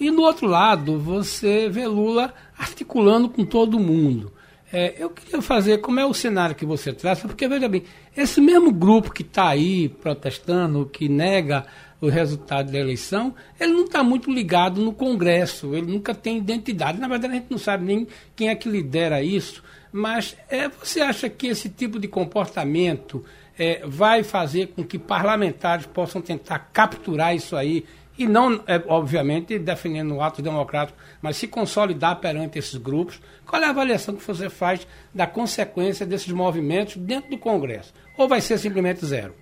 E 0.00 0.10
do 0.10 0.22
outro 0.22 0.48
lado, 0.48 0.98
você 0.98 1.68
vê 1.68 1.86
Lula 1.86 2.34
articulando 2.58 3.28
com 3.28 3.44
todo 3.44 3.78
mundo. 3.78 4.32
É, 4.72 4.96
eu 4.98 5.10
queria 5.10 5.40
fazer, 5.40 5.78
como 5.78 6.00
é 6.00 6.04
o 6.04 6.12
cenário 6.12 6.56
que 6.56 6.66
você 6.66 6.92
traz, 6.92 7.20
porque 7.20 7.46
veja 7.46 7.68
bem, 7.68 7.84
esse 8.16 8.40
mesmo 8.40 8.72
grupo 8.72 9.12
que 9.12 9.22
está 9.22 9.46
aí 9.46 9.88
protestando, 9.88 10.86
que 10.86 11.08
nega 11.08 11.66
o 12.02 12.08
resultado 12.08 12.72
da 12.72 12.78
eleição, 12.80 13.32
ele 13.60 13.72
não 13.72 13.84
está 13.84 14.02
muito 14.02 14.28
ligado 14.28 14.80
no 14.82 14.92
Congresso, 14.92 15.72
ele 15.72 15.86
nunca 15.86 16.12
tem 16.12 16.36
identidade. 16.36 16.98
Na 16.98 17.06
verdade, 17.06 17.32
a 17.32 17.36
gente 17.36 17.48
não 17.48 17.58
sabe 17.58 17.84
nem 17.84 18.08
quem 18.34 18.48
é 18.48 18.56
que 18.56 18.68
lidera 18.68 19.22
isso, 19.22 19.62
mas 19.92 20.36
é, 20.50 20.68
você 20.68 21.00
acha 21.00 21.30
que 21.30 21.46
esse 21.46 21.68
tipo 21.68 22.00
de 22.00 22.08
comportamento 22.08 23.24
é, 23.56 23.82
vai 23.86 24.24
fazer 24.24 24.72
com 24.74 24.82
que 24.82 24.98
parlamentares 24.98 25.86
possam 25.86 26.20
tentar 26.20 26.58
capturar 26.72 27.36
isso 27.36 27.54
aí 27.54 27.84
e 28.18 28.26
não, 28.26 28.62
é, 28.66 28.82
obviamente, 28.88 29.56
defendendo 29.56 30.16
o 30.16 30.20
ato 30.20 30.42
democrático, 30.42 30.98
mas 31.22 31.36
se 31.36 31.46
consolidar 31.46 32.16
perante 32.16 32.58
esses 32.58 32.76
grupos. 32.76 33.20
Qual 33.46 33.62
é 33.62 33.66
a 33.66 33.70
avaliação 33.70 34.16
que 34.16 34.26
você 34.26 34.50
faz 34.50 34.86
da 35.14 35.26
consequência 35.26 36.04
desses 36.04 36.32
movimentos 36.32 36.96
dentro 36.96 37.30
do 37.30 37.38
Congresso? 37.38 37.94
Ou 38.18 38.26
vai 38.26 38.40
ser 38.40 38.58
simplesmente 38.58 39.06
zero? 39.06 39.41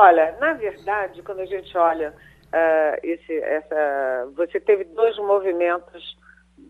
Olha, 0.00 0.36
na 0.38 0.52
verdade, 0.52 1.20
quando 1.24 1.40
a 1.40 1.44
gente 1.44 1.76
olha 1.76 2.14
uh, 2.52 3.00
esse, 3.02 3.36
essa, 3.40 4.30
você 4.36 4.60
teve 4.60 4.84
dois 4.84 5.18
movimentos 5.18 6.16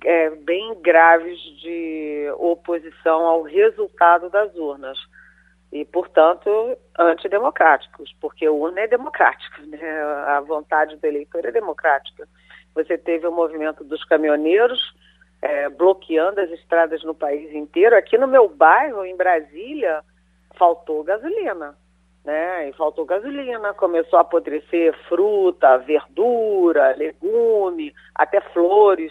é, 0.02 0.30
bem 0.30 0.74
graves 0.80 1.38
de 1.60 2.32
oposição 2.38 3.26
ao 3.26 3.42
resultado 3.42 4.30
das 4.30 4.54
urnas 4.54 4.96
e, 5.70 5.84
portanto, 5.84 6.48
antidemocráticos, 6.98 8.16
porque 8.18 8.48
o 8.48 8.56
urna 8.56 8.80
é 8.80 8.88
democrática, 8.88 9.60
né? 9.66 9.78
a 10.26 10.40
vontade 10.40 10.96
do 10.96 11.04
eleitor 11.04 11.44
é 11.44 11.52
democrática. 11.52 12.26
Você 12.74 12.96
teve 12.96 13.26
o 13.26 13.32
movimento 13.32 13.84
dos 13.84 14.02
caminhoneiros 14.04 14.80
é, 15.42 15.68
bloqueando 15.68 16.40
as 16.40 16.50
estradas 16.52 17.04
no 17.04 17.14
país 17.14 17.52
inteiro. 17.52 17.94
Aqui 17.94 18.16
no 18.16 18.26
meu 18.26 18.48
bairro, 18.48 19.04
em 19.04 19.14
Brasília, 19.14 20.02
faltou 20.56 21.04
gasolina. 21.04 21.76
Né? 22.28 22.68
E 22.68 22.72
faltou 22.74 23.06
gasolina, 23.06 23.72
começou 23.72 24.18
a 24.18 24.20
apodrecer 24.20 24.92
fruta, 25.08 25.78
verdura, 25.78 26.94
legume, 26.94 27.94
até 28.14 28.38
flores. 28.52 29.10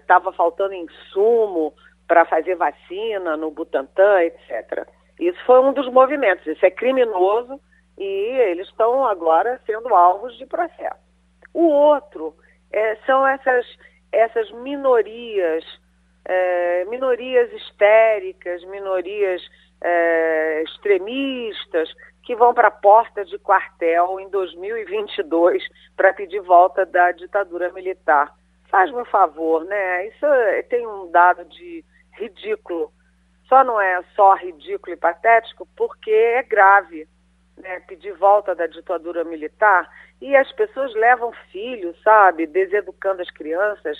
Estava 0.00 0.30
é, 0.30 0.32
faltando 0.32 0.72
insumo 0.72 1.74
para 2.08 2.24
fazer 2.24 2.54
vacina 2.54 3.36
no 3.36 3.50
Butantan, 3.50 4.22
etc. 4.22 4.88
Isso 5.20 5.38
foi 5.44 5.60
um 5.60 5.74
dos 5.74 5.86
movimentos. 5.92 6.46
Isso 6.46 6.64
é 6.64 6.70
criminoso 6.70 7.60
e 7.98 8.04
eles 8.04 8.68
estão 8.68 9.06
agora 9.06 9.60
sendo 9.66 9.94
alvos 9.94 10.34
de 10.38 10.46
processo. 10.46 10.96
O 11.52 11.66
outro 11.66 12.34
é, 12.72 12.96
são 13.04 13.26
essas, 13.26 13.66
essas 14.10 14.50
minorias, 14.62 15.62
é, 16.24 16.84
minorias 16.86 17.52
histéricas, 17.52 18.64
minorias 18.64 19.42
é, 19.80 20.62
extremistas, 20.62 21.92
que 22.22 22.36
vão 22.36 22.54
para 22.54 22.68
a 22.68 22.72
porta 22.72 23.24
de 23.24 23.38
quartel 23.38 24.20
em 24.20 24.28
2022 24.30 25.62
para 25.96 26.12
pedir 26.12 26.40
volta 26.40 26.86
da 26.86 27.10
ditadura 27.12 27.72
militar. 27.72 28.32
Faz-me 28.70 29.00
um 29.00 29.04
favor, 29.04 29.64
né? 29.64 30.06
Isso 30.06 30.24
é, 30.24 30.62
tem 30.62 30.86
um 30.86 31.10
dado 31.10 31.44
de 31.44 31.84
ridículo. 32.12 32.92
Só 33.48 33.64
não 33.64 33.80
é 33.80 34.02
só 34.14 34.34
ridículo 34.34 34.94
e 34.94 34.96
patético 34.96 35.66
porque 35.76 36.10
é 36.10 36.42
grave 36.42 37.06
né, 37.56 37.80
pedir 37.80 38.12
volta 38.12 38.54
da 38.54 38.66
ditadura 38.66 39.24
militar. 39.24 39.90
E 40.20 40.34
as 40.36 40.50
pessoas 40.52 40.94
levam 40.94 41.32
filhos, 41.50 42.00
sabe, 42.02 42.46
deseducando 42.46 43.22
as 43.22 43.30
crianças, 43.30 43.98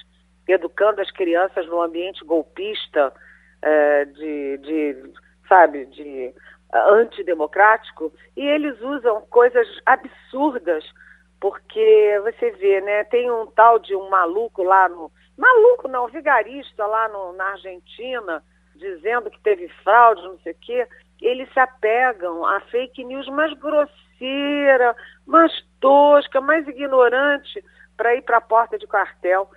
educando 0.48 1.00
as 1.00 1.10
crianças 1.10 1.66
no 1.66 1.80
ambiente 1.80 2.24
golpista, 2.24 3.12
é, 3.60 4.04
de, 4.06 4.58
de, 4.58 5.12
sabe, 5.48 5.86
de 5.86 6.34
antidemocrático, 6.72 8.12
e 8.36 8.44
eles 8.44 8.80
usam 8.80 9.20
coisas 9.30 9.66
absurdas, 9.84 10.84
porque 11.40 12.20
você 12.24 12.50
vê, 12.52 12.80
né, 12.80 13.04
tem 13.04 13.30
um 13.30 13.46
tal 13.46 13.78
de 13.78 13.94
um 13.94 14.08
maluco 14.08 14.62
lá 14.62 14.88
no, 14.88 15.10
maluco 15.36 15.88
não, 15.88 16.06
vigarista 16.08 16.86
lá 16.86 17.08
no, 17.08 17.32
na 17.34 17.44
Argentina, 17.50 18.42
dizendo 18.76 19.30
que 19.30 19.40
teve 19.40 19.68
fraude, 19.84 20.22
não 20.22 20.38
sei 20.38 20.52
o 20.52 20.56
quê, 20.60 20.86
eles 21.20 21.52
se 21.52 21.60
apegam 21.60 22.44
a 22.44 22.60
fake 22.62 23.04
news 23.04 23.28
mais 23.28 23.52
grosseira, 23.54 24.96
mais 25.26 25.52
tosca, 25.80 26.40
mais 26.40 26.66
ignorante, 26.66 27.62
para 27.96 28.14
ir 28.14 28.22
para 28.22 28.38
a 28.38 28.40
porta 28.40 28.78
de 28.78 28.86
quartel 28.86 29.48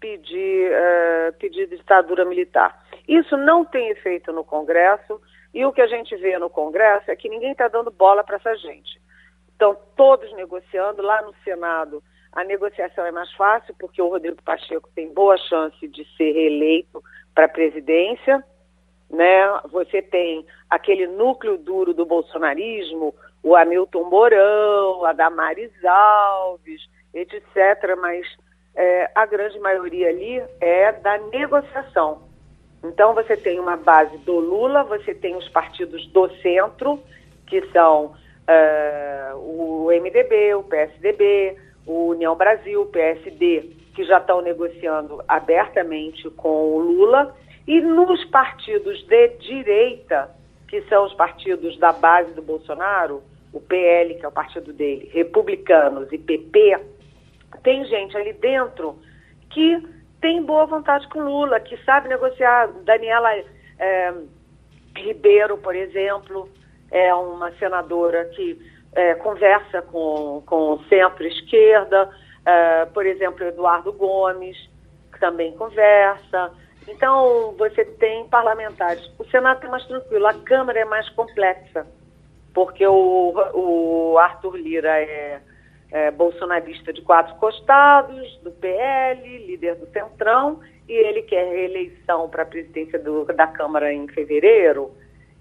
pedir, 0.00 0.70
uh, 0.70 1.32
pedir 1.38 1.68
ditadura 1.68 2.24
militar. 2.24 2.84
Isso 3.08 3.36
não 3.36 3.64
tem 3.64 3.90
efeito 3.90 4.32
no 4.32 4.44
Congresso, 4.44 5.20
e 5.54 5.64
o 5.64 5.72
que 5.72 5.80
a 5.80 5.86
gente 5.86 6.16
vê 6.16 6.36
no 6.38 6.50
Congresso 6.50 7.10
é 7.10 7.16
que 7.16 7.28
ninguém 7.28 7.52
está 7.52 7.68
dando 7.68 7.90
bola 7.90 8.24
para 8.24 8.36
essa 8.36 8.56
gente. 8.56 9.00
Estão 9.48 9.76
todos 9.96 10.30
negociando 10.34 11.00
lá 11.00 11.22
no 11.22 11.32
Senado. 11.44 12.02
a 12.32 12.42
negociação 12.42 13.06
é 13.06 13.12
mais 13.12 13.32
fácil, 13.34 13.72
porque 13.78 14.02
o 14.02 14.08
Rodrigo 14.08 14.42
Pacheco 14.42 14.90
tem 14.92 15.14
boa 15.14 15.36
chance 15.36 15.86
de 15.86 16.04
ser 16.16 16.32
reeleito 16.32 17.00
para 17.32 17.44
a 17.44 17.48
presidência. 17.48 18.42
Né? 19.08 19.60
Você 19.70 20.02
tem 20.02 20.44
aquele 20.68 21.06
núcleo 21.06 21.56
duro 21.56 21.94
do 21.94 22.04
bolsonarismo, 22.04 23.14
o 23.40 23.54
Hamilton 23.54 24.04
Mourão, 24.10 25.04
a 25.04 25.12
Damares 25.12 25.70
Alves, 25.84 26.82
etc. 27.12 27.96
Mas 28.00 28.26
é, 28.76 29.10
a 29.14 29.24
grande 29.26 29.58
maioria 29.58 30.08
ali 30.08 30.42
é 30.60 30.92
da 30.92 31.18
negociação. 31.18 32.22
Então 32.82 33.14
você 33.14 33.36
tem 33.36 33.58
uma 33.58 33.76
base 33.76 34.16
do 34.18 34.38
Lula, 34.38 34.84
você 34.84 35.14
tem 35.14 35.36
os 35.36 35.48
partidos 35.48 36.06
do 36.08 36.28
centro, 36.36 37.00
que 37.46 37.62
são 37.70 38.14
é, 38.46 39.32
o 39.34 39.88
MDB, 39.88 40.54
o 40.54 40.62
PSDB, 40.64 41.56
o 41.86 42.08
União 42.08 42.36
Brasil, 42.36 42.82
o 42.82 42.86
PSD, 42.86 43.70
que 43.94 44.04
já 44.04 44.18
estão 44.18 44.42
negociando 44.42 45.22
abertamente 45.28 46.28
com 46.30 46.74
o 46.74 46.78
Lula, 46.78 47.34
e 47.66 47.80
nos 47.80 48.22
partidos 48.26 49.02
de 49.06 49.28
direita, 49.38 50.30
que 50.68 50.82
são 50.82 51.06
os 51.06 51.14
partidos 51.14 51.78
da 51.78 51.92
base 51.92 52.32
do 52.32 52.42
Bolsonaro, 52.42 53.22
o 53.52 53.60
PL, 53.60 54.16
que 54.16 54.24
é 54.24 54.28
o 54.28 54.32
partido 54.32 54.72
dele, 54.72 55.08
republicanos 55.12 56.12
e 56.12 56.18
PP, 56.18 56.76
tem 57.62 57.84
gente 57.86 58.16
ali 58.16 58.32
dentro 58.32 58.98
que 59.50 59.82
tem 60.20 60.42
boa 60.42 60.66
vontade 60.66 61.06
com 61.08 61.20
Lula, 61.20 61.60
que 61.60 61.76
sabe 61.84 62.08
negociar. 62.08 62.68
Daniela 62.84 63.30
é, 63.78 64.14
Ribeiro, 64.96 65.58
por 65.58 65.74
exemplo, 65.74 66.48
é 66.90 67.14
uma 67.14 67.52
senadora 67.52 68.24
que 68.26 68.58
é, 68.94 69.14
conversa 69.16 69.82
com, 69.82 70.42
com 70.46 70.78
centro-esquerda. 70.88 72.10
É, 72.46 72.86
por 72.86 73.04
exemplo, 73.06 73.44
Eduardo 73.44 73.92
Gomes, 73.92 74.56
que 75.12 75.20
também 75.20 75.52
conversa. 75.56 76.52
Então, 76.88 77.54
você 77.58 77.84
tem 77.84 78.26
parlamentares. 78.28 79.04
O 79.18 79.24
Senado 79.24 79.66
é 79.66 79.68
mais 79.68 79.84
tranquilo, 79.86 80.26
a 80.26 80.34
Câmara 80.34 80.80
é 80.80 80.84
mais 80.84 81.08
complexa, 81.10 81.86
porque 82.52 82.86
o, 82.86 83.32
o 83.54 84.18
Arthur 84.18 84.56
Lira 84.56 85.00
é 85.00 85.40
é, 85.94 86.10
bolsonarista 86.10 86.92
de 86.92 87.00
quatro 87.02 87.36
costados, 87.36 88.36
do 88.42 88.50
PL, 88.50 89.46
líder 89.46 89.76
do 89.76 89.86
Centrão, 89.92 90.58
e 90.88 90.92
ele 90.92 91.22
quer 91.22 91.44
reeleição 91.46 92.28
para 92.28 92.42
a 92.42 92.46
presidência 92.46 92.98
do, 92.98 93.24
da 93.26 93.46
Câmara 93.46 93.92
em 93.92 94.08
fevereiro. 94.08 94.90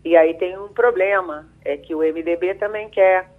E 0.06 0.16
aí 0.16 0.36
tem 0.36 0.56
um 0.56 0.68
problema, 0.68 1.50
é 1.66 1.76
que 1.76 1.96
o 1.96 2.02
MDB 2.02 2.54
também 2.60 2.88
quer, 2.90 3.32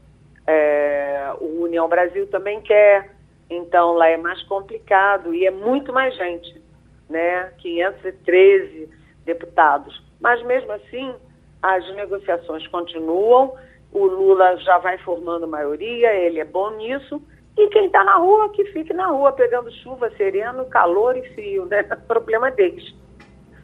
é, 0.45 1.31
o 1.41 1.63
União 1.63 1.89
Brasil 1.89 2.27
também 2.27 2.61
quer, 2.63 3.15
então 3.49 3.93
lá 3.93 4.09
é 4.09 4.17
mais 4.17 4.43
complicado 4.43 5.33
e 5.33 5.47
é 5.47 5.53
muito 5.53 5.93
mais 5.93 6.17
gente, 6.17 6.61
né? 7.09 7.53
513 7.59 8.89
deputados. 9.25 10.03
Mas 10.21 10.43
mesmo 10.43 10.73
assim, 10.73 11.15
as 11.63 11.89
negociações 11.95 12.67
continuam 12.67 13.55
o 13.95 14.07
Lula 14.07 14.57
já 14.59 14.77
vai 14.79 14.99
formando 14.99 15.47
maioria, 15.47 16.13
ele 16.13 16.41
é 16.41 16.45
bom 16.45 16.77
nisso. 16.77 17.23
E 17.57 17.69
quem 17.69 17.87
está 17.87 18.03
na 18.03 18.17
rua, 18.17 18.51
que 18.51 18.65
fique 18.67 18.93
na 18.93 19.07
rua, 19.07 19.31
pegando 19.31 19.71
chuva, 19.71 20.11
sereno, 20.17 20.65
calor 20.65 21.17
e 21.17 21.23
frio, 21.35 21.65
né? 21.67 21.85
Problema 22.09 22.51
deles. 22.51 22.93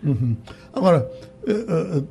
Uhum. 0.02 0.36
Agora, 0.72 1.10
eh, 1.44 1.52
eh, 1.52 2.02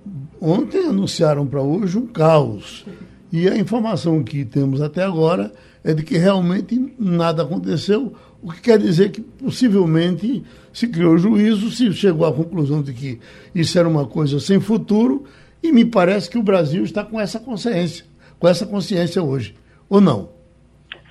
ontem 0.41 0.85
anunciaram 0.85 1.47
para 1.47 1.61
hoje 1.61 1.97
um 1.97 2.05
caos. 2.05 2.85
E 3.31 3.47
a 3.47 3.55
informação 3.55 4.21
que 4.21 4.43
temos 4.43 4.81
até 4.81 5.03
agora 5.03 5.53
é 5.81 5.93
de 5.93 6.03
que 6.03 6.17
realmente 6.17 6.93
nada 6.99 7.43
aconteceu, 7.43 8.13
o 8.41 8.51
que 8.51 8.61
quer 8.61 8.77
dizer 8.77 9.11
que 9.11 9.21
possivelmente 9.21 10.43
se 10.73 10.87
criou 10.89 11.17
juízo, 11.17 11.71
se 11.71 11.93
chegou 11.93 12.27
à 12.27 12.33
conclusão 12.33 12.81
de 12.81 12.93
que 12.93 13.19
isso 13.55 13.79
era 13.79 13.87
uma 13.87 14.05
coisa 14.05 14.39
sem 14.39 14.59
futuro, 14.59 15.23
e 15.63 15.71
me 15.71 15.85
parece 15.85 16.29
que 16.29 16.37
o 16.37 16.43
Brasil 16.43 16.83
está 16.83 17.03
com 17.03 17.19
essa 17.19 17.39
consciência 17.39 18.08
com 18.39 18.47
essa 18.47 18.65
consciência 18.65 19.21
hoje, 19.21 19.55
ou 19.89 19.99
não? 19.99 20.29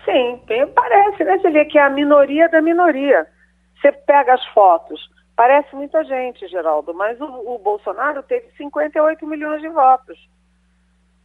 Sim, 0.05 0.41
parece, 0.75 1.25
né? 1.25 1.37
Vê 1.39 1.65
que 1.67 1.79
é 1.79 1.83
a 1.83 1.91
minoria 1.91 2.49
da 2.49 2.63
minoria. 2.63 3.27
Você 3.81 3.93
pega 3.93 4.35
as 4.35 4.45
fotos, 4.47 5.01
parece 5.37 5.75
muita 5.77 6.03
gente, 6.05 6.49
Geraldo, 6.49 6.95
mas 6.95 7.21
o, 7.21 7.25
o 7.25 7.59
Bolsonaro 7.59 8.23
teve 8.23 8.49
58 8.57 9.27
milhões 9.27 9.61
de 9.61 9.69
votos. 9.69 10.19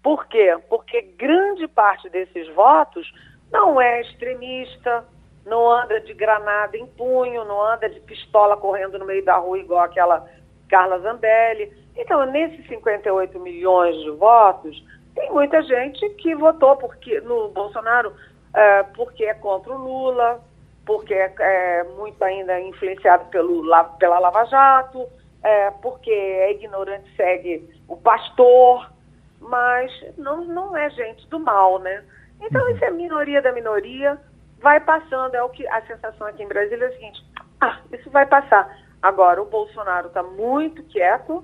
Por 0.03 0.27
quê? 0.27 0.55
Porque 0.69 1.01
grande 1.17 1.67
parte 1.67 2.09
desses 2.09 2.53
votos 2.53 3.09
não 3.51 3.79
é 3.79 4.01
extremista, 4.01 5.05
não 5.45 5.71
anda 5.71 5.99
de 6.01 6.13
granada 6.13 6.77
em 6.77 6.85
punho, 6.85 7.45
não 7.45 7.61
anda 7.61 7.89
de 7.89 7.99
pistola 8.01 8.57
correndo 8.57 8.99
no 8.99 9.05
meio 9.05 9.23
da 9.23 9.37
rua 9.37 9.57
igual 9.57 9.83
aquela 9.83 10.27
Carla 10.69 10.99
Zambelli. 10.99 11.71
Então, 11.95 12.25
nesses 12.25 12.67
58 12.67 13.39
milhões 13.39 13.95
de 14.03 14.11
votos, 14.11 14.83
tem 15.15 15.31
muita 15.31 15.61
gente 15.61 16.09
que 16.15 16.35
votou 16.35 16.75
porque, 16.77 17.21
no 17.21 17.49
Bolsonaro 17.49 18.13
é, 18.53 18.83
porque 18.83 19.25
é 19.25 19.33
contra 19.33 19.73
o 19.73 19.77
Lula, 19.77 20.41
porque 20.85 21.13
é, 21.13 21.33
é 21.39 21.83
muito 21.95 22.21
ainda 22.23 22.59
influenciado 22.59 23.25
pelo, 23.25 23.63
pela 23.97 24.19
Lava 24.19 24.45
Jato, 24.45 25.07
é, 25.43 25.71
porque 25.71 26.11
é 26.11 26.51
ignorante, 26.53 27.09
segue 27.15 27.67
o 27.87 27.97
pastor, 27.97 28.91
mas 29.39 29.91
não, 30.17 30.45
não 30.45 30.75
é 30.75 30.89
gente 30.89 31.27
do 31.27 31.39
mal, 31.39 31.79
né? 31.79 32.03
Então 32.41 32.61
uhum. 32.63 32.69
isso 32.69 32.85
é 32.85 32.91
minoria 32.91 33.41
da 33.41 33.51
minoria, 33.51 34.19
vai 34.59 34.79
passando, 34.79 35.35
é 35.35 35.43
o 35.43 35.49
que 35.49 35.67
a 35.67 35.81
sensação 35.85 36.27
aqui 36.27 36.43
em 36.43 36.47
Brasília 36.47 36.85
é 36.85 36.87
a 36.87 36.93
seguinte, 36.93 37.25
ah, 37.59 37.79
isso 37.91 38.09
vai 38.09 38.25
passar. 38.25 38.77
Agora, 39.01 39.41
o 39.41 39.45
Bolsonaro 39.45 40.07
está 40.07 40.23
muito 40.23 40.83
quieto, 40.83 41.43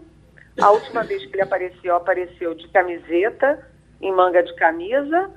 a 0.62 0.72
última 0.72 1.03
vez 1.03 1.26
que 1.26 1.36
ele 1.36 1.43
apareceu, 1.43 1.95
apareceu 1.95 2.53
de 2.53 2.68
camiseta, 2.70 3.66
em 4.01 4.12
manga 4.12 4.43
de 4.43 4.53
camisa, 4.55 5.32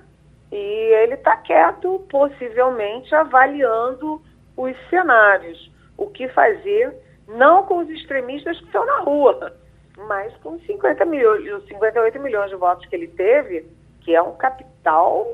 e 0.50 0.56
ele 0.56 1.14
está 1.14 1.36
quieto, 1.36 2.04
possivelmente 2.10 3.14
avaliando 3.14 4.20
os 4.56 4.76
cenários. 4.88 5.70
O 5.96 6.06
que 6.08 6.28
fazer, 6.28 6.94
não 7.28 7.64
com 7.64 7.78
os 7.78 7.88
extremistas 7.88 8.58
que 8.58 8.66
estão 8.66 8.84
na 8.84 8.98
rua, 9.00 9.54
mas 9.96 10.34
com 10.38 10.58
50 10.58 11.04
milhões, 11.04 11.64
58 11.66 12.20
milhões 12.20 12.50
de 12.50 12.56
votos 12.56 12.86
que 12.86 12.96
ele 12.96 13.08
teve, 13.08 13.66
que 14.00 14.14
é 14.14 14.22
um 14.22 14.34
capital 14.34 15.26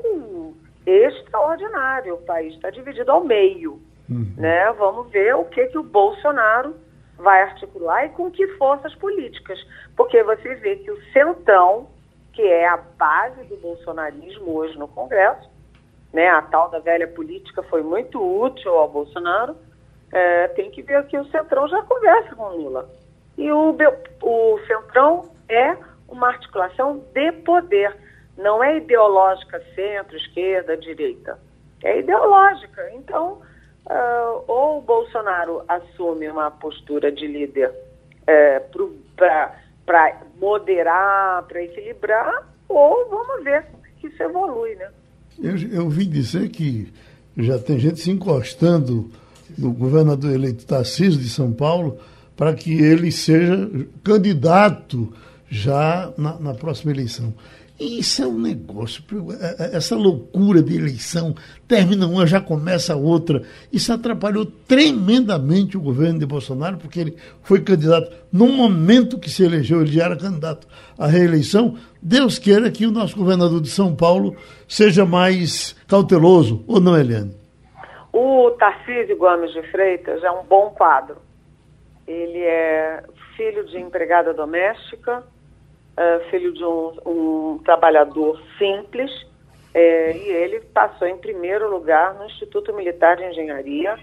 extraordinário. 0.85 2.15
O 2.15 2.21
país 2.21 2.53
está 2.53 2.69
dividido 2.69 3.11
ao 3.11 3.23
meio. 3.23 3.81
Uhum. 4.09 4.33
Né? 4.37 4.71
Vamos 4.73 5.09
ver 5.11 5.35
o 5.35 5.45
que, 5.45 5.67
que 5.67 5.77
o 5.77 5.83
Bolsonaro 5.83 6.75
vai 7.19 7.43
articular 7.43 8.05
e 8.05 8.09
com 8.09 8.31
que 8.31 8.47
forças 8.57 8.93
políticas. 8.95 9.59
Porque 9.95 10.23
você 10.23 10.55
vê 10.55 10.77
que 10.77 10.91
o 10.91 11.01
Centrão, 11.11 11.87
que 12.33 12.41
é 12.41 12.67
a 12.67 12.77
base 12.77 13.43
do 13.43 13.57
bolsonarismo 13.57 14.55
hoje 14.55 14.77
no 14.77 14.87
Congresso, 14.87 15.49
né, 16.13 16.27
a 16.29 16.41
tal 16.41 16.69
da 16.69 16.79
velha 16.79 17.07
política 17.07 17.61
foi 17.63 17.83
muito 17.83 18.19
útil 18.19 18.73
ao 18.73 18.89
Bolsonaro, 18.89 19.55
é, 20.11 20.47
tem 20.49 20.71
que 20.71 20.81
ver 20.81 21.05
que 21.05 21.17
o 21.17 21.25
Centrão 21.25 21.67
já 21.67 21.81
conversa 21.83 22.35
com 22.35 22.43
o 22.43 22.55
Lula. 22.55 22.89
E 23.37 23.51
o, 23.51 23.75
o 24.23 24.59
Centrão 24.65 25.29
é 25.47 25.77
uma 26.07 26.27
articulação 26.29 27.03
de 27.13 27.31
poder, 27.31 27.95
não 28.37 28.63
é 28.63 28.77
ideológica 28.77 29.61
centro, 29.75 30.17
esquerda, 30.17 30.75
direita. 30.75 31.37
É 31.83 31.99
ideológica. 31.99 32.89
Então, 32.93 33.41
uh, 33.85 34.43
ou 34.47 34.79
o 34.79 34.81
Bolsonaro 34.81 35.63
assume 35.67 36.29
uma 36.29 36.51
postura 36.51 37.11
de 37.11 37.27
líder 37.27 37.69
uh, 37.69 38.93
para 39.15 40.21
moderar, 40.39 41.43
para 41.43 41.63
equilibrar, 41.63 42.47
ou 42.67 43.09
vamos 43.09 43.43
ver 43.43 43.65
que 43.99 44.07
isso 44.07 44.21
evolui, 44.23 44.75
né? 44.75 44.89
Eu, 45.41 45.55
eu 45.71 45.89
dizer 46.05 46.49
que 46.49 46.91
já 47.37 47.57
tem 47.57 47.79
gente 47.79 47.99
se 47.99 48.11
encostando 48.11 49.09
no 49.57 49.71
governador 49.71 50.33
eleito 50.33 50.65
Tarcísio 50.65 51.19
de 51.19 51.29
São 51.29 51.51
Paulo 51.51 51.97
para 52.35 52.53
que 52.53 52.81
ele 52.81 53.11
seja 53.11 53.69
candidato 54.03 55.13
já 55.49 56.13
na, 56.17 56.39
na 56.39 56.53
próxima 56.53 56.91
eleição. 56.91 57.33
Isso 57.79 58.21
é 58.21 58.27
um 58.27 58.37
negócio, 58.37 59.01
é, 59.39 59.63
é, 59.63 59.77
essa 59.77 59.95
loucura 59.95 60.61
de 60.61 60.75
eleição, 60.75 61.33
termina 61.65 62.07
uma, 62.07 62.27
já 62.27 62.41
começa 62.41 62.93
outra. 62.93 63.41
Isso 63.71 63.93
atrapalhou 63.93 64.45
tremendamente 64.45 65.77
o 65.77 65.81
governo 65.81 66.19
de 66.19 66.25
Bolsonaro, 66.25 66.77
porque 66.77 66.99
ele 66.99 67.15
foi 67.41 67.61
candidato. 67.61 68.11
No 68.33 68.49
momento 68.49 69.17
que 69.17 69.29
se 69.29 69.45
elegeu, 69.45 69.79
ele 69.79 69.93
já 69.93 70.05
era 70.05 70.17
candidato 70.17 70.67
à 70.97 71.07
reeleição. 71.07 71.77
Deus 72.01 72.37
queira 72.37 72.69
que 72.69 72.85
o 72.85 72.91
nosso 72.91 73.15
governador 73.15 73.61
de 73.61 73.69
São 73.69 73.95
Paulo 73.95 74.35
seja 74.67 75.05
mais 75.05 75.73
cauteloso, 75.87 76.65
ou 76.67 76.81
não, 76.81 76.97
Eliane? 76.97 77.33
O 78.11 78.51
Tarcísio 78.59 79.17
Gomes 79.17 79.53
de 79.53 79.61
Freitas 79.71 80.21
é 80.21 80.31
um 80.31 80.43
bom 80.43 80.71
quadro. 80.71 81.15
Ele 82.05 82.39
é 82.39 83.03
filho 83.37 83.65
de 83.67 83.77
empregada 83.77 84.33
doméstica, 84.33 85.23
uh, 85.99 86.29
filho 86.29 86.53
de 86.53 86.63
um, 86.63 86.93
um, 87.05 87.57
trabalhador 87.63 88.41
simples, 88.57 89.11
É, 89.71 90.17
e 90.17 90.29
ele 90.31 90.61
passou 90.73 91.07
em 91.07 91.17
primeiro 91.17 91.69
lugar 91.69 92.15
no 92.15 92.25
Instituto 92.25 92.73
Militar 92.73 93.17
de 93.17 93.23
Engenharia. 93.25 93.99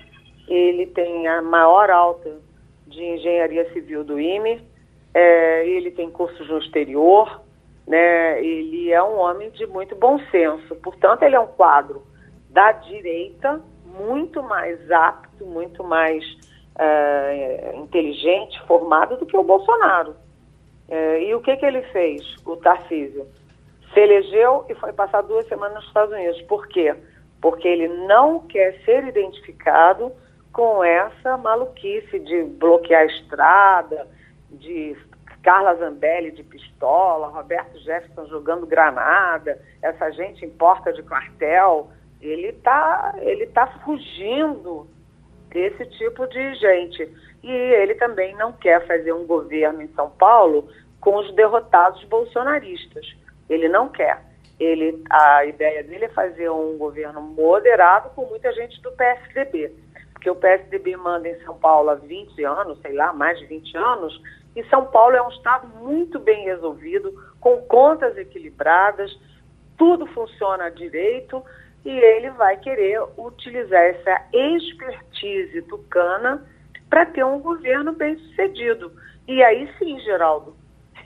Ele 0.47 0.87
tem 0.87 1.27
a 1.27 1.43
maior 1.43 1.91
alta 1.91 2.39
de 2.87 3.03
engenharia 3.03 3.69
civil 3.73 4.05
do 4.05 4.21
IME. 4.21 4.63
É, 5.13 5.67
ele 5.67 5.91
tem 5.91 6.09
cursos 6.09 6.49
no 6.49 6.59
exterior. 6.59 7.43
Né? 7.85 8.41
Ele 8.45 8.93
é 8.93 9.03
um 9.03 9.19
homem 9.19 9.51
de 9.51 9.67
muito 9.67 9.97
bom 9.97 10.21
senso. 10.31 10.77
Portanto, 10.77 11.25
ele 11.25 11.35
é 11.35 11.41
um 11.41 11.49
quadro 11.49 12.07
da 12.49 12.71
direita 12.71 13.61
muito 13.85 14.41
mais 14.45 14.89
apto, 14.89 15.45
muito 15.45 15.83
mais 15.83 16.23
é, 16.79 17.73
inteligente, 17.75 18.61
formado 18.69 19.17
do 19.17 19.27
que 19.27 19.37
o 19.37 19.43
Bolsonaro. 19.43 20.15
É, 20.89 21.24
e 21.24 21.34
o 21.34 21.41
que, 21.41 21.57
que 21.57 21.66
ele 21.66 21.82
fez, 21.93 22.22
o 22.45 22.57
Tarcísio? 22.57 23.26
Se 23.93 24.01
elegeu 24.01 24.64
e 24.68 24.74
foi 24.74 24.93
passar 24.93 25.22
duas 25.22 25.47
semanas 25.49 25.76
nos 25.76 25.87
Estados 25.87 26.14
Unidos. 26.14 26.41
Por 26.43 26.66
quê? 26.68 26.95
Porque 27.41 27.66
ele 27.66 27.89
não 27.89 28.41
quer 28.41 28.78
ser 28.84 29.05
identificado 29.07 30.12
com 30.53 30.82
essa 30.82 31.37
maluquice 31.37 32.18
de 32.18 32.45
bloquear 32.45 33.03
a 33.03 33.07
estrada, 33.07 34.09
de 34.51 34.97
Carla 35.43 35.74
Zambelli 35.76 36.32
de 36.32 36.43
pistola, 36.43 37.28
Roberto 37.28 37.78
Jefferson 37.78 38.26
jogando 38.26 38.66
granada, 38.66 39.61
essa 39.80 40.11
gente 40.11 40.45
em 40.45 40.51
porta 40.51 40.93
de 40.93 41.03
quartel. 41.03 41.89
Ele 42.20 42.49
está 42.49 43.14
ele 43.18 43.47
tá 43.47 43.66
fugindo 43.84 44.89
desse 45.51 45.87
tipo 45.99 46.26
de 46.26 46.55
gente. 46.55 47.14
E 47.47 47.53
ele 47.53 47.95
também 47.95 48.35
não 48.35 48.53
quer 48.53 48.85
fazer 48.89 49.13
um 49.13 49.25
governo 49.25 49.81
em 49.81 49.87
São 49.95 50.11
Paulo 50.11 50.69
com 51.01 51.17
os 51.17 51.33
derrotados 51.37 52.03
bolsonaristas. 52.07 53.07
Ele 53.49 53.69
não 53.69 53.89
quer. 53.89 54.21
Ele, 54.59 55.01
a 55.09 55.45
ideia 55.45 55.85
dele 55.85 56.07
é 56.07 56.09
fazer 56.09 56.51
um 56.51 56.77
governo 56.77 57.21
moderado 57.21 58.11
com 58.17 58.27
muita 58.27 58.53
gente 58.53 58.83
do 58.83 58.91
PSDB. 58.91 59.73
Porque 60.13 60.29
o 60.29 60.35
PSDB 60.35 60.97
manda 60.97 61.29
em 61.29 61.39
São 61.45 61.57
Paulo 61.57 61.91
há 61.91 61.95
20 61.95 62.43
anos, 62.43 62.81
sei 62.81 62.95
lá, 62.95 63.13
mais 63.13 63.39
de 63.39 63.47
20 63.47 63.77
anos, 63.77 64.21
e 64.57 64.65
São 64.65 64.87
Paulo 64.87 65.15
é 65.15 65.23
um 65.23 65.29
estado 65.29 65.69
muito 65.69 66.19
bem 66.19 66.47
resolvido, 66.47 67.15
com 67.41 67.59
contas 67.63 68.19
equilibradas, 68.19 69.17
tudo 69.79 70.05
funciona 70.09 70.69
direito, 70.69 71.45
e 71.85 71.91
ele 71.91 72.31
vai 72.31 72.57
querer 72.57 73.01
utilizar 73.17 73.85
essa 73.85 74.27
expertise 74.33 75.63
tucana 75.63 76.45
para 76.89 77.07
ter 77.07 77.24
um 77.24 77.41
governo 77.41 77.93
bem 77.93 78.16
sucedido. 78.18 78.93
E 79.26 79.43
aí 79.43 79.68
sim, 79.78 79.99
Geraldo, 80.01 80.57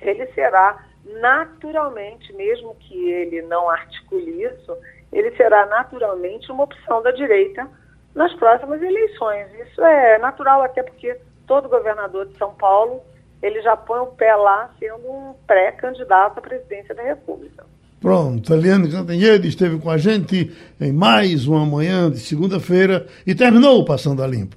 ele 0.00 0.26
será 0.28 0.84
naturalmente, 1.20 2.32
mesmo 2.34 2.76
que 2.80 3.10
ele 3.10 3.42
não 3.42 3.68
articule 3.68 4.44
isso, 4.44 4.76
ele 5.12 5.30
será 5.36 5.66
naturalmente 5.66 6.50
uma 6.52 6.64
opção 6.64 7.02
da 7.02 7.10
direita 7.10 7.66
nas 8.14 8.32
próximas 8.34 8.82
eleições. 8.82 9.46
Isso 9.66 9.82
é 9.82 10.18
natural, 10.18 10.62
até 10.62 10.82
porque 10.82 11.16
todo 11.46 11.68
governador 11.68 12.26
de 12.26 12.36
São 12.36 12.54
Paulo 12.54 13.00
ele 13.42 13.62
já 13.62 13.76
põe 13.76 14.00
o 14.00 14.06
pé 14.06 14.34
lá 14.36 14.70
sendo 14.78 15.06
um 15.08 15.34
pré-candidato 15.46 16.38
à 16.38 16.42
presidência 16.42 16.94
da 16.94 17.02
República. 17.02 17.64
Pronto, 18.00 18.52
Eliane 18.52 18.90
Cantanhede 18.90 19.48
esteve 19.48 19.78
com 19.78 19.90
a 19.90 19.98
gente 19.98 20.50
em 20.80 20.92
mais 20.92 21.46
uma 21.46 21.66
manhã 21.66 22.10
de 22.10 22.18
segunda-feira 22.18 23.06
e 23.26 23.34
terminou 23.34 23.84
Passando 23.84 24.22
a 24.22 24.26
Limpo. 24.26 24.56